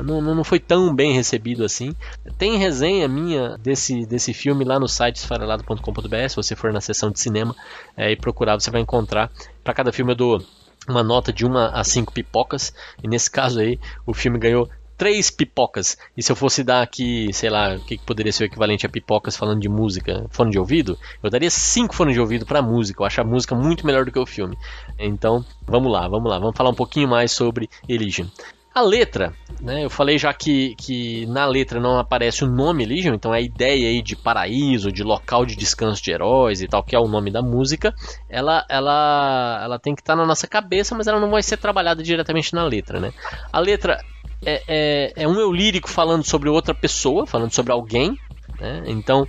não, 0.04 0.20
não 0.20 0.44
foi 0.44 0.60
tão 0.60 0.94
bem 0.94 1.12
recebido 1.12 1.64
assim. 1.64 1.92
Tem 2.38 2.56
resenha 2.56 3.08
minha 3.08 3.58
desse, 3.58 4.06
desse 4.06 4.32
filme 4.32 4.64
lá 4.64 4.78
no 4.78 4.86
site 4.86 5.16
esfarelado.com.br. 5.16 6.28
Se 6.28 6.36
você 6.36 6.54
for 6.54 6.72
na 6.72 6.80
seção 6.80 7.10
de 7.10 7.18
cinema 7.18 7.56
é, 7.96 8.12
e 8.12 8.16
procurar, 8.16 8.54
você 8.54 8.70
vai 8.70 8.80
encontrar. 8.80 9.28
Para 9.64 9.74
cada 9.74 9.92
filme 9.92 10.12
eu 10.12 10.16
dou 10.16 10.44
uma 10.88 11.02
nota 11.02 11.32
de 11.32 11.44
uma 11.44 11.70
a 11.70 11.82
cinco 11.82 12.12
pipocas. 12.12 12.72
E 13.02 13.08
nesse 13.08 13.28
caso 13.28 13.58
aí, 13.58 13.80
o 14.06 14.14
filme 14.14 14.38
ganhou 14.38 14.70
três 14.96 15.30
pipocas. 15.30 15.96
E 16.16 16.22
se 16.22 16.30
eu 16.30 16.36
fosse 16.36 16.62
dar 16.62 16.82
aqui, 16.82 17.32
sei 17.32 17.50
lá, 17.50 17.74
o 17.74 17.80
que 17.80 17.98
poderia 17.98 18.32
ser 18.32 18.44
o 18.44 18.46
equivalente 18.46 18.86
a 18.86 18.88
pipocas 18.88 19.36
falando 19.36 19.60
de 19.60 19.68
música, 19.68 20.26
fone 20.30 20.50
de 20.50 20.58
ouvido, 20.58 20.98
eu 21.22 21.30
daria 21.30 21.50
cinco 21.50 21.94
fones 21.94 22.14
de 22.14 22.20
ouvido 22.20 22.46
para 22.46 22.62
música. 22.62 23.02
Eu 23.02 23.06
acho 23.06 23.20
a 23.20 23.24
música 23.24 23.54
muito 23.54 23.86
melhor 23.86 24.04
do 24.04 24.12
que 24.12 24.18
o 24.18 24.26
filme. 24.26 24.56
Então, 24.98 25.44
vamos 25.66 25.92
lá, 25.92 26.08
vamos 26.08 26.30
lá, 26.30 26.38
vamos 26.38 26.56
falar 26.56 26.70
um 26.70 26.74
pouquinho 26.74 27.08
mais 27.08 27.32
sobre 27.32 27.68
Elysium. 27.88 28.28
A 28.74 28.80
letra, 28.80 29.32
né, 29.60 29.84
eu 29.84 29.88
falei 29.88 30.18
já 30.18 30.34
que, 30.34 30.74
que 30.74 31.26
na 31.26 31.46
letra 31.46 31.78
não 31.78 31.96
aparece 31.96 32.42
o 32.42 32.50
nome 32.50 32.82
Elysium, 32.82 33.14
então 33.14 33.30
a 33.30 33.40
ideia 33.40 33.88
aí 33.88 34.02
de 34.02 34.16
paraíso, 34.16 34.90
de 34.90 35.04
local 35.04 35.46
de 35.46 35.54
descanso 35.54 36.02
de 36.02 36.10
heróis 36.10 36.60
e 36.60 36.66
tal, 36.66 36.82
que 36.82 36.96
é 36.96 36.98
o 36.98 37.06
nome 37.06 37.30
da 37.30 37.40
música, 37.40 37.94
ela, 38.28 38.66
ela, 38.68 39.60
ela 39.62 39.78
tem 39.78 39.94
que 39.94 40.02
estar 40.02 40.14
tá 40.14 40.16
na 40.16 40.26
nossa 40.26 40.48
cabeça, 40.48 40.92
mas 40.92 41.06
ela 41.06 41.20
não 41.20 41.30
vai 41.30 41.40
ser 41.40 41.56
trabalhada 41.56 42.02
diretamente 42.02 42.52
na 42.52 42.64
letra. 42.64 42.98
Né? 42.98 43.12
A 43.52 43.60
letra 43.60 43.96
é, 44.44 44.62
é, 44.68 45.12
é 45.16 45.28
um 45.28 45.38
eu 45.38 45.52
lírico 45.52 45.88
falando 45.88 46.24
sobre 46.24 46.48
outra 46.48 46.74
pessoa, 46.74 47.26
falando 47.26 47.52
sobre 47.52 47.72
alguém. 47.72 48.18
Né? 48.60 48.84
Então, 48.86 49.26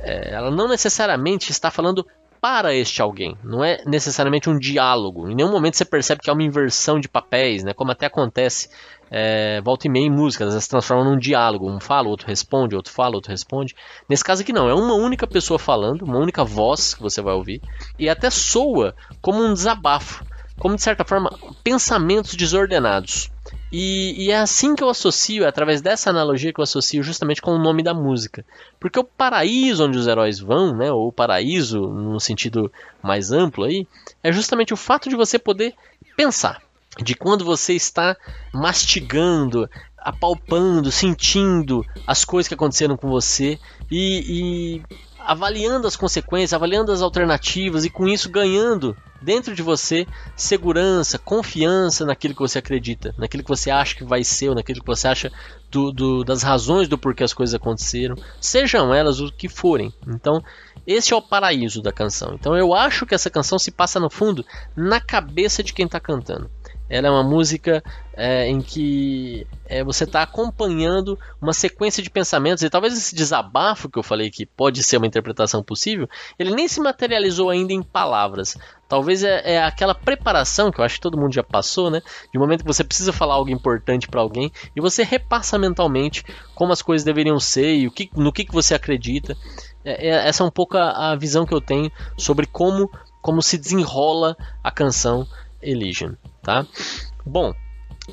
é, 0.00 0.34
ela 0.34 0.50
não 0.50 0.68
necessariamente 0.68 1.50
está 1.50 1.70
falando 1.70 2.06
para 2.40 2.74
este 2.74 3.02
alguém. 3.02 3.36
Não 3.42 3.64
é 3.64 3.82
necessariamente 3.84 4.48
um 4.48 4.58
diálogo. 4.58 5.28
Em 5.28 5.34
nenhum 5.34 5.50
momento 5.50 5.76
você 5.76 5.84
percebe 5.84 6.20
que 6.22 6.30
é 6.30 6.32
uma 6.32 6.42
inversão 6.42 7.00
de 7.00 7.08
papéis, 7.08 7.64
né? 7.64 7.72
como 7.72 7.90
até 7.90 8.06
acontece 8.06 8.68
é, 9.10 9.60
volta 9.62 9.86
e 9.86 9.90
meia 9.90 10.06
em 10.06 10.10
músicas, 10.10 10.52
elas 10.52 10.64
se 10.64 10.70
transformam 10.70 11.04
num 11.04 11.18
diálogo. 11.18 11.70
Um 11.70 11.80
fala, 11.80 12.08
outro 12.08 12.26
responde, 12.26 12.76
outro 12.76 12.92
fala, 12.92 13.14
outro 13.14 13.30
responde. 13.30 13.74
Nesse 14.08 14.24
caso 14.24 14.42
aqui 14.42 14.52
não, 14.52 14.68
é 14.68 14.74
uma 14.74 14.94
única 14.94 15.26
pessoa 15.26 15.58
falando, 15.58 16.02
uma 16.02 16.18
única 16.18 16.44
voz 16.44 16.94
que 16.94 17.02
você 17.02 17.20
vai 17.20 17.34
ouvir, 17.34 17.60
e 17.98 18.08
até 18.08 18.30
soa 18.30 18.94
como 19.20 19.42
um 19.42 19.52
desabafo, 19.52 20.24
como 20.58 20.76
de 20.76 20.82
certa 20.82 21.04
forma 21.04 21.30
pensamentos 21.64 22.34
desordenados. 22.34 23.30
E, 23.70 24.26
e, 24.26 24.30
é 24.30 24.38
assim 24.38 24.74
que 24.74 24.82
eu 24.82 24.88
associo, 24.88 25.44
é 25.44 25.48
através 25.48 25.82
dessa 25.82 26.08
analogia 26.08 26.52
que 26.52 26.60
eu 26.60 26.64
associo 26.64 27.02
justamente 27.02 27.42
com 27.42 27.52
o 27.52 27.58
nome 27.58 27.82
da 27.82 27.92
música. 27.92 28.44
Porque 28.80 28.98
o 28.98 29.04
paraíso 29.04 29.84
onde 29.84 29.98
os 29.98 30.06
heróis 30.06 30.38
vão, 30.38 30.74
né, 30.74 30.90
ou 30.90 31.08
o 31.08 31.12
paraíso 31.12 31.80
no 31.80 32.18
sentido 32.18 32.72
mais 33.02 33.30
amplo 33.30 33.64
aí, 33.64 33.86
é 34.22 34.32
justamente 34.32 34.72
o 34.72 34.76
fato 34.76 35.08
de 35.08 35.16
você 35.16 35.38
poder 35.38 35.74
pensar. 36.16 36.62
De 37.02 37.14
quando 37.14 37.44
você 37.44 37.74
está 37.74 38.16
mastigando, 38.52 39.68
apalpando, 39.98 40.90
sentindo 40.90 41.84
as 42.06 42.24
coisas 42.24 42.48
que 42.48 42.54
aconteceram 42.54 42.96
com 42.96 43.08
você 43.08 43.58
e, 43.90 44.80
e 44.80 44.96
avaliando 45.18 45.86
as 45.86 45.94
consequências, 45.94 46.54
avaliando 46.54 46.90
as 46.90 47.02
alternativas 47.02 47.84
e 47.84 47.90
com 47.90 48.08
isso 48.08 48.30
ganhando 48.30 48.96
dentro 49.20 49.54
de 49.54 49.62
você 49.62 50.06
segurança, 50.36 51.18
confiança 51.18 52.04
naquilo 52.04 52.34
que 52.34 52.40
você 52.40 52.58
acredita, 52.58 53.14
naquilo 53.18 53.42
que 53.42 53.48
você 53.48 53.70
acha 53.70 53.96
que 53.96 54.04
vai 54.04 54.22
ser, 54.24 54.48
ou 54.48 54.54
naquilo 54.54 54.80
que 54.80 54.86
você 54.86 55.08
acha 55.08 55.32
do, 55.70 55.92
do, 55.92 56.24
das 56.24 56.42
razões 56.42 56.88
do 56.88 56.98
porquê 56.98 57.24
as 57.24 57.34
coisas 57.34 57.54
aconteceram, 57.54 58.16
sejam 58.40 58.94
elas 58.94 59.20
o 59.20 59.30
que 59.32 59.48
forem. 59.48 59.92
Então, 60.06 60.42
esse 60.86 61.12
é 61.12 61.16
o 61.16 61.22
paraíso 61.22 61.82
da 61.82 61.92
canção. 61.92 62.34
Então, 62.34 62.56
eu 62.56 62.74
acho 62.74 63.04
que 63.04 63.14
essa 63.14 63.28
canção 63.28 63.58
se 63.58 63.70
passa 63.70 64.00
no 64.00 64.08
fundo 64.08 64.44
na 64.74 65.00
cabeça 65.00 65.62
de 65.62 65.72
quem 65.72 65.86
está 65.86 66.00
cantando. 66.00 66.50
Ela 66.88 67.08
é 67.08 67.10
uma 67.10 67.22
música 67.22 67.82
é, 68.16 68.48
em 68.48 68.60
que 68.60 69.46
é, 69.66 69.84
você 69.84 70.04
está 70.04 70.22
acompanhando 70.22 71.18
uma 71.40 71.52
sequência 71.52 72.02
de 72.02 72.10
pensamentos 72.10 72.62
e 72.62 72.70
talvez 72.70 72.96
esse 72.96 73.14
desabafo 73.14 73.88
que 73.88 73.98
eu 73.98 74.02
falei 74.02 74.30
que 74.30 74.46
pode 74.46 74.82
ser 74.82 74.96
uma 74.96 75.06
interpretação 75.06 75.62
possível, 75.62 76.08
ele 76.38 76.54
nem 76.54 76.66
se 76.66 76.80
materializou 76.80 77.50
ainda 77.50 77.72
em 77.72 77.82
palavras. 77.82 78.56
Talvez 78.88 79.22
é, 79.22 79.54
é 79.54 79.62
aquela 79.62 79.94
preparação 79.94 80.70
que 80.70 80.80
eu 80.80 80.84
acho 80.84 80.94
que 80.94 81.02
todo 81.02 81.18
mundo 81.18 81.34
já 81.34 81.42
passou, 81.42 81.90
né? 81.90 82.00
De 82.32 82.38
um 82.38 82.40
momento 82.40 82.60
que 82.60 82.66
você 82.66 82.82
precisa 82.82 83.12
falar 83.12 83.34
algo 83.34 83.50
importante 83.50 84.08
para 84.08 84.20
alguém 84.20 84.50
e 84.74 84.80
você 84.80 85.02
repassa 85.02 85.58
mentalmente 85.58 86.24
como 86.54 86.72
as 86.72 86.80
coisas 86.80 87.04
deveriam 87.04 87.38
ser 87.38 87.74
e 87.74 87.86
o 87.86 87.90
que, 87.90 88.10
no 88.16 88.32
que, 88.32 88.46
que 88.46 88.52
você 88.52 88.74
acredita. 88.74 89.36
É, 89.84 90.08
é, 90.08 90.28
essa 90.28 90.42
é 90.42 90.46
um 90.46 90.50
pouco 90.50 90.76
a, 90.78 91.12
a 91.12 91.16
visão 91.16 91.44
que 91.44 91.54
eu 91.54 91.60
tenho 91.60 91.92
sobre 92.16 92.46
como, 92.46 92.90
como 93.20 93.42
se 93.42 93.58
desenrola 93.58 94.36
a 94.64 94.70
canção 94.70 95.26
Elysian 95.62 96.16
tá? 96.42 96.66
Bom, 97.26 97.52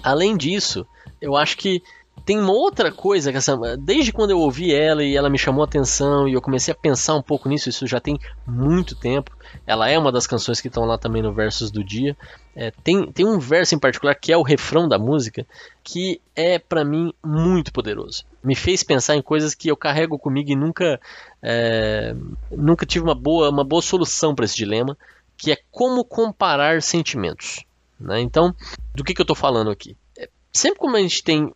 além 0.04 0.36
disso, 0.36 0.86
eu 1.22 1.38
acho 1.38 1.58
que 1.58 1.82
tem 2.26 2.40
uma 2.40 2.52
outra 2.52 2.92
coisa 2.92 3.32
que 3.32 3.38
essa, 3.38 3.56
desde 3.78 4.12
quando 4.12 4.32
eu 4.32 4.40
ouvi 4.40 4.74
ela 4.74 5.04
e 5.04 5.16
ela 5.16 5.30
me 5.30 5.38
chamou 5.38 5.62
a 5.62 5.66
atenção 5.66 6.28
e 6.28 6.34
eu 6.34 6.42
comecei 6.42 6.74
a 6.74 6.78
pensar 6.78 7.14
um 7.14 7.22
pouco 7.22 7.48
nisso, 7.48 7.70
isso 7.70 7.86
já 7.86 8.00
tem 8.00 8.18
muito 8.48 8.96
tempo. 8.96 9.32
Ela 9.66 9.90
é 9.90 9.98
uma 9.98 10.12
das 10.12 10.26
canções 10.26 10.60
que 10.60 10.68
estão 10.68 10.86
lá 10.86 10.98
também 10.98 11.22
no 11.22 11.32
versos 11.32 11.70
do 11.72 11.84
dia. 11.84 12.18
É, 12.56 12.72
tem, 12.84 13.12
tem 13.12 13.26
um 13.26 13.38
verso 13.38 13.76
em 13.76 13.80
particular 13.80 14.16
que 14.16 14.34
é 14.34 14.38
o 14.38 14.42
refrão 14.42 14.88
da 14.88 14.98
música 14.98 15.46
que 15.84 16.20
é 16.36 16.58
para 16.58 16.84
mim 16.84 17.14
muito 17.24 17.72
poderoso. 17.72 18.26
Me 18.44 18.56
fez 18.56 18.82
pensar 18.82 19.16
em 19.16 19.22
coisas 19.22 19.54
que 19.54 19.70
eu 19.70 19.78
carrego 19.78 20.18
comigo 20.18 20.52
e 20.52 20.56
nunca 20.56 21.00
é, 21.44 22.16
nunca 22.52 22.86
tive 22.86 23.06
uma 23.06 23.16
boa 23.16 23.50
uma 23.50 23.64
boa 23.64 23.82
solução 23.82 24.34
para 24.34 24.46
esse 24.46 24.56
dilema, 24.56 24.98
que 25.38 25.52
é 25.52 25.58
como 25.72 26.04
comparar 26.04 26.82
sentimentos. 26.82 27.64
Né? 28.00 28.22
Então, 28.22 28.54
do 28.94 29.04
que, 29.04 29.14
que 29.14 29.22
eu 29.22 29.24
estou 29.24 29.36
falando 29.36 29.70
aqui? 29.70 29.96
É, 30.18 30.30
sempre 30.52 30.80
como 30.80 30.96
a 30.96 31.00
gente 31.00 31.24
tem 31.24 31.52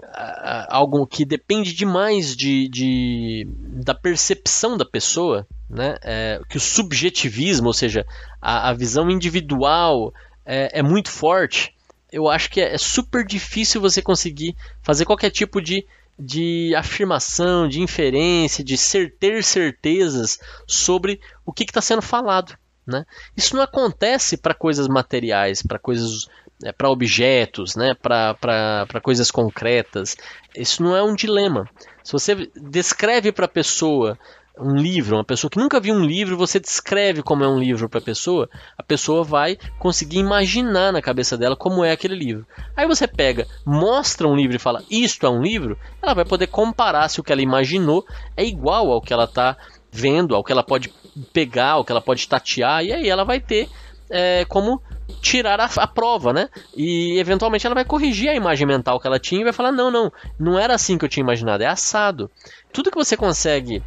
algo 0.67 1.05
que 1.05 1.25
depende 1.25 1.73
demais 1.73 2.35
de, 2.35 2.67
de 2.69 3.47
da 3.83 3.93
percepção 3.93 4.77
da 4.77 4.85
pessoa, 4.85 5.45
né? 5.69 5.97
É, 6.01 6.41
que 6.49 6.57
o 6.57 6.61
subjetivismo, 6.61 7.67
ou 7.67 7.73
seja, 7.73 8.05
a, 8.41 8.69
a 8.69 8.73
visão 8.73 9.09
individual 9.09 10.13
é, 10.45 10.79
é, 10.79 10.83
muito 10.83 11.11
forte, 11.11 11.75
eu 12.11 12.27
acho 12.27 12.49
que 12.49 12.59
é, 12.59 12.73
é, 12.73 12.77
super 12.77 13.25
difícil 13.25 13.79
você 13.79 14.01
conseguir 14.01 14.55
fazer 14.81 15.05
qualquer 15.05 15.29
tipo 15.29 15.61
de, 15.61 15.85
de 16.17 16.73
afirmação, 16.75 17.67
de 17.67 17.81
inferência, 17.81 18.63
de 18.63 18.75
ser, 18.75 19.15
ter 19.19 19.43
certezas 19.43 20.39
sobre 20.67 21.21
o 21.45 21.53
que 21.53 21.63
está 21.63 21.81
sendo 21.81 22.01
falado. 22.01 22.57
Né? 22.89 23.05
Isso 23.37 23.55
não 23.55 23.61
acontece 23.61 24.35
para 24.35 24.53
coisas 24.53 24.87
materiais, 24.87 25.61
para 25.61 25.77
coisas 25.77 26.27
é, 26.63 26.71
para 26.71 26.89
objetos, 26.89 27.75
né? 27.75 27.93
para 27.93 29.01
coisas 29.01 29.31
concretas. 29.31 30.17
Isso 30.55 30.81
não 30.83 30.95
é 30.95 31.03
um 31.03 31.15
dilema. 31.15 31.69
Se 32.03 32.11
você 32.11 32.49
descreve 32.55 33.31
para 33.31 33.45
a 33.45 33.49
pessoa 33.49 34.17
um 34.59 34.75
livro, 34.75 35.15
uma 35.15 35.23
pessoa 35.23 35.49
que 35.49 35.57
nunca 35.57 35.79
viu 35.79 35.95
um 35.95 36.03
livro, 36.03 36.35
você 36.35 36.59
descreve 36.59 37.23
como 37.23 37.43
é 37.43 37.47
um 37.47 37.57
livro 37.57 37.87
para 37.87 37.99
a 37.99 38.03
pessoa, 38.03 38.49
a 38.77 38.83
pessoa 38.83 39.23
vai 39.23 39.57
conseguir 39.79 40.19
imaginar 40.19 40.91
na 40.91 41.01
cabeça 41.01 41.37
dela 41.37 41.55
como 41.55 41.83
é 41.83 41.91
aquele 41.91 42.15
livro. 42.15 42.45
Aí 42.75 42.85
você 42.85 43.07
pega, 43.07 43.47
mostra 43.65 44.27
um 44.27 44.35
livro 44.35 44.55
e 44.55 44.59
fala, 44.59 44.83
isto 44.89 45.25
é 45.25 45.29
um 45.29 45.41
livro, 45.41 45.77
ela 46.01 46.13
vai 46.13 46.25
poder 46.25 46.47
comparar 46.47 47.07
se 47.07 47.21
o 47.21 47.23
que 47.23 47.31
ela 47.31 47.41
imaginou 47.41 48.05
é 48.35 48.43
igual 48.43 48.91
ao 48.91 49.01
que 49.01 49.13
ela 49.13 49.23
está 49.23 49.55
vendo, 49.91 50.35
ao 50.35 50.43
que 50.43 50.51
ela 50.51 50.63
pode 50.63 50.93
pegar, 51.33 51.71
ao 51.71 51.85
que 51.85 51.91
ela 51.91 52.01
pode 52.01 52.27
tatear, 52.27 52.83
e 52.83 52.93
aí 52.93 53.09
ela 53.09 53.23
vai 53.23 53.39
ter 53.39 53.69
é, 54.09 54.45
como 54.45 54.81
tirar 55.21 55.59
a, 55.59 55.65
a, 55.65 55.87
prova, 55.87 56.33
né? 56.33 56.49
E 56.75 57.17
eventualmente 57.19 57.65
ela 57.65 57.75
vai 57.75 57.85
corrigir 57.85 58.29
a 58.29 58.35
imagem 58.35 58.65
mental 58.65 58.99
que 58.99 59.07
ela 59.07 59.19
tinha 59.19 59.41
e 59.41 59.43
vai 59.43 59.53
falar: 59.53 59.71
não, 59.71 59.91
não, 59.91 60.11
não 60.39 60.59
era 60.59 60.73
assim 60.73 60.97
que 60.97 61.05
eu 61.05 61.09
tinha 61.09 61.23
imaginado, 61.23 61.63
é 61.63 61.67
assado. 61.67 62.29
Tudo 62.71 62.91
que 62.91 62.97
você 62.97 63.17
consegue 63.17 63.83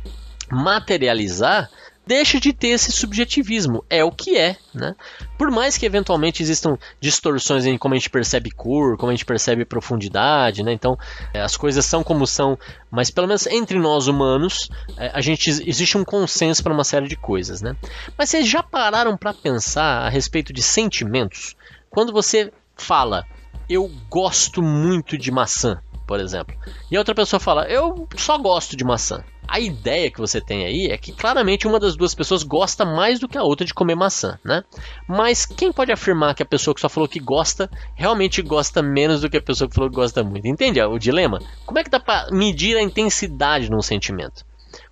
materializar 0.51 1.71
deixa 2.07 2.41
de 2.41 2.53
ter 2.53 2.69
esse 2.69 2.91
subjetivismo. 2.93 3.85
É 3.89 4.05
o 4.05 4.11
que 4.11 4.37
é, 4.37 4.57
né? 4.75 4.95
Por 5.39 5.51
mais 5.51 5.79
que 5.79 5.87
eventualmente 5.87 6.43
existam 6.43 6.79
distorções 7.01 7.65
em 7.65 7.79
como 7.79 7.95
a 7.95 7.97
gente 7.97 8.11
percebe 8.11 8.51
cor, 8.51 8.97
como 8.97 9.11
a 9.11 9.15
gente 9.15 9.25
percebe 9.25 9.65
profundidade, 9.65 10.63
né? 10.63 10.73
Então, 10.73 10.99
é, 11.33 11.41
as 11.41 11.57
coisas 11.57 11.85
são 11.85 12.03
como 12.03 12.27
são, 12.27 12.59
mas 12.91 13.11
pelo 13.11 13.27
menos 13.27 13.47
entre 13.47 13.79
nós 13.79 14.07
humanos, 14.07 14.69
é, 14.97 15.11
a 15.15 15.21
gente 15.21 15.49
existe 15.49 15.97
um 15.97 16.05
consenso 16.05 16.63
para 16.63 16.73
uma 16.73 16.85
série 16.85 17.09
de 17.09 17.17
coisas, 17.17 17.63
né? 17.63 17.77
Mas 18.17 18.31
vocês 18.31 18.49
já 18.49 18.63
pararam 18.63 19.17
para 19.17 19.35
pensar 19.35 20.07
a 20.07 20.09
respeito 20.09 20.53
de 20.53 20.63
sentimentos? 20.63 21.57
Quando 21.91 22.13
você 22.13 22.53
fala, 22.77 23.25
eu 23.69 23.91
gosto 24.09 24.63
muito 24.63 25.17
de 25.17 25.31
maçã, 25.31 25.81
por 26.07 26.21
exemplo, 26.21 26.55
e 26.91 26.97
a 26.97 27.01
outra 27.01 27.15
pessoa 27.15 27.39
fala, 27.39 27.67
eu 27.69 28.09
só 28.17 28.37
gosto 28.39 28.77
de 28.77 28.85
maçã 28.85 29.23
a 29.47 29.61
ideia 29.61 30.11
que 30.11 30.21
você 30.21 30.41
tem 30.41 30.65
aí 30.65 30.87
é 30.87 30.97
que 30.97 31.13
claramente 31.13 31.67
uma 31.67 31.79
das 31.79 31.97
duas 31.97 32.15
pessoas 32.15 32.43
gosta 32.43 32.85
mais 32.85 33.19
do 33.19 33.29
que 33.29 33.37
a 33.37 33.43
outra 33.43 33.67
de 33.67 33.75
comer 33.75 33.95
maçã, 33.95 34.39
né? 34.45 34.65
Mas 35.09 35.45
quem 35.45 35.73
pode 35.73 35.93
afirmar 35.93 36.35
que 36.35 36.43
a 36.43 36.47
pessoa 36.47 36.75
que 36.75 36.81
só 36.81 36.89
falou 36.89 37.09
que 37.09 37.21
gosta 37.21 37.71
realmente 37.95 38.41
gosta 38.43 38.83
menos 38.83 39.21
do 39.21 39.29
que 39.29 39.37
a 39.37 39.43
pessoa 39.43 39.69
que 39.69 39.75
falou 39.75 39.91
que 39.91 39.97
gosta 39.97 40.23
muito? 40.23 40.47
Entende 40.47 40.81
o 40.81 40.99
dilema? 40.99 41.41
Como 41.67 41.79
é 41.79 41.85
que 41.85 41.91
dá 41.91 42.01
para 42.01 42.31
medir 42.31 42.77
a 42.77 42.83
intensidade 42.83 43.71
num 43.71 43.83
sentimento? 43.83 44.45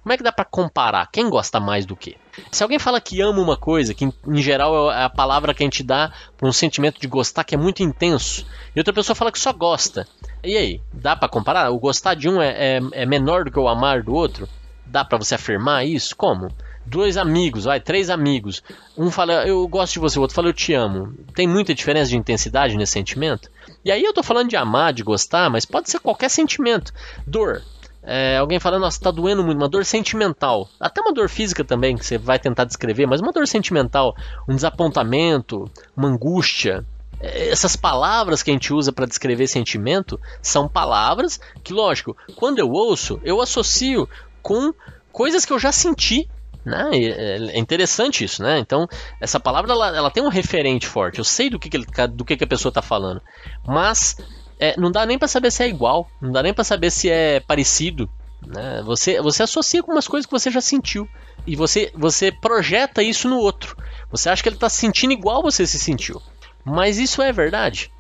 Como 0.03 0.13
é 0.13 0.17
que 0.17 0.23
dá 0.23 0.33
para 0.33 0.45
comparar 0.45 1.09
quem 1.13 1.29
gosta 1.29 1.61
mais 1.61 1.85
do 1.85 1.95
que? 1.95 2.17
Se 2.51 2.63
alguém 2.63 2.79
fala 2.79 3.01
que 3.01 3.21
ama 3.21 3.41
uma 3.41 3.57
coisa, 3.57 3.93
que 3.93 4.05
em 4.05 4.43
geral 4.43 4.91
é 4.91 5.05
a 5.05 5.11
palavra 5.11 5.53
que 5.53 5.63
a 5.63 5.67
gente 5.67 5.83
dá 5.83 6.13
para 6.39 6.49
um 6.49 6.53
sentimento 6.53 7.01
de 7.01 7.07
gostar 7.07 7.45
que 7.45 7.55
é 7.55 7.59
muito 7.59 7.83
intenso, 7.83 8.47
e 8.75 8.81
outra 8.81 8.95
pessoa 8.95 9.15
fala 9.15 9.31
que 9.31 9.39
só 9.39 9.53
gosta, 9.53 10.07
e 10.43 10.57
aí, 10.57 10.81
dá 10.93 11.15
para 11.15 11.29
comparar? 11.29 11.71
O 11.71 11.79
gostar 11.79 12.15
de 12.15 12.29
um 12.29 12.41
é, 12.41 12.77
é, 12.77 12.81
é, 12.93 13.07
menor 13.07 13.45
do 13.45 13.51
que 13.51 13.59
o 13.59 13.69
amar 13.69 14.03
do 14.03 14.15
outro? 14.15 14.49
Dá 14.87 15.05
para 15.05 15.19
você 15.19 15.35
afirmar 15.35 15.87
isso? 15.87 16.17
Como? 16.17 16.49
Dois 16.87 17.19
amigos, 17.19 17.65
vai, 17.65 17.79
três 17.79 18.09
amigos. 18.09 18.63
Um 18.97 19.11
fala 19.11 19.47
eu 19.47 19.69
gosto 19.69 19.93
de 19.93 19.99
você, 19.99 20.19
o 20.19 20.23
outro 20.23 20.35
fala 20.35 20.49
eu 20.49 20.55
te 20.55 20.73
amo. 20.73 21.15
Tem 21.35 21.47
muita 21.47 21.75
diferença 21.75 22.11
de 22.11 22.17
intensidade 22.17 22.77
nesse 22.77 22.93
sentimento? 22.93 23.51
E 23.85 23.93
aí 23.93 24.03
eu 24.03 24.15
tô 24.15 24.23
falando 24.23 24.49
de 24.49 24.57
amar, 24.57 24.95
de 24.95 25.03
gostar, 25.03 25.51
mas 25.51 25.67
pode 25.67 25.91
ser 25.91 26.01
qualquer 26.01 26.31
sentimento. 26.31 26.93
Dor. 27.27 27.63
É, 28.03 28.39
alguém 28.39 28.59
falando, 28.59 28.83
nossa, 28.83 29.01
tá 29.01 29.11
doendo 29.11 29.45
muito, 29.45 29.59
uma 29.59 29.69
dor 29.69 29.85
sentimental. 29.85 30.69
Até 30.79 31.01
uma 31.01 31.13
dor 31.13 31.29
física 31.29 31.63
também, 31.63 31.97
que 31.97 32.05
você 32.05 32.17
vai 32.17 32.39
tentar 32.39 32.65
descrever, 32.65 33.07
mas 33.07 33.21
uma 33.21 33.33
dor 33.33 33.47
sentimental, 33.47 34.17
um 34.49 34.55
desapontamento, 34.55 35.71
uma 35.97 36.09
angústia. 36.09 36.85
É, 37.21 37.51
essas 37.51 37.77
palavras 37.77 38.43
que 38.43 38.51
a 38.51 38.55
gente 38.55 38.73
usa 38.73 38.93
para 38.93 39.07
descrever 39.07 39.47
sentimento 39.47 40.19
são 40.41 40.67
palavras 40.67 41.39
que, 41.63 41.73
lógico, 41.73 42.17
quando 42.37 42.59
eu 42.59 42.71
ouço, 42.71 43.21
eu 43.23 43.41
associo 43.41 44.09
com 44.43 44.73
coisas 45.13 45.45
que 45.45 45.53
eu 45.53 45.59
já 45.59 45.73
senti. 45.73 46.29
Né? 46.65 46.91
É 46.93 47.59
interessante 47.59 48.23
isso, 48.23 48.43
né? 48.43 48.59
Então, 48.59 48.87
essa 49.19 49.41
palavra 49.41 49.73
ela, 49.73 49.97
ela 49.97 50.11
tem 50.11 50.23
um 50.23 50.29
referente 50.29 50.87
forte. 50.87 51.19
Eu 51.19 51.25
sei 51.25 51.49
do 51.49 51.59
que, 51.59 51.71
que, 51.71 51.79
do 52.09 52.25
que, 52.25 52.37
que 52.37 52.45
a 52.45 52.47
pessoa 52.47 52.71
está 52.71 52.83
falando, 52.83 53.21
mas 53.67 54.19
é, 54.61 54.79
não 54.79 54.93
dá 54.93 55.07
nem 55.07 55.19
para 55.19 55.27
saber 55.27 55.51
se 55.51 55.63
é 55.63 55.69
igual, 55.69 56.07
não 56.21 56.31
dá 56.31 56.43
nem 56.43 56.53
para 56.53 56.63
saber 56.63 56.91
se 56.91 57.09
é 57.09 57.41
parecido. 57.41 58.09
Né? 58.47 58.83
Você, 58.85 59.21
você 59.21 59.43
associa 59.43 59.83
com 59.83 59.93
umas 59.93 60.07
coisas 60.07 60.27
que 60.27 60.33
você 60.33 60.51
já 60.51 60.61
sentiu 60.61 61.09
e 61.47 61.57
você, 61.57 61.91
você 61.95 62.31
projeta 62.31 63.03
isso 63.03 63.29
no 63.29 63.39
outro. 63.39 63.77
Você 64.11 64.29
acha 64.29 64.43
que 64.43 64.49
ele 64.49 64.57
está 64.57 64.69
sentindo 64.69 65.13
igual 65.13 65.43
você 65.43 65.67
se 65.67 65.79
sentiu, 65.79 66.21
mas 66.65 66.99
isso 66.99 67.23
é 67.23 67.33
verdade. 67.33 67.91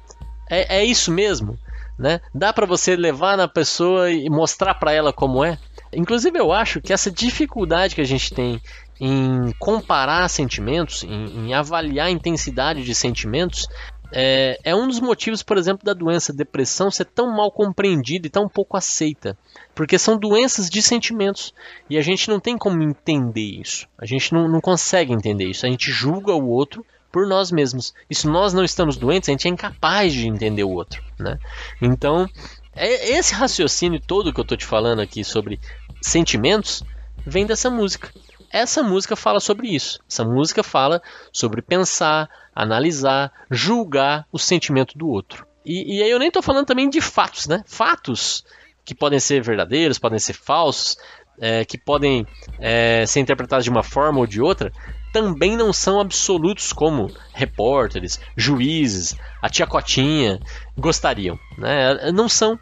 É, 0.50 0.80
é 0.80 0.84
isso 0.84 1.10
mesmo, 1.10 1.58
né? 1.98 2.20
Dá 2.34 2.52
para 2.52 2.66
você 2.66 2.94
levar 2.94 3.36
na 3.36 3.48
pessoa 3.48 4.10
e 4.10 4.28
mostrar 4.28 4.74
para 4.74 4.92
ela 4.92 5.12
como 5.12 5.42
é. 5.42 5.58
Inclusive 5.92 6.38
eu 6.38 6.52
acho 6.52 6.80
que 6.80 6.92
essa 6.92 7.10
dificuldade 7.10 7.94
que 7.94 8.00
a 8.00 8.06
gente 8.06 8.34
tem 8.34 8.60
em 9.00 9.52
comparar 9.58 10.28
sentimentos, 10.28 11.04
em, 11.04 11.46
em 11.46 11.54
avaliar 11.54 12.08
a 12.08 12.10
intensidade 12.10 12.84
de 12.84 12.94
sentimentos, 12.94 13.66
é, 14.12 14.58
é, 14.64 14.74
um 14.74 14.86
dos 14.86 15.00
motivos, 15.00 15.42
por 15.42 15.56
exemplo, 15.56 15.84
da 15.84 15.92
doença 15.92 16.32
depressão 16.32 16.90
ser 16.90 17.04
tão 17.04 17.34
mal 17.34 17.50
compreendida 17.50 18.26
e 18.26 18.30
tão 18.30 18.48
pouco 18.48 18.76
aceita. 18.76 19.36
Porque 19.74 19.98
são 19.98 20.18
doenças 20.18 20.68
de 20.68 20.82
sentimentos. 20.82 21.54
E 21.88 21.96
a 21.96 22.02
gente 22.02 22.28
não 22.28 22.40
tem 22.40 22.58
como 22.58 22.82
entender 22.82 23.60
isso. 23.60 23.86
A 23.96 24.06
gente 24.06 24.32
não, 24.32 24.48
não 24.48 24.60
consegue 24.60 25.12
entender 25.12 25.44
isso. 25.44 25.64
A 25.64 25.68
gente 25.68 25.90
julga 25.90 26.32
o 26.32 26.48
outro 26.48 26.84
por 27.12 27.26
nós 27.26 27.50
mesmos. 27.50 27.94
E 28.08 28.14
se 28.14 28.26
nós 28.26 28.52
não 28.52 28.64
estamos 28.64 28.96
doentes, 28.96 29.28
a 29.28 29.32
gente 29.32 29.46
é 29.46 29.50
incapaz 29.50 30.12
de 30.12 30.26
entender 30.26 30.64
o 30.64 30.70
outro. 30.70 31.02
Né? 31.18 31.38
Então, 31.80 32.28
é 32.74 33.10
esse 33.10 33.34
raciocínio 33.34 34.00
todo 34.00 34.32
que 34.32 34.40
eu 34.40 34.42
estou 34.42 34.56
te 34.56 34.66
falando 34.66 35.00
aqui 35.00 35.24
sobre 35.24 35.60
sentimentos 36.00 36.82
vem 37.26 37.46
dessa 37.46 37.70
música. 37.70 38.10
Essa 38.50 38.82
música 38.82 39.16
fala 39.16 39.40
sobre 39.40 39.68
isso. 39.68 40.00
Essa 40.08 40.24
música 40.24 40.62
fala 40.62 41.00
sobre 41.32 41.62
pensar, 41.62 42.28
analisar, 42.54 43.32
julgar 43.50 44.26
o 44.32 44.38
sentimento 44.38 44.98
do 44.98 45.08
outro. 45.08 45.46
E, 45.64 45.98
e 45.98 46.02
aí 46.02 46.10
eu 46.10 46.18
nem 46.18 46.28
estou 46.28 46.42
falando 46.42 46.66
também 46.66 46.88
de 46.88 47.00
fatos, 47.00 47.46
né? 47.46 47.62
Fatos 47.66 48.44
que 48.84 48.94
podem 48.94 49.20
ser 49.20 49.42
verdadeiros, 49.42 49.98
podem 49.98 50.18
ser 50.18 50.32
falsos, 50.32 50.96
é, 51.40 51.64
que 51.64 51.78
podem 51.78 52.26
é, 52.58 53.04
ser 53.06 53.20
interpretados 53.20 53.64
de 53.64 53.70
uma 53.70 53.82
forma 53.82 54.18
ou 54.18 54.26
de 54.26 54.40
outra, 54.40 54.72
também 55.12 55.56
não 55.56 55.72
são 55.72 56.00
absolutos 56.00 56.72
como 56.72 57.10
repórteres, 57.32 58.20
juízes, 58.36 59.16
a 59.42 59.48
tia 59.48 59.66
Cotinha 59.66 60.40
gostariam. 60.76 61.38
Né? 61.58 62.10
Não 62.12 62.28
são. 62.28 62.58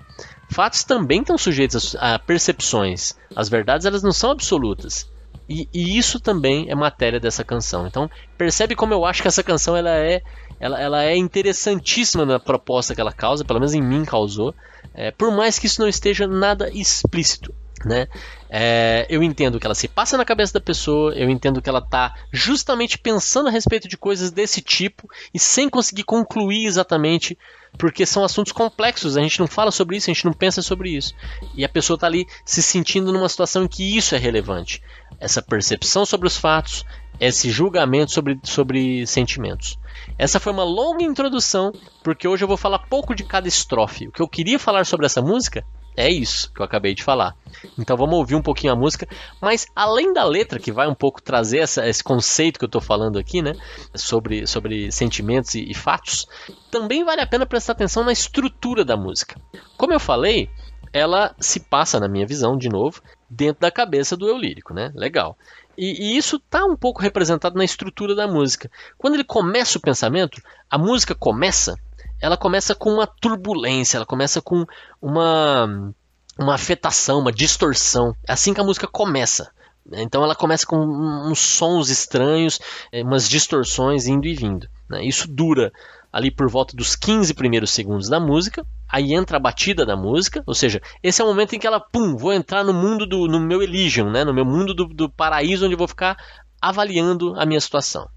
Fatos 0.51 0.83
também 0.85 1.21
estão 1.21 1.37
sujeitos 1.37 1.95
a 1.97 2.19
percepções. 2.19 3.15
As 3.37 3.49
verdades 3.49 3.85
elas 3.87 4.03
não 4.03 4.13
são 4.13 4.31
absolutas. 4.31 5.11
E, 5.49 5.69
e, 5.73 5.97
isso 5.97 6.21
também 6.21 6.71
é 6.71 6.75
matéria 6.75 7.19
dessa 7.19 7.43
canção. 7.43 7.87
Então 7.87 8.11
percebe 8.37 8.75
como 8.75 8.93
eu 8.93 9.05
acho 9.05 9.23
que 9.23 9.29
essa 9.29 9.43
canção 9.43 9.77
ela 9.77 9.91
é, 9.91 10.23
ela, 10.61 10.81
ela 10.81 11.05
é 11.05 11.17
interessantíssima 11.17 12.27
na 12.27 12.39
proposta 12.39 12.95
que 12.95 13.01
ela 13.01 13.13
causa, 13.13 13.45
pelo 13.45 13.59
menos 13.59 13.75
em 13.75 13.83
mim 13.83 14.05
causou. 14.05 14.55
É, 14.95 15.11
por 15.11 15.31
mais 15.31 15.59
que 15.59 15.67
isso 15.67 15.81
não 15.81 15.89
esteja 15.89 16.27
nada 16.27 16.71
explícito. 16.71 17.55
Né? 17.85 18.09
É, 18.51 19.07
eu 19.09 19.23
entendo 19.23 19.61
que 19.61 19.67
ela 19.67 19.75
se 19.75 19.87
passa 19.87 20.17
na 20.17 20.25
cabeça 20.25 20.55
da 20.55 20.61
pessoa, 20.61 21.13
eu 21.15 21.31
entendo 21.31 21.63
que 21.63 21.69
ela 21.69 21.79
está 21.79 22.15
justamente 22.33 22.99
pensando 22.99 23.49
a 23.49 23.53
respeito 23.53 23.87
de 23.87 23.97
coisas 23.97 24.31
desse 24.31 24.61
tipo 24.61 25.09
e 25.33 25.39
sem 25.39 25.69
conseguir 25.69 26.03
concluir 26.03 26.67
exatamente, 26.67 27.39
porque 27.77 28.07
são 28.07 28.25
assuntos 28.25 28.53
complexos, 28.53 29.17
a 29.17 29.23
gente 29.23 29.39
não 29.39 29.47
fala 29.47 29.71
sobre 29.71 29.97
isso, 29.97 30.11
a 30.11 30.15
gente 30.15 30.25
não 30.25 30.33
pensa 30.33 30.63
sobre 30.63 30.91
isso. 30.91 31.15
E 31.55 31.65
a 31.65 31.69
pessoa 31.69 31.97
está 31.97 32.07
ali 32.07 32.27
se 32.45 32.63
sentindo 32.63 33.13
numa 33.13 33.29
situação 33.29 33.65
em 33.65 33.69
que 33.69 33.97
isso 33.97 34.15
é 34.15 34.19
relevante. 34.19 34.83
Essa 35.21 35.43
percepção 35.43 36.07
sobre 36.07 36.27
os 36.27 36.37
fatos, 36.37 36.85
esse 37.21 37.51
julgamento 37.51 38.13
sobre, 38.13 38.39
sobre 38.43 39.07
sentimentos. 39.07 39.79
Essa 40.17 40.41
foi 40.41 40.53
uma 40.53 40.65
longa 40.65 41.05
introdução, 41.05 41.73
porque 42.03 42.27
hoje 42.27 42.43
eu 42.43 42.49
vou 42.49 42.57
falar 42.57 42.79
pouco 42.81 43.15
de 43.15 43.25
cada 43.25 43.47
estrofe. 43.47 44.09
O 44.09 44.13
que 44.13 44.23
eu 44.23 44.29
queria 44.29 44.59
falar 44.59 44.87
sobre 44.87 45.07
essa 45.07 45.21
música 45.21 45.65
é 45.99 46.09
isso 46.09 46.53
que 46.53 46.61
eu 46.61 46.65
acabei 46.65 46.95
de 46.95 47.03
falar. 47.03 47.35
Então 47.77 47.97
vamos 47.97 48.15
ouvir 48.15 48.37
um 48.37 48.43
pouquinho 48.43 48.73
a 48.73 48.77
música, 48.77 49.09
mas 49.41 49.67
além 49.75 50.13
da 50.13 50.23
letra, 50.23 50.61
que 50.61 50.71
vai 50.71 50.87
um 50.87 50.95
pouco 50.95 51.21
trazer 51.21 51.59
essa, 51.59 51.85
esse 51.89 52.05
conceito 52.05 52.57
que 52.57 52.65
eu 52.65 52.69
estou 52.69 52.81
falando 52.81 53.19
aqui, 53.19 53.43
né, 53.43 53.55
sobre, 53.97 54.47
sobre 54.47 54.93
sentimentos 54.93 55.57
e, 55.57 55.69
e 55.69 55.75
fatos, 55.75 56.29
também 56.71 57.05
vale 57.05 57.21
a 57.21 57.27
pena 57.27 57.45
prestar 57.45 57.73
atenção 57.73 58.05
na 58.05 58.13
estrutura 58.13 58.85
da 58.85 58.97
música. 58.97 59.41
Como 59.77 59.93
eu 59.93 59.99
falei, 59.99 60.49
ela 60.93 61.35
se 61.41 61.59
passa, 61.59 61.99
na 61.99 62.07
minha 62.07 62.27
visão, 62.27 62.57
de 62.57 62.69
novo, 62.69 63.03
dentro 63.29 63.61
da 63.61 63.71
cabeça 63.71 64.17
do 64.17 64.29
eu 64.29 64.39
lírico, 64.39 64.73
né? 64.73 64.93
Legal. 64.95 65.37
E, 65.77 66.13
e 66.13 66.17
isso 66.17 66.37
está 66.37 66.65
um 66.65 66.77
pouco 66.77 67.03
representado 67.03 67.57
na 67.57 67.65
estrutura 67.65 68.15
da 68.15 68.29
música. 68.29 68.71
Quando 68.97 69.15
ele 69.15 69.25
começa 69.25 69.79
o 69.79 69.81
pensamento, 69.81 70.41
a 70.71 70.79
música 70.79 71.13
começa 71.13 71.75
ela 72.21 72.37
começa 72.37 72.75
com 72.75 72.93
uma 72.95 73.07
turbulência, 73.07 73.97
ela 73.97 74.07
começa 74.07 74.41
com 74.41 74.65
uma, 75.01 75.93
uma 76.39 76.55
afetação, 76.55 77.21
uma 77.21 77.33
distorção. 77.33 78.15
É 78.27 78.33
assim 78.33 78.53
que 78.53 78.61
a 78.61 78.65
música 78.65 78.87
começa. 78.87 79.51
Então 79.93 80.23
ela 80.23 80.35
começa 80.35 80.67
com 80.67 80.77
uns 80.77 81.39
sons 81.39 81.89
estranhos, 81.89 82.61
eh, 82.93 83.03
umas 83.03 83.29
distorções 83.29 84.07
indo 84.07 84.27
e 84.27 84.35
vindo. 84.35 84.69
Né? 84.89 85.05
Isso 85.05 85.27
dura 85.27 85.73
ali 86.13 86.31
por 86.31 86.49
volta 86.49 86.77
dos 86.77 86.97
15 86.97 87.33
primeiros 87.35 87.71
segundos 87.71 88.09
da 88.09 88.21
música. 88.21 88.67
Aí 88.89 89.15
entra 89.15 89.37
a 89.37 89.41
batida 89.41 89.87
da 89.87 89.97
música, 89.97 90.43
ou 90.47 90.55
seja, 90.55 90.81
esse 91.03 91.21
é 91.21 91.25
o 91.25 91.29
momento 91.29 91.55
em 91.55 91.59
que 91.59 91.67
ela, 91.67 91.81
pum, 91.81 92.17
vou 92.17 92.33
entrar 92.33 92.65
no 92.65 92.73
mundo 92.73 93.07
do 93.07 93.27
no 93.27 93.41
meu 93.41 93.63
Elysium, 93.63 94.11
né? 94.11 94.25
no 94.25 94.35
meu 94.35 94.45
mundo 94.45 94.75
do, 94.75 94.87
do 94.87 95.09
paraíso, 95.09 95.65
onde 95.65 95.75
eu 95.75 95.79
vou 95.79 95.89
ficar 95.89 96.17
avaliando 96.61 97.35
a 97.39 97.47
minha 97.47 97.61
situação. 97.61 98.09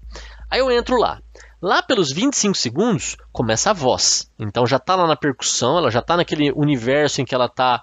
Aí 0.50 0.60
eu 0.60 0.70
entro 0.70 0.98
lá. 0.98 1.20
Lá 1.62 1.80
pelos 1.80 2.10
25 2.10 2.56
segundos 2.56 3.16
começa 3.30 3.70
a 3.70 3.72
voz. 3.72 4.28
Então 4.36 4.66
já 4.66 4.78
está 4.78 4.96
lá 4.96 5.06
na 5.06 5.14
percussão, 5.14 5.78
ela 5.78 5.92
já 5.92 6.00
está 6.00 6.16
naquele 6.16 6.50
universo 6.50 7.20
em 7.20 7.24
que 7.24 7.34
ela 7.34 7.46
está 7.46 7.80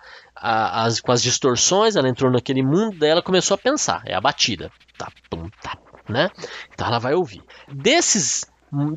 com 1.02 1.12
as 1.14 1.24
distorções, 1.24 1.96
ela 1.96 2.10
entrou 2.10 2.30
naquele 2.30 2.62
mundo 2.62 2.98
dela, 3.00 3.22
começou 3.22 3.56
a 3.56 3.58
pensar. 3.58 4.02
É 4.06 4.14
a 4.14 4.20
batida. 4.20 4.70
Tá, 4.98 5.10
pum, 5.30 5.50
tá, 5.62 5.78
né? 6.10 6.30
Então 6.74 6.88
ela 6.88 7.00
vai 7.00 7.14
ouvir. 7.14 7.42
Desses, 7.72 8.46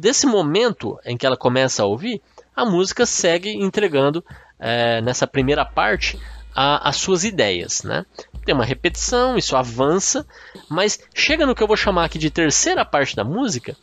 desse 0.00 0.26
momento 0.26 0.98
em 1.04 1.16
que 1.16 1.24
ela 1.24 1.36
começa 1.36 1.84
a 1.84 1.86
ouvir, 1.86 2.20
a 2.54 2.64
música 2.64 3.06
segue 3.06 3.50
entregando 3.50 4.24
é, 4.58 5.00
nessa 5.00 5.28
primeira 5.28 5.64
parte 5.64 6.18
a, 6.54 6.88
as 6.88 6.96
suas 6.96 7.24
ideias, 7.24 7.82
né? 7.82 8.04
Tem 8.44 8.54
uma 8.54 8.64
repetição, 8.64 9.36
isso 9.36 9.56
avança, 9.56 10.26
mas 10.68 10.98
chega 11.14 11.46
no 11.46 11.54
que 11.54 11.62
eu 11.62 11.66
vou 11.66 11.76
chamar 11.76 12.04
aqui 12.04 12.18
de 12.18 12.30
terceira 12.30 12.84
parte 12.84 13.14
da 13.14 13.24
música, 13.24 13.76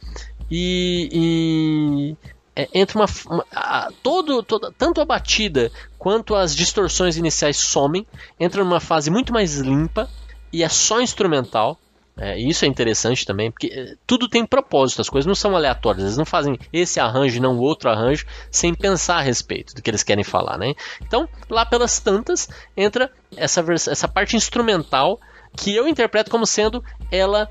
e, 0.49 1.09
e 1.12 2.29
é, 2.55 2.67
entra 2.73 2.99
uma, 2.99 3.05
uma 3.27 3.45
a, 3.53 3.89
todo, 4.03 4.43
toda, 4.43 4.71
tanto 4.77 4.99
a 4.99 5.05
batida 5.05 5.71
quanto 5.97 6.35
as 6.35 6.55
distorções 6.55 7.15
iniciais 7.15 7.57
somem, 7.57 8.05
entra 8.39 8.63
numa 8.63 8.79
fase 8.79 9.09
muito 9.09 9.31
mais 9.31 9.57
limpa 9.57 10.09
e 10.51 10.63
é 10.63 10.69
só 10.69 10.99
instrumental. 10.99 11.79
É, 12.21 12.38
isso 12.38 12.65
é 12.65 12.67
interessante 12.67 13.25
também, 13.25 13.49
porque 13.49 13.67
é, 13.67 13.95
tudo 14.05 14.27
tem 14.27 14.45
propósito, 14.45 14.99
as 14.99 15.07
coisas 15.07 15.25
não 15.25 15.35
são 15.35 15.55
aleatórias, 15.55 16.03
eles 16.03 16.17
não 16.17 16.25
fazem 16.25 16.59
esse 16.73 16.99
arranjo 16.99 17.38
e 17.38 17.39
não 17.39 17.57
o 17.57 17.62
outro 17.62 17.89
arranjo 17.89 18.25
sem 18.51 18.73
pensar 18.73 19.19
a 19.19 19.21
respeito 19.21 19.73
do 19.73 19.81
que 19.81 19.89
eles 19.89 20.03
querem 20.03 20.23
falar. 20.25 20.57
Né? 20.57 20.73
Então, 21.01 21.29
lá 21.49 21.65
pelas 21.65 21.99
tantas, 21.99 22.49
entra 22.75 23.09
essa, 23.38 23.63
essa 23.89 24.07
parte 24.07 24.35
instrumental 24.35 25.17
que 25.55 25.73
eu 25.73 25.88
interpreto 25.88 26.29
como 26.29 26.45
sendo 26.45 26.83
ela 27.09 27.49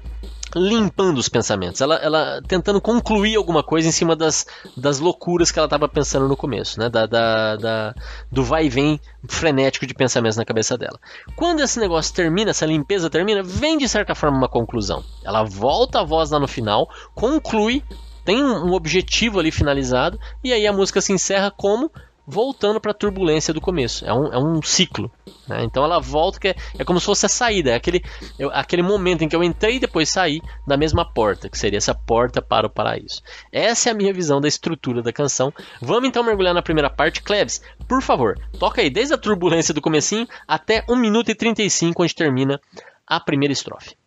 limpando 0.54 1.18
os 1.18 1.28
pensamentos, 1.28 1.80
ela, 1.80 1.96
ela 1.96 2.42
tentando 2.46 2.80
concluir 2.80 3.37
alguma 3.37 3.62
coisa 3.62 3.88
em 3.88 3.92
cima 3.92 4.16
das, 4.16 4.46
das 4.76 4.98
loucuras 4.98 5.50
que 5.50 5.58
ela 5.58 5.66
estava 5.66 5.88
pensando 5.88 6.28
no 6.28 6.37
começo, 6.37 6.78
né? 6.78 6.88
Da, 6.88 7.06
da, 7.06 7.56
da, 7.56 7.94
do 8.30 8.42
vai 8.42 8.66
e 8.66 8.68
vem 8.68 9.00
frenético 9.28 9.87
de 9.87 9.94
pensamentos 9.94 10.37
na 10.37 10.44
cabeça 10.44 10.76
dela. 10.78 10.98
Quando 11.37 11.61
esse 11.61 11.78
negócio 11.78 12.14
termina, 12.14 12.50
essa 12.50 12.66
limpeza 12.66 13.11
termina, 13.11 13.42
vem 13.42 13.76
de 13.76 13.88
certa 13.88 14.14
forma 14.14 14.37
uma 14.37 14.48
conclusão. 14.48 15.04
Ela 15.24 15.42
volta 15.42 16.00
a 16.00 16.04
voz 16.04 16.30
lá 16.30 16.38
no 16.38 16.48
final, 16.48 16.88
conclui, 17.14 17.82
tem 18.24 18.42
um 18.42 18.72
objetivo 18.72 19.38
ali 19.38 19.50
finalizado, 19.50 20.18
e 20.42 20.52
aí 20.52 20.66
a 20.66 20.72
música 20.72 21.00
se 21.00 21.12
encerra 21.12 21.50
como 21.50 21.90
voltando 22.28 22.78
para 22.78 22.90
a 22.90 22.94
turbulência 22.94 23.54
do 23.54 23.60
começo. 23.60 24.04
É 24.04 24.12
um, 24.12 24.26
é 24.32 24.38
um 24.38 24.62
ciclo. 24.62 25.10
Né? 25.48 25.64
Então 25.64 25.82
ela 25.82 25.98
volta, 25.98 26.38
que 26.38 26.48
é, 26.48 26.56
é, 26.78 26.84
como 26.84 27.00
se 27.00 27.06
fosse 27.06 27.24
a 27.24 27.28
saída, 27.28 27.70
é 27.70 27.74
aquele, 27.74 28.04
é 28.38 28.44
aquele 28.52 28.82
momento 28.82 29.24
em 29.24 29.28
que 29.28 29.34
eu 29.34 29.42
entrei 29.42 29.76
e 29.76 29.80
depois 29.80 30.10
saí 30.10 30.42
da 30.66 30.76
mesma 30.76 31.10
porta, 31.10 31.48
que 31.48 31.58
seria 31.58 31.78
essa 31.78 31.94
porta 31.94 32.42
para 32.42 32.66
o 32.66 32.70
paraíso. 32.70 33.22
Essa 33.50 33.88
é 33.88 33.92
a 33.92 33.94
minha 33.94 34.12
visão 34.12 34.42
da 34.42 34.46
estrutura 34.46 35.02
da 35.02 35.12
canção. 35.12 35.52
Vamos 35.80 36.06
então 36.06 36.22
mergulhar 36.22 36.52
na 36.52 36.62
primeira 36.62 36.90
parte. 36.90 37.22
Klebs, 37.22 37.62
por 37.88 38.02
favor, 38.02 38.38
toca 38.58 38.82
aí 38.82 38.90
desde 38.90 39.14
a 39.14 39.18
turbulência 39.18 39.72
do 39.72 39.80
comecinho 39.80 40.28
até 40.46 40.84
1 40.88 40.96
minuto 40.96 41.30
e 41.30 41.34
35, 41.34 42.02
onde 42.02 42.14
termina 42.14 42.60
a 43.06 43.18
primeira 43.18 43.52
estrofe. 43.52 43.97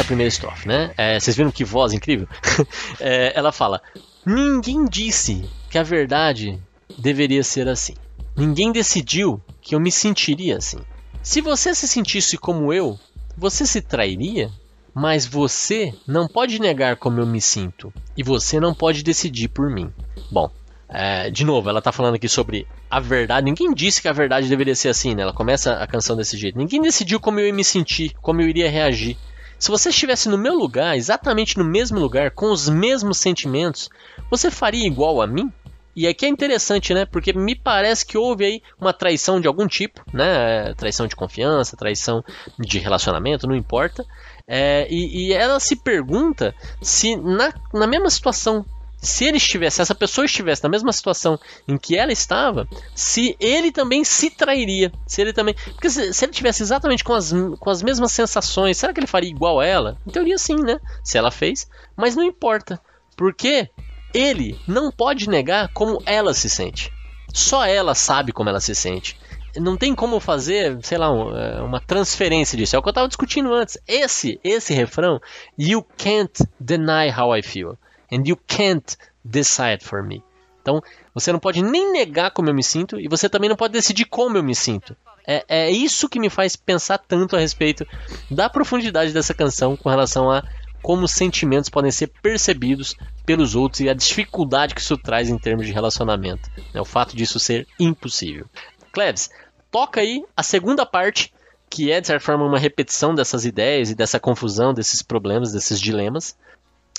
Nessa 0.00 0.04
primeira 0.04 0.28
estrofe, 0.28 0.66
né? 0.66 0.92
É, 0.96 1.18
vocês 1.18 1.36
viram 1.36 1.50
que 1.50 1.64
voz 1.64 1.92
incrível? 1.92 2.26
é, 2.98 3.32
ela 3.36 3.52
fala: 3.52 3.80
Ninguém 4.24 4.84
disse 4.86 5.44
que 5.68 5.78
a 5.78 5.82
verdade 5.82 6.58
deveria 6.98 7.42
ser 7.42 7.68
assim. 7.68 7.94
Ninguém 8.36 8.72
decidiu 8.72 9.40
que 9.60 9.74
eu 9.74 9.80
me 9.80 9.92
sentiria 9.92 10.56
assim. 10.56 10.78
Se 11.22 11.40
você 11.40 11.74
se 11.74 11.86
sentisse 11.86 12.38
como 12.38 12.72
eu, 12.72 12.98
você 13.36 13.66
se 13.66 13.80
trairia? 13.80 14.50
Mas 14.92 15.24
você 15.24 15.94
não 16.04 16.26
pode 16.26 16.60
negar 16.60 16.96
como 16.96 17.20
eu 17.20 17.26
me 17.26 17.40
sinto. 17.40 17.92
E 18.16 18.24
você 18.24 18.58
não 18.58 18.74
pode 18.74 19.04
decidir 19.04 19.48
por 19.48 19.70
mim. 19.70 19.92
Bom, 20.32 20.50
é, 20.88 21.30
de 21.30 21.44
novo, 21.44 21.68
ela 21.68 21.78
está 21.78 21.92
falando 21.92 22.16
aqui 22.16 22.28
sobre 22.28 22.66
a 22.90 22.98
verdade. 22.98 23.44
Ninguém 23.44 23.72
disse 23.72 24.02
que 24.02 24.08
a 24.08 24.12
verdade 24.12 24.48
deveria 24.48 24.74
ser 24.74 24.88
assim, 24.88 25.14
né? 25.14 25.22
Ela 25.22 25.32
começa 25.32 25.74
a 25.74 25.86
canção 25.86 26.16
desse 26.16 26.36
jeito. 26.36 26.58
Ninguém 26.58 26.82
decidiu 26.82 27.20
como 27.20 27.38
eu 27.38 27.46
ia 27.46 27.52
me 27.52 27.62
sentir, 27.62 28.12
como 28.20 28.40
eu 28.40 28.48
iria 28.48 28.68
reagir. 28.68 29.16
Se 29.60 29.70
você 29.70 29.90
estivesse 29.90 30.26
no 30.30 30.38
meu 30.38 30.54
lugar, 30.54 30.96
exatamente 30.96 31.58
no 31.58 31.64
mesmo 31.64 32.00
lugar, 32.00 32.30
com 32.30 32.50
os 32.50 32.66
mesmos 32.66 33.18
sentimentos, 33.18 33.90
você 34.30 34.50
faria 34.50 34.86
igual 34.86 35.20
a 35.20 35.26
mim? 35.26 35.52
E 35.94 36.08
aqui 36.08 36.24
é 36.24 36.28
interessante, 36.30 36.94
né? 36.94 37.04
Porque 37.04 37.34
me 37.34 37.54
parece 37.54 38.06
que 38.06 38.16
houve 38.16 38.44
aí 38.46 38.62
uma 38.80 38.94
traição 38.94 39.38
de 39.38 39.46
algum 39.46 39.66
tipo, 39.66 40.02
né? 40.14 40.72
Traição 40.78 41.06
de 41.06 41.14
confiança, 41.14 41.76
traição 41.76 42.24
de 42.58 42.78
relacionamento, 42.78 43.46
não 43.46 43.54
importa. 43.54 44.02
É, 44.48 44.86
e, 44.88 45.26
e, 45.28 45.32
ela 45.34 45.60
se 45.60 45.76
pergunta 45.76 46.54
se 46.80 47.14
na, 47.16 47.52
na 47.74 47.86
mesma 47.86 48.08
situação 48.08 48.64
se 49.00 49.24
ele 49.24 49.38
estivesse, 49.38 49.76
se 49.76 49.82
essa 49.82 49.94
pessoa 49.94 50.24
estivesse 50.24 50.62
na 50.62 50.68
mesma 50.68 50.92
situação 50.92 51.38
em 51.66 51.78
que 51.78 51.96
ela 51.96 52.12
estava, 52.12 52.68
se 52.94 53.34
ele 53.40 53.72
também 53.72 54.04
se 54.04 54.28
trairia, 54.30 54.92
se 55.06 55.22
ele 55.22 55.32
também, 55.32 55.54
porque 55.72 55.88
se, 55.88 56.12
se 56.12 56.24
ele 56.24 56.32
tivesse 56.32 56.62
exatamente 56.62 57.02
com 57.02 57.14
as, 57.14 57.32
com 57.58 57.70
as 57.70 57.82
mesmas 57.82 58.12
sensações, 58.12 58.76
será 58.76 58.92
que 58.92 59.00
ele 59.00 59.06
faria 59.06 59.30
igual 59.30 59.58
a 59.58 59.66
ela? 59.66 59.96
Em 60.06 60.10
teoria 60.10 60.36
sim, 60.36 60.56
né? 60.56 60.78
Se 61.02 61.16
ela 61.16 61.30
fez, 61.30 61.68
mas 61.96 62.14
não 62.14 62.22
importa, 62.22 62.78
porque 63.16 63.70
ele 64.12 64.58
não 64.66 64.90
pode 64.90 65.28
negar 65.28 65.72
como 65.72 66.02
ela 66.04 66.34
se 66.34 66.50
sente. 66.50 66.92
Só 67.32 67.64
ela 67.64 67.94
sabe 67.94 68.32
como 68.32 68.50
ela 68.50 68.60
se 68.60 68.74
sente. 68.74 69.16
Não 69.56 69.76
tem 69.76 69.94
como 69.94 70.20
fazer, 70.20 70.78
sei 70.82 70.98
lá, 70.98 71.08
é, 71.08 71.60
uma 71.60 71.80
transferência 71.80 72.56
disso. 72.56 72.76
É 72.76 72.78
o 72.78 72.82
que 72.82 72.88
eu 72.88 72.92
estava 72.92 73.08
discutindo 73.08 73.52
antes. 73.52 73.78
Esse, 73.86 74.38
esse 74.44 74.74
refrão, 74.74 75.20
you 75.58 75.84
can't 75.96 76.44
deny 76.60 77.10
how 77.10 77.36
I 77.36 77.42
feel 77.42 77.76
and 78.12 78.22
you 78.26 78.36
can't 78.46 78.96
decide 79.24 79.84
for 79.84 80.02
me. 80.02 80.22
Então, 80.62 80.82
você 81.14 81.32
não 81.32 81.38
pode 81.38 81.62
nem 81.62 81.92
negar 81.92 82.30
como 82.30 82.48
eu 82.48 82.54
me 82.54 82.62
sinto 82.62 83.00
e 83.00 83.08
você 83.08 83.28
também 83.28 83.48
não 83.48 83.56
pode 83.56 83.72
decidir 83.72 84.04
como 84.04 84.36
eu 84.36 84.42
me 84.42 84.54
sinto. 84.54 84.96
É, 85.26 85.44
é 85.48 85.70
isso 85.70 86.08
que 86.08 86.20
me 86.20 86.30
faz 86.30 86.56
pensar 86.56 86.98
tanto 86.98 87.36
a 87.36 87.38
respeito 87.38 87.86
da 88.30 88.48
profundidade 88.48 89.12
dessa 89.12 89.34
canção 89.34 89.76
com 89.76 89.88
relação 89.88 90.30
a 90.30 90.42
como 90.82 91.04
os 91.04 91.12
sentimentos 91.12 91.68
podem 91.68 91.90
ser 91.90 92.08
percebidos 92.22 92.96
pelos 93.26 93.54
outros 93.54 93.80
e 93.80 93.88
a 93.88 93.94
dificuldade 93.94 94.74
que 94.74 94.80
isso 94.80 94.96
traz 94.96 95.28
em 95.28 95.38
termos 95.38 95.66
de 95.66 95.72
relacionamento. 95.72 96.50
É 96.72 96.80
o 96.80 96.86
fato 96.86 97.14
disso 97.14 97.38
ser 97.38 97.66
impossível. 97.78 98.46
Cleves, 98.92 99.30
toca 99.70 100.00
aí 100.00 100.24
a 100.36 100.42
segunda 100.42 100.86
parte, 100.86 101.32
que 101.68 101.92
é 101.92 102.00
de 102.00 102.06
certa 102.06 102.24
forma 102.24 102.44
uma 102.44 102.58
repetição 102.58 103.14
dessas 103.14 103.44
ideias 103.44 103.90
e 103.90 103.94
dessa 103.94 104.18
confusão, 104.18 104.72
desses 104.72 105.02
problemas, 105.02 105.52
desses 105.52 105.78
dilemas. 105.78 106.36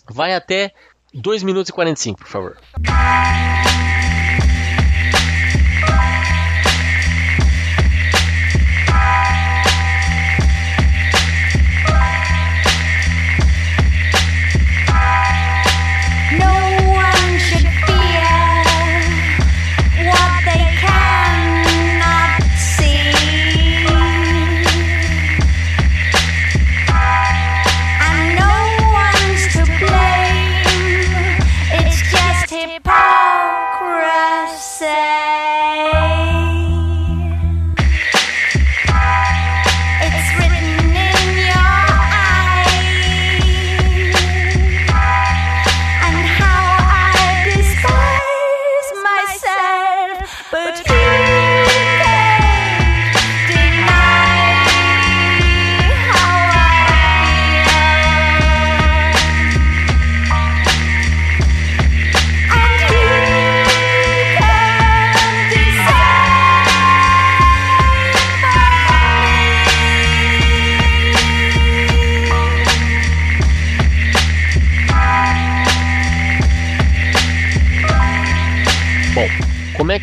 Vai 0.09 0.33
até 0.33 0.73
2 1.13 1.43
minutos 1.43 1.69
e 1.69 1.73
45, 1.73 2.19
por 2.19 2.27
favor. 2.27 2.57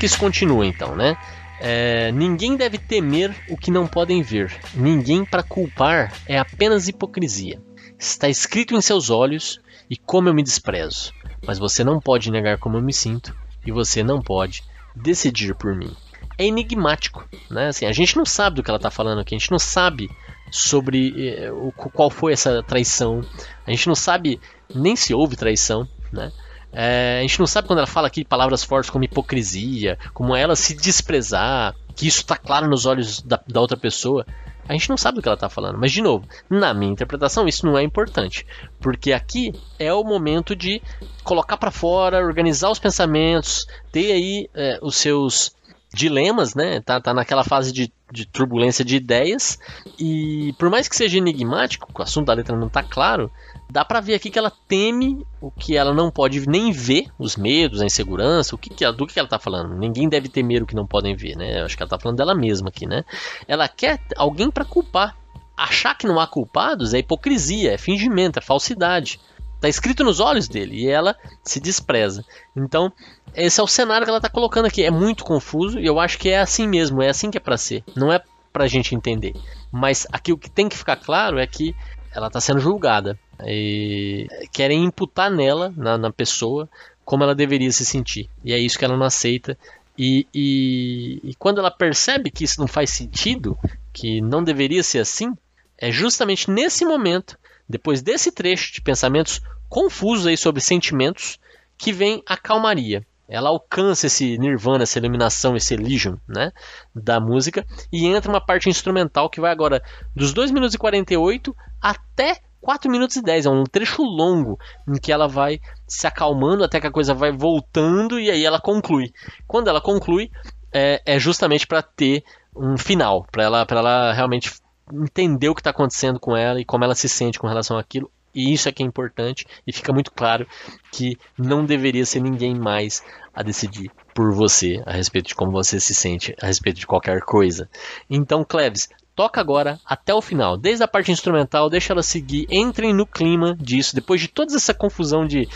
Isso 0.08 0.18
continua 0.18 0.66
então, 0.66 0.96
né? 0.96 1.16
É, 1.60 2.10
ninguém 2.12 2.56
deve 2.56 2.78
temer 2.78 3.34
o 3.48 3.56
que 3.56 3.70
não 3.70 3.86
podem 3.86 4.22
ver. 4.22 4.58
Ninguém 4.74 5.24
para 5.24 5.42
culpar 5.42 6.12
é 6.26 6.38
apenas 6.38 6.88
hipocrisia. 6.88 7.60
Está 7.98 8.28
escrito 8.28 8.74
em 8.74 8.80
seus 8.80 9.10
olhos 9.10 9.60
e 9.90 9.96
como 9.96 10.28
eu 10.28 10.34
me 10.34 10.42
desprezo. 10.42 11.12
Mas 11.46 11.58
você 11.58 11.84
não 11.84 12.00
pode 12.00 12.30
negar 12.30 12.58
como 12.58 12.76
eu 12.76 12.82
me 12.82 12.92
sinto 12.92 13.34
e 13.66 13.70
você 13.70 14.02
não 14.02 14.22
pode 14.22 14.64
decidir 14.94 15.54
por 15.54 15.74
mim. 15.74 15.94
É 16.38 16.46
enigmático, 16.46 17.28
né? 17.50 17.68
Assim, 17.68 17.84
a 17.84 17.92
gente 17.92 18.16
não 18.16 18.24
sabe 18.24 18.56
do 18.56 18.62
que 18.62 18.70
ela 18.70 18.78
está 18.78 18.90
falando 18.90 19.20
aqui. 19.20 19.34
A 19.34 19.38
gente 19.38 19.50
não 19.50 19.58
sabe 19.58 20.08
sobre 20.50 21.36
eh, 21.36 21.50
o, 21.50 21.72
qual 21.72 22.08
foi 22.08 22.32
essa 22.32 22.62
traição. 22.62 23.22
A 23.66 23.70
gente 23.70 23.88
não 23.88 23.94
sabe 23.94 24.40
nem 24.72 24.96
se 24.96 25.12
houve 25.12 25.36
traição, 25.36 25.86
né? 26.12 26.32
É, 26.72 27.18
a 27.18 27.22
gente 27.22 27.38
não 27.40 27.46
sabe 27.46 27.66
quando 27.66 27.78
ela 27.78 27.86
fala 27.86 28.06
aqui 28.06 28.24
palavras 28.24 28.62
fortes 28.62 28.90
como 28.90 29.04
hipocrisia, 29.04 29.98
como 30.12 30.36
ela 30.36 30.54
se 30.54 30.74
desprezar, 30.74 31.74
que 31.94 32.06
isso 32.06 32.20
está 32.20 32.36
claro 32.36 32.68
nos 32.68 32.86
olhos 32.86 33.22
da, 33.22 33.40
da 33.46 33.60
outra 33.60 33.76
pessoa. 33.76 34.26
A 34.68 34.74
gente 34.74 34.90
não 34.90 34.98
sabe 34.98 35.16
do 35.16 35.22
que 35.22 35.28
ela 35.28 35.34
está 35.34 35.48
falando. 35.48 35.78
Mas, 35.78 35.92
de 35.92 36.02
novo, 36.02 36.28
na 36.48 36.74
minha 36.74 36.92
interpretação, 36.92 37.48
isso 37.48 37.64
não 37.64 37.78
é 37.78 37.82
importante. 37.82 38.46
Porque 38.78 39.14
aqui 39.14 39.54
é 39.78 39.92
o 39.94 40.04
momento 40.04 40.54
de 40.54 40.82
colocar 41.24 41.56
para 41.56 41.70
fora, 41.70 42.22
organizar 42.22 42.70
os 42.70 42.78
pensamentos, 42.78 43.66
ter 43.90 44.12
aí 44.12 44.50
é, 44.54 44.78
os 44.82 44.96
seus 44.96 45.56
dilemas, 45.92 46.54
né? 46.54 46.82
Tá, 46.82 47.00
tá 47.00 47.14
naquela 47.14 47.44
fase 47.44 47.72
de, 47.72 47.90
de 48.10 48.26
turbulência 48.26 48.84
de 48.84 48.96
ideias. 48.96 49.58
E 49.98 50.54
por 50.58 50.70
mais 50.70 50.88
que 50.88 50.96
seja 50.96 51.18
enigmático, 51.18 51.88
o 51.92 52.02
assunto 52.02 52.26
da 52.26 52.34
letra 52.34 52.56
não 52.56 52.66
está 52.66 52.82
claro, 52.82 53.30
dá 53.70 53.84
para 53.84 54.00
ver 54.00 54.14
aqui 54.14 54.30
que 54.30 54.38
ela 54.38 54.52
teme 54.66 55.26
o 55.40 55.50
que 55.50 55.76
ela 55.76 55.92
não 55.92 56.10
pode 56.10 56.48
nem 56.48 56.72
ver, 56.72 57.06
os 57.18 57.36
medos, 57.36 57.80
a 57.80 57.86
insegurança, 57.86 58.54
o 58.54 58.58
que, 58.58 58.70
que 58.70 58.90
do 58.92 59.06
que 59.06 59.18
ela 59.18 59.28
tá 59.28 59.38
falando. 59.38 59.74
Ninguém 59.76 60.08
deve 60.08 60.28
temer 60.28 60.62
o 60.62 60.66
que 60.66 60.74
não 60.74 60.86
podem 60.86 61.14
ver, 61.14 61.36
né? 61.36 61.60
Eu 61.60 61.66
acho 61.66 61.76
que 61.76 61.82
ela 61.82 61.90
tá 61.90 61.98
falando 61.98 62.18
dela 62.18 62.34
mesma 62.34 62.68
aqui, 62.68 62.86
né? 62.86 63.04
Ela 63.46 63.68
quer 63.68 64.00
alguém 64.16 64.50
para 64.50 64.64
culpar. 64.64 65.16
Achar 65.56 65.96
que 65.96 66.06
não 66.06 66.20
há 66.20 66.26
culpados 66.26 66.94
é 66.94 67.00
hipocrisia, 67.00 67.72
é 67.72 67.78
fingimento, 67.78 68.38
é 68.38 68.42
falsidade. 68.42 69.20
Tá 69.60 69.68
escrito 69.68 70.04
nos 70.04 70.20
olhos 70.20 70.48
dele 70.48 70.76
e 70.76 70.88
ela 70.88 71.16
se 71.42 71.58
despreza. 71.58 72.24
Então, 72.56 72.92
esse 73.34 73.60
é 73.60 73.62
o 73.62 73.66
cenário 73.66 74.04
que 74.04 74.10
ela 74.10 74.20
tá 74.20 74.28
colocando 74.28 74.66
aqui. 74.66 74.84
É 74.84 74.90
muito 74.90 75.24
confuso 75.24 75.78
e 75.78 75.86
eu 75.86 75.98
acho 75.98 76.18
que 76.18 76.28
é 76.28 76.38
assim 76.38 76.68
mesmo, 76.68 77.02
é 77.02 77.08
assim 77.08 77.30
que 77.30 77.38
é 77.38 77.40
para 77.40 77.56
ser. 77.56 77.82
Não 77.96 78.12
é 78.12 78.22
pra 78.52 78.66
gente 78.66 78.94
entender. 78.94 79.34
Mas 79.70 80.06
aqui 80.12 80.32
o 80.32 80.38
que 80.38 80.50
tem 80.50 80.68
que 80.68 80.76
ficar 80.76 80.96
claro 80.96 81.38
é 81.38 81.46
que 81.46 81.74
ela 82.12 82.28
está 82.28 82.40
sendo 82.40 82.60
julgada. 82.60 83.18
E 83.44 84.26
querem 84.52 84.84
imputar 84.84 85.30
nela, 85.30 85.72
na, 85.76 85.96
na, 85.96 86.12
pessoa, 86.12 86.68
como 87.04 87.22
ela 87.22 87.34
deveria 87.34 87.70
se 87.70 87.84
sentir. 87.84 88.28
E 88.44 88.52
é 88.52 88.58
isso 88.58 88.78
que 88.78 88.84
ela 88.84 88.96
não 88.96 89.06
aceita. 89.06 89.56
E, 89.96 90.26
e, 90.32 91.20
e 91.22 91.34
quando 91.34 91.58
ela 91.58 91.70
percebe 91.70 92.30
que 92.30 92.44
isso 92.44 92.60
não 92.60 92.68
faz 92.68 92.90
sentido, 92.90 93.58
que 93.92 94.20
não 94.20 94.42
deveria 94.42 94.82
ser 94.82 95.00
assim, 95.00 95.36
é 95.76 95.90
justamente 95.90 96.50
nesse 96.50 96.84
momento, 96.84 97.38
depois 97.68 98.02
desse 98.02 98.32
trecho 98.32 98.72
de 98.72 98.80
pensamentos 98.80 99.40
confusos 99.68 100.26
aí 100.26 100.36
sobre 100.36 100.60
sentimentos, 100.60 101.38
que 101.76 101.92
vem 101.92 102.22
a 102.26 102.36
calmaria 102.36 103.06
ela 103.28 103.50
alcança 103.50 104.06
esse 104.06 104.38
nirvana, 104.38 104.84
essa 104.84 104.98
iluminação, 104.98 105.54
esse 105.54 105.74
Elysium, 105.74 106.16
né, 106.26 106.50
da 106.94 107.20
música, 107.20 107.64
e 107.92 108.06
entra 108.06 108.30
uma 108.30 108.40
parte 108.40 108.70
instrumental 108.70 109.28
que 109.28 109.40
vai 109.40 109.52
agora 109.52 109.82
dos 110.16 110.32
2 110.32 110.50
minutos 110.50 110.74
e 110.74 110.78
48 110.78 111.54
até 111.80 112.40
4 112.60 112.90
minutos 112.90 113.16
e 113.16 113.22
10, 113.22 113.46
é 113.46 113.50
um 113.50 113.64
trecho 113.64 114.02
longo 114.02 114.58
em 114.88 114.94
que 114.94 115.12
ela 115.12 115.28
vai 115.28 115.60
se 115.86 116.06
acalmando 116.06 116.64
até 116.64 116.80
que 116.80 116.86
a 116.86 116.90
coisa 116.90 117.14
vai 117.14 117.30
voltando 117.30 118.18
e 118.18 118.30
aí 118.30 118.44
ela 118.44 118.60
conclui. 118.60 119.12
Quando 119.46 119.68
ela 119.68 119.80
conclui, 119.80 120.30
é, 120.72 121.00
é 121.04 121.18
justamente 121.18 121.66
para 121.66 121.82
ter 121.82 122.24
um 122.56 122.76
final, 122.76 123.26
para 123.30 123.44
ela, 123.44 123.66
ela 123.70 124.12
realmente 124.12 124.52
entender 124.92 125.48
o 125.48 125.54
que 125.54 125.60
está 125.60 125.70
acontecendo 125.70 126.20
com 126.20 126.36
ela 126.36 126.60
e 126.60 126.64
como 126.64 126.84
ela 126.84 126.94
se 126.94 127.08
sente 127.08 127.38
com 127.38 127.46
relação 127.46 127.78
àquilo. 127.78 128.10
E 128.34 128.52
isso 128.52 128.68
é 128.68 128.72
que 128.72 128.82
é 128.82 128.86
importante 128.86 129.46
e 129.66 129.72
fica 129.72 129.92
muito 129.92 130.12
claro 130.12 130.46
que 130.92 131.18
não 131.36 131.64
deveria 131.64 132.04
ser 132.04 132.20
ninguém 132.20 132.54
mais 132.54 133.02
a 133.34 133.42
decidir 133.42 133.90
por 134.14 134.32
você 134.32 134.82
a 134.84 134.92
respeito 134.92 135.28
de 135.28 135.34
como 135.34 135.50
você 135.50 135.80
se 135.80 135.94
sente 135.94 136.34
a 136.40 136.46
respeito 136.46 136.78
de 136.78 136.86
qualquer 136.86 137.20
coisa. 137.20 137.68
Então, 138.10 138.44
Cleves, 138.44 138.88
toca 139.18 139.40
agora 139.40 139.80
até 139.84 140.14
o 140.14 140.22
final, 140.22 140.56
desde 140.56 140.84
a 140.84 140.88
parte 140.88 141.10
instrumental, 141.10 141.68
deixa 141.68 141.92
ela 141.92 142.04
seguir, 142.04 142.46
entrem 142.48 142.94
no 142.94 143.04
clima 143.04 143.56
disso, 143.58 143.94
depois 143.94 144.20
de 144.20 144.28
toda 144.28 144.54
essa 144.54 144.72
confusão 144.72 145.26
de 145.26 145.48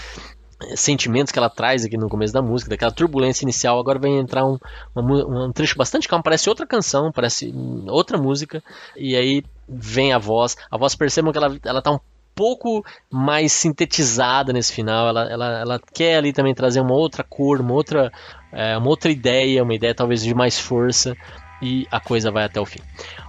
sentimentos 0.75 1.33
que 1.33 1.39
ela 1.39 1.51
traz 1.51 1.85
aqui 1.85 1.97
no 1.97 2.09
começo 2.09 2.33
da 2.33 2.43
música, 2.43 2.71
daquela 2.71 2.93
turbulência 2.93 3.45
inicial, 3.45 3.79
agora 3.79 3.99
vem 3.99 4.19
entrar 4.19 4.47
um, 4.47 4.59
uma, 4.95 5.47
um 5.47 5.53
trecho 5.53 5.77
bastante 5.77 6.09
calmo, 6.09 6.23
parece 6.23 6.49
outra 6.49 6.67
canção, 6.67 7.13
parece 7.13 7.53
outra 7.89 8.19
música, 8.19 8.63
e 8.97 9.17
aí 9.17 9.45
vem 9.69 10.13
a 10.13 10.19
voz, 10.19 10.57
a 10.71 10.77
voz 10.77 10.95
percebam 10.95 11.33
que 11.33 11.39
ela, 11.39 11.57
ela 11.65 11.83
tá 11.83 11.91
um 11.91 12.01
pouco 12.35 12.85
mais 13.11 13.53
sintetizada 13.53 14.53
nesse 14.53 14.73
final, 14.73 15.09
ela, 15.09 15.31
ela, 15.31 15.61
ela 15.61 15.81
quer 15.93 16.17
ali 16.17 16.33
também 16.33 16.55
trazer 16.55 16.81
uma 16.81 16.95
outra 16.95 17.23
cor, 17.23 17.61
uma 17.61 17.75
outra, 17.75 18.13
é, 18.53 18.77
uma 18.77 18.89
outra 18.89 19.11
ideia, 19.11 19.63
uma 19.63 19.75
ideia 19.75 19.95
talvez 19.95 20.23
de 20.23 20.35
mais 20.35 20.59
força, 20.59 21.17
e 21.61 21.87
a 21.91 22.01
coisa 22.01 22.31
vai 22.31 22.45
até 22.45 22.61
o 22.61 22.67
fim. 22.67 22.81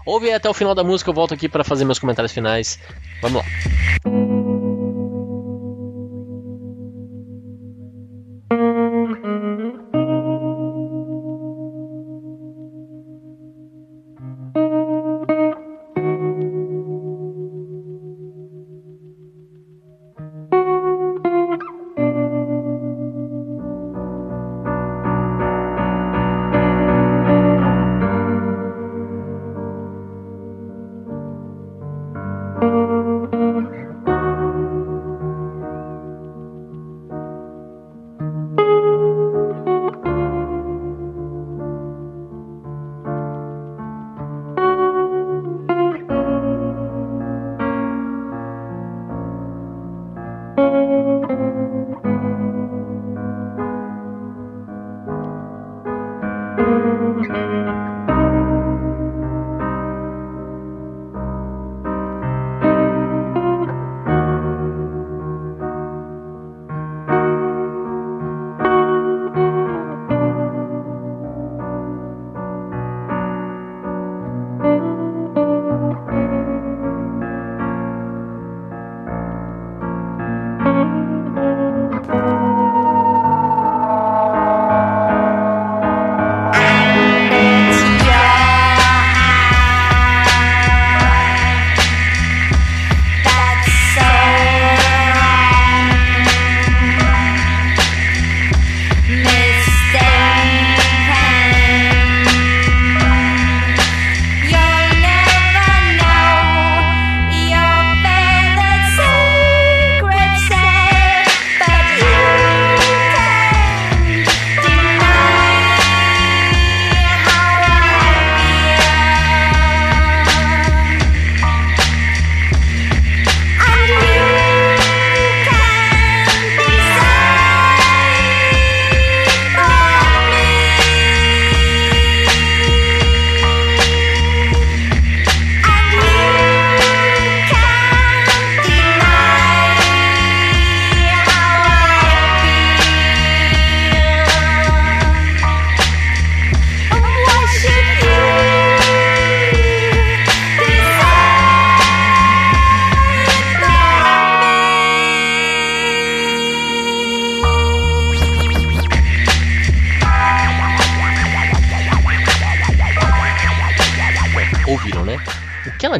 Ouve 0.05 0.33
até 0.33 0.49
o 0.49 0.53
final 0.53 0.73
da 0.73 0.83
música, 0.83 1.09
eu 1.09 1.13
volto 1.13 1.33
aqui 1.33 1.47
para 1.47 1.63
fazer 1.63 1.85
meus 1.85 1.99
comentários 1.99 2.31
finais. 2.31 2.79
Vamos 3.21 3.41
lá. 3.43 4.32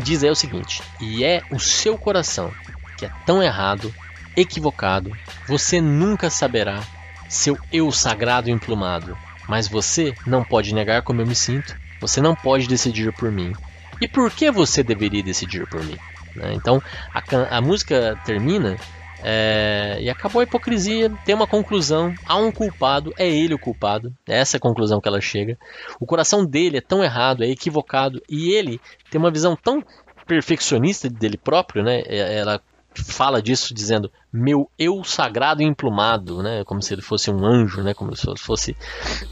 Diz 0.04 0.24
é 0.24 0.30
o 0.30 0.36
seguinte: 0.36 0.84
e 0.99 1.24
é 1.24 1.41
o 1.49 1.60
seu 1.60 1.97
coração 1.97 2.51
que 2.97 3.06
é 3.06 3.12
tão 3.26 3.41
errado, 3.41 3.93
equivocado, 4.36 5.12
você 5.47 5.82
nunca 5.82 6.30
saberá 6.30 6.82
seu 7.28 7.58
eu 7.72 7.91
sagrado 7.91 8.49
e 8.49 8.51
emplumado. 8.51 9.18
Mas 9.47 9.68
você 9.68 10.14
não 10.26 10.43
pode 10.43 10.74
negar 10.74 11.01
como 11.01 11.22
eu 11.22 11.26
me 11.26 11.36
sinto, 11.36 11.76
você 11.99 12.22
não 12.22 12.36
pode 12.36 12.68
decidir 12.68 13.12
por 13.12 13.32
mim. 13.32 13.51
E 13.99 14.08
por 14.08 14.32
que 14.32 14.51
você 14.51 14.84
deveria 14.84 15.24
decidir 15.24 15.68
por 15.68 15.84
mim? 15.84 15.97
Né? 16.36 16.54
Então 16.54 16.82
a, 17.14 17.58
a 17.58 17.62
música 17.62 18.20
termina 18.26 18.78
é, 19.24 19.98
e 20.02 20.10
acabou 20.10 20.42
a 20.42 20.44
hipocrisia, 20.44 21.10
tem 21.26 21.34
uma 21.34 21.48
conclusão, 21.48 22.14
há 22.26 22.36
um 22.36 22.52
culpado, 22.52 23.14
é 23.18 23.28
ele 23.28 23.54
o 23.54 23.60
culpado, 23.60 24.14
é 24.28 24.38
essa 24.38 24.58
a 24.58 24.60
conclusão 24.60 25.00
que 25.00 25.08
ela 25.08 25.22
chega. 25.22 25.58
O 26.00 26.06
coração 26.06 26.46
dele 26.46 26.78
é 26.78 26.82
tão 26.82 27.04
errado, 27.04 27.44
é 27.44 27.48
equivocado, 27.48 28.22
e 28.30 28.52
ele 28.52 28.82
tem 29.10 29.20
uma 29.20 29.32
visão 29.32 29.56
tão 29.56 29.84
perfeccionista 30.28 31.10
dele 31.10 31.38
próprio, 31.38 31.84
né? 31.84 32.02
É, 32.06 32.40
ela 32.40 32.62
fala 32.96 33.42
disso 33.42 33.74
dizendo 33.74 34.12
meu 34.32 34.70
eu 34.78 35.04
sagrado 35.04 35.62
e 35.62 35.66
emplumado, 35.66 36.44
né? 36.44 36.64
Como 36.64 36.82
se 36.82 36.94
ele 36.94 37.02
fosse 37.02 37.32
um 37.32 37.46
anjo, 37.46 37.82
né? 37.82 37.94
Como 37.94 38.16
se 38.16 38.28
fosse 38.38 38.76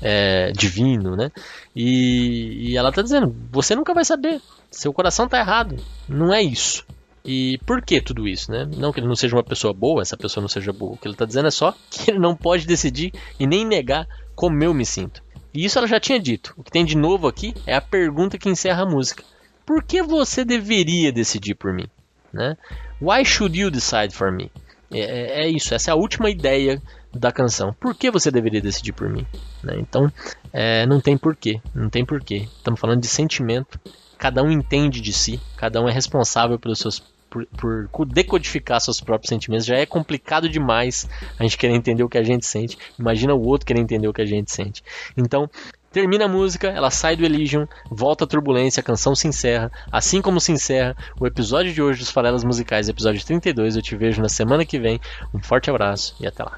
é, 0.02 0.52
divino, 0.52 1.16
né? 1.16 1.32
E, 1.76 2.72
e 2.72 2.78
ela 2.78 2.90
está 2.90 3.02
dizendo 3.02 3.36
você 3.52 3.76
nunca 3.76 3.94
vai 3.94 4.06
saber, 4.06 4.42
seu 4.70 4.94
coração 4.94 5.26
está 5.26 5.40
errado, 5.40 5.76
não 6.08 6.34
é 6.34 6.42
isso. 6.42 6.86
E 7.24 7.60
por 7.66 7.82
que 7.82 8.02
tudo 8.02 8.28
isso, 8.28 8.52
né? 8.52 8.68
Não 8.78 8.92
que 8.92 9.00
ele 9.00 9.08
não 9.08 9.16
seja 9.16 9.36
uma 9.36 9.44
pessoa 9.44 9.74
boa, 9.74 10.02
essa 10.02 10.18
pessoa 10.18 10.42
não 10.42 10.48
seja 10.48 10.74
boa. 10.74 10.94
O 10.94 10.98
que 10.98 11.08
ele 11.08 11.14
está 11.14 11.26
dizendo 11.26 11.48
é 11.48 11.52
só 11.52 11.76
que 11.90 12.12
ele 12.12 12.20
não 12.20 12.36
pode 12.36 12.66
decidir 12.66 13.14
e 13.40 13.46
nem 13.46 13.66
negar 13.66 14.08
como 14.36 14.64
eu 14.64 14.74
me 14.74 14.86
sinto. 14.86 15.24
E 15.54 15.66
isso 15.66 15.78
ela 15.78 15.88
já 15.88 16.00
tinha 16.00 16.20
dito. 16.20 16.54
O 16.58 16.64
que 16.64 16.72
tem 16.72 16.86
de 16.86 16.98
novo 16.98 17.28
aqui 17.28 17.54
é 17.66 17.76
a 17.76 17.82
pergunta 17.82 18.38
que 18.38 18.50
encerra 18.50 18.84
a 18.84 18.90
música. 18.90 19.24
Por 19.66 19.84
que 19.84 20.02
você 20.02 20.44
deveria 20.44 21.12
decidir 21.12 21.56
por 21.56 21.74
mim? 21.74 21.88
Né? 22.34 22.58
Why 23.02 23.24
should 23.26 23.58
you 23.60 23.70
decide 23.70 24.16
for 24.16 24.32
me? 24.32 24.52
É, 24.92 25.00
é, 25.00 25.44
é, 25.44 25.50
isso, 25.50 25.74
essa 25.74 25.92
é 25.92 25.94
a 25.94 25.96
última 25.96 26.30
ideia 26.30 26.82
da 27.14 27.32
canção. 27.32 27.74
Por 27.74 27.96
que 27.96 28.12
você 28.12 28.30
deveria 28.30 28.62
decidir 28.62 28.94
por 28.94 29.10
mim? 29.10 29.26
Né? 29.64 29.76
Então, 29.78 30.12
é, 30.52 30.86
não 30.86 31.00
tem 31.00 31.18
porquê, 31.18 31.62
não 31.74 31.90
tem 31.90 32.06
porquê. 32.06 32.48
Estamos 32.58 32.80
falando 32.80 33.02
de 33.02 33.08
sentimento. 33.08 33.80
Cada 34.22 34.44
um 34.44 34.52
entende 34.52 35.02
de 35.02 35.12
si, 35.12 35.42
cada 35.58 35.82
um 35.82 35.90
é 35.90 35.92
responsável 35.92 36.60
pelos 36.60 36.78
seus 36.78 37.04
por, 37.28 37.48
por 37.88 38.06
decodificar 38.06 38.80
seus 38.80 39.02
próprios 39.02 39.30
sentimentos. 39.30 39.66
Já 39.66 39.78
é 39.78 39.86
complicado 39.88 40.48
demais 40.48 41.10
a 41.40 41.44
gente 41.44 41.58
querer 41.58 41.74
entender 41.74 42.04
o 42.04 42.10
que 42.10 42.20
a 42.20 42.24
gente 42.24 42.46
sente. 42.46 42.78
Imagina 43.00 43.34
o 43.34 43.44
outro 43.44 43.66
querer 43.66 43.80
entender 43.80 44.08
o 44.08 44.14
que 44.14 44.22
a 44.22 44.26
gente 44.26 44.52
sente. 44.52 44.84
Então, 45.18 45.50
Termina 45.92 46.24
a 46.24 46.28
música, 46.28 46.70
ela 46.70 46.90
sai 46.90 47.18
do 47.18 47.26
Elysium, 47.26 47.68
volta 47.90 48.24
à 48.24 48.28
turbulência, 48.28 48.80
a 48.80 48.84
canção 48.84 49.14
se 49.14 49.28
encerra. 49.28 49.70
Assim 49.92 50.22
como 50.22 50.40
se 50.40 50.50
encerra 50.50 50.96
o 51.20 51.28
episódio 51.28 51.74
de 51.74 51.82
hoje 51.82 52.00
dos 52.00 52.10
Farelas 52.10 52.46
Musicais, 52.46 52.88
episódio 52.88 53.26
32. 53.26 53.76
Eu 53.76 53.82
te 53.82 53.98
vejo 53.98 54.22
na 54.22 54.30
semana 54.30 54.64
que 54.64 54.80
vem. 54.80 55.02
Um 55.34 55.44
forte 55.44 55.70
abraço 55.70 56.16
e 56.22 56.26
até 56.26 56.46
lá. 56.46 56.58